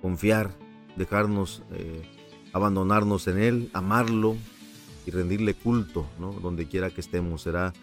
confiar, 0.00 0.56
dejarnos, 0.96 1.62
abandonarnos 2.54 3.28
en 3.28 3.36
Él, 3.36 3.70
amarlo 3.74 4.34
y 5.04 5.10
rendirle 5.10 5.52
culto, 5.52 6.06
donde 6.42 6.66
quiera 6.68 6.88
que 6.88 7.02
estemos. 7.02 7.42
Será 7.42 7.74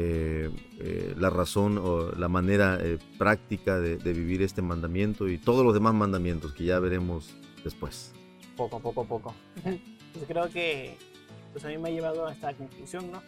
eh, 0.00 0.48
eh, 0.78 1.14
la 1.18 1.28
razón 1.28 1.76
o 1.76 2.12
la 2.12 2.28
manera 2.28 2.78
eh, 2.80 2.98
práctica 3.18 3.80
de, 3.80 3.96
vivir 4.12 4.42
este 4.42 4.62
mandamiento 4.62 5.26
y 5.26 5.38
todos 5.38 5.64
los 5.64 5.74
demás 5.74 5.92
mandamientos 5.92 6.52
que 6.52 6.66
ya 6.66 6.78
veremos 6.78 7.34
después. 7.64 8.12
Poco, 8.56 8.78
poco, 8.78 9.04
poco. 9.04 9.34
Pues 10.14 10.24
creo 10.26 10.48
que 10.48 10.96
pues 11.52 11.64
a 11.64 11.68
mí 11.68 11.76
me 11.76 11.90
ha 11.90 11.92
llevado 11.92 12.26
a 12.26 12.32
esta 12.32 12.54
conclusión, 12.54 13.12
¿no? 13.12 13.22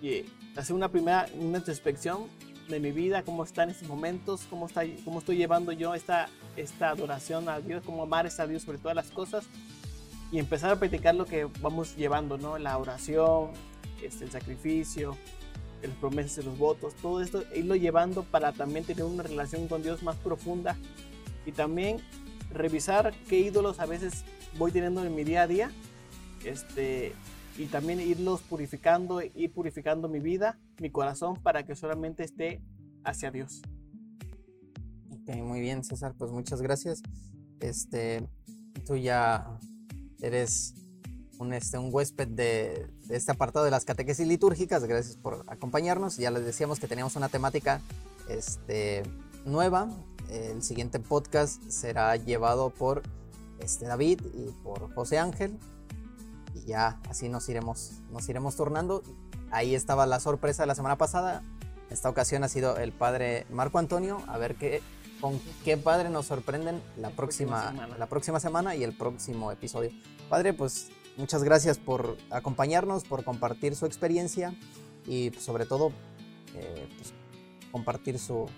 Y 0.00 0.24
hacer 0.56 0.76
una 0.76 0.88
primera 0.88 1.26
una 1.34 1.58
introspección 1.58 2.26
de 2.68 2.78
mi 2.78 2.92
vida, 2.92 3.24
cómo 3.24 3.42
está 3.42 3.64
en 3.64 3.70
estos 3.70 3.88
momentos, 3.88 4.46
cómo, 4.48 4.66
está, 4.66 4.82
cómo 5.04 5.18
estoy 5.18 5.36
llevando 5.36 5.72
yo 5.72 5.94
esta, 5.94 6.28
esta 6.56 6.90
adoración 6.90 7.48
a 7.48 7.60
Dios, 7.60 7.82
cómo 7.84 8.04
amar 8.04 8.26
a 8.26 8.46
Dios 8.46 8.62
sobre 8.62 8.78
todas 8.78 8.94
las 8.94 9.10
cosas 9.10 9.46
y 10.30 10.38
empezar 10.38 10.70
a 10.70 10.78
practicar 10.78 11.14
lo 11.16 11.24
que 11.24 11.48
vamos 11.60 11.96
llevando, 11.96 12.38
¿no? 12.38 12.56
La 12.56 12.78
oración, 12.78 13.50
este, 14.00 14.24
el 14.24 14.30
sacrificio, 14.30 15.16
las 15.82 15.96
promesas 15.96 16.38
y 16.38 16.42
los 16.46 16.58
votos, 16.58 16.94
todo 16.94 17.20
esto, 17.20 17.42
irlo 17.54 17.76
llevando 17.76 18.24
para 18.24 18.52
también 18.52 18.84
tener 18.84 19.04
una 19.04 19.22
relación 19.22 19.68
con 19.68 19.82
Dios 19.82 20.02
más 20.02 20.16
profunda 20.16 20.76
y 21.44 21.52
también 21.52 21.98
revisar 22.52 23.14
qué 23.28 23.40
ídolos 23.40 23.80
a 23.80 23.86
veces 23.86 24.24
voy 24.58 24.72
teniendo 24.72 25.04
en 25.04 25.14
mi 25.14 25.24
día 25.24 25.42
a 25.42 25.46
día 25.46 25.70
este, 26.44 27.12
y 27.58 27.66
también 27.66 28.00
irlos 28.00 28.40
purificando, 28.42 29.20
ir 29.22 29.52
purificando 29.52 30.08
mi 30.08 30.20
vida, 30.20 30.58
mi 30.80 30.90
corazón 30.90 31.36
para 31.42 31.64
que 31.64 31.74
solamente 31.74 32.24
esté 32.24 32.60
hacia 33.04 33.30
Dios. 33.30 33.62
Ok, 35.10 35.36
muy 35.36 35.60
bien 35.60 35.84
César, 35.84 36.14
pues 36.16 36.30
muchas 36.30 36.62
gracias. 36.62 37.02
Este, 37.60 38.26
tú 38.86 38.96
ya 38.96 39.58
eres 40.20 40.74
un, 41.38 41.52
este, 41.52 41.78
un 41.78 41.92
huésped 41.92 42.28
de, 42.28 42.88
este 43.10 43.32
apartado 43.32 43.64
de 43.64 43.70
las 43.70 43.84
catequesis 43.84 44.26
litúrgicas. 44.26 44.84
Gracias 44.84 45.16
por 45.16 45.44
acompañarnos. 45.46 46.16
Ya 46.16 46.30
les 46.30 46.44
decíamos 46.44 46.80
que 46.80 46.88
teníamos 46.88 47.16
una 47.16 47.28
temática 47.28 47.80
este, 48.28 49.02
nueva. 49.44 49.88
El 50.30 50.62
siguiente 50.62 50.98
podcast 50.98 51.62
será 51.68 52.16
llevado 52.16 52.70
por 52.70 53.02
este, 53.60 53.86
David 53.86 54.20
y 54.34 54.50
por 54.62 54.92
José 54.94 55.18
Ángel. 55.18 55.58
Y 56.54 56.66
ya 56.66 57.00
así 57.08 57.28
nos 57.28 57.48
iremos, 57.48 57.92
nos 58.10 58.28
iremos 58.28 58.56
turnando. 58.56 59.02
Ahí 59.50 59.74
estaba 59.74 60.06
la 60.06 60.20
sorpresa 60.20 60.62
de 60.62 60.66
la 60.66 60.74
semana 60.74 60.96
pasada. 60.96 61.42
Esta 61.90 62.08
ocasión 62.08 62.42
ha 62.42 62.48
sido 62.48 62.76
el 62.78 62.92
padre 62.92 63.46
Marco 63.50 63.78
Antonio. 63.78 64.22
A 64.26 64.38
ver 64.38 64.56
qué, 64.56 64.82
con 65.20 65.40
qué 65.64 65.76
padre 65.76 66.10
nos 66.10 66.26
sorprenden 66.26 66.82
la, 66.96 67.10
próxima, 67.10 67.72
la 67.98 68.06
próxima 68.06 68.40
semana 68.40 68.74
y 68.74 68.82
el 68.82 68.92
próximo 68.92 69.52
episodio. 69.52 69.90
Padre, 70.28 70.52
pues 70.52 70.88
Muchas 71.16 71.42
gracias 71.42 71.78
por 71.78 72.18
acompañarnos, 72.30 73.04
por 73.04 73.24
compartir 73.24 73.74
su 73.74 73.86
experiencia 73.86 74.54
y 75.06 75.30
pues, 75.30 75.42
sobre 75.42 75.64
todo 75.64 75.92
eh, 76.54 76.88
pues, 76.96 77.14
compartir 77.72 78.18
su, 78.18 78.48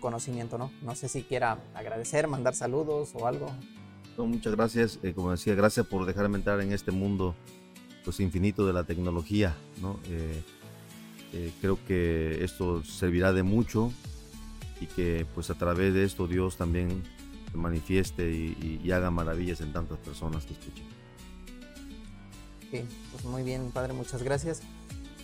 conocimiento, 0.00 0.58
¿no? 0.58 0.72
No 0.82 0.96
sé 0.96 1.08
si 1.08 1.22
quiera 1.22 1.58
agradecer, 1.74 2.26
mandar 2.26 2.54
saludos 2.54 3.12
o 3.14 3.26
algo. 3.26 3.54
muchas 4.16 4.56
gracias, 4.56 4.98
eh, 5.02 5.12
como 5.14 5.30
decía, 5.30 5.54
gracias 5.54 5.86
por 5.86 6.06
dejarme 6.06 6.38
entrar 6.38 6.60
en 6.60 6.72
este 6.72 6.90
mundo 6.90 7.36
pues 8.04 8.18
infinito 8.18 8.66
de 8.66 8.72
la 8.72 8.84
tecnología, 8.84 9.54
¿no? 9.80 10.00
Eh, 10.08 11.52
creo 11.60 11.78
que 11.86 12.42
esto 12.42 12.82
servirá 12.82 13.32
de 13.32 13.42
mucho 13.42 13.92
y 14.80 14.86
que 14.86 15.26
pues 15.34 15.50
a 15.50 15.54
través 15.54 15.92
de 15.92 16.04
esto 16.04 16.26
Dios 16.26 16.56
también 16.56 17.02
manifieste 17.52 18.30
y, 18.30 18.80
y 18.82 18.90
haga 18.90 19.10
maravillas 19.10 19.60
en 19.60 19.72
tantas 19.72 19.98
personas 19.98 20.46
que 20.46 20.54
escuchen 20.54 20.95
pues 22.70 23.24
muy 23.24 23.42
bien, 23.42 23.70
padre, 23.72 23.92
muchas 23.92 24.22
gracias. 24.22 24.60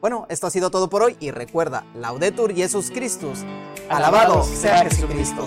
Bueno, 0.00 0.26
esto 0.28 0.46
ha 0.46 0.50
sido 0.50 0.70
todo 0.70 0.88
por 0.90 1.02
hoy 1.02 1.16
y 1.20 1.30
recuerda, 1.30 1.86
Laudetur 1.94 2.54
Jesus 2.54 2.90
Christus, 2.90 3.44
alabado 3.88 4.42
sea 4.42 4.84
Jesucristo. 4.84 5.46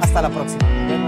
Hasta 0.00 0.22
la 0.22 0.30
próxima. 0.30 1.01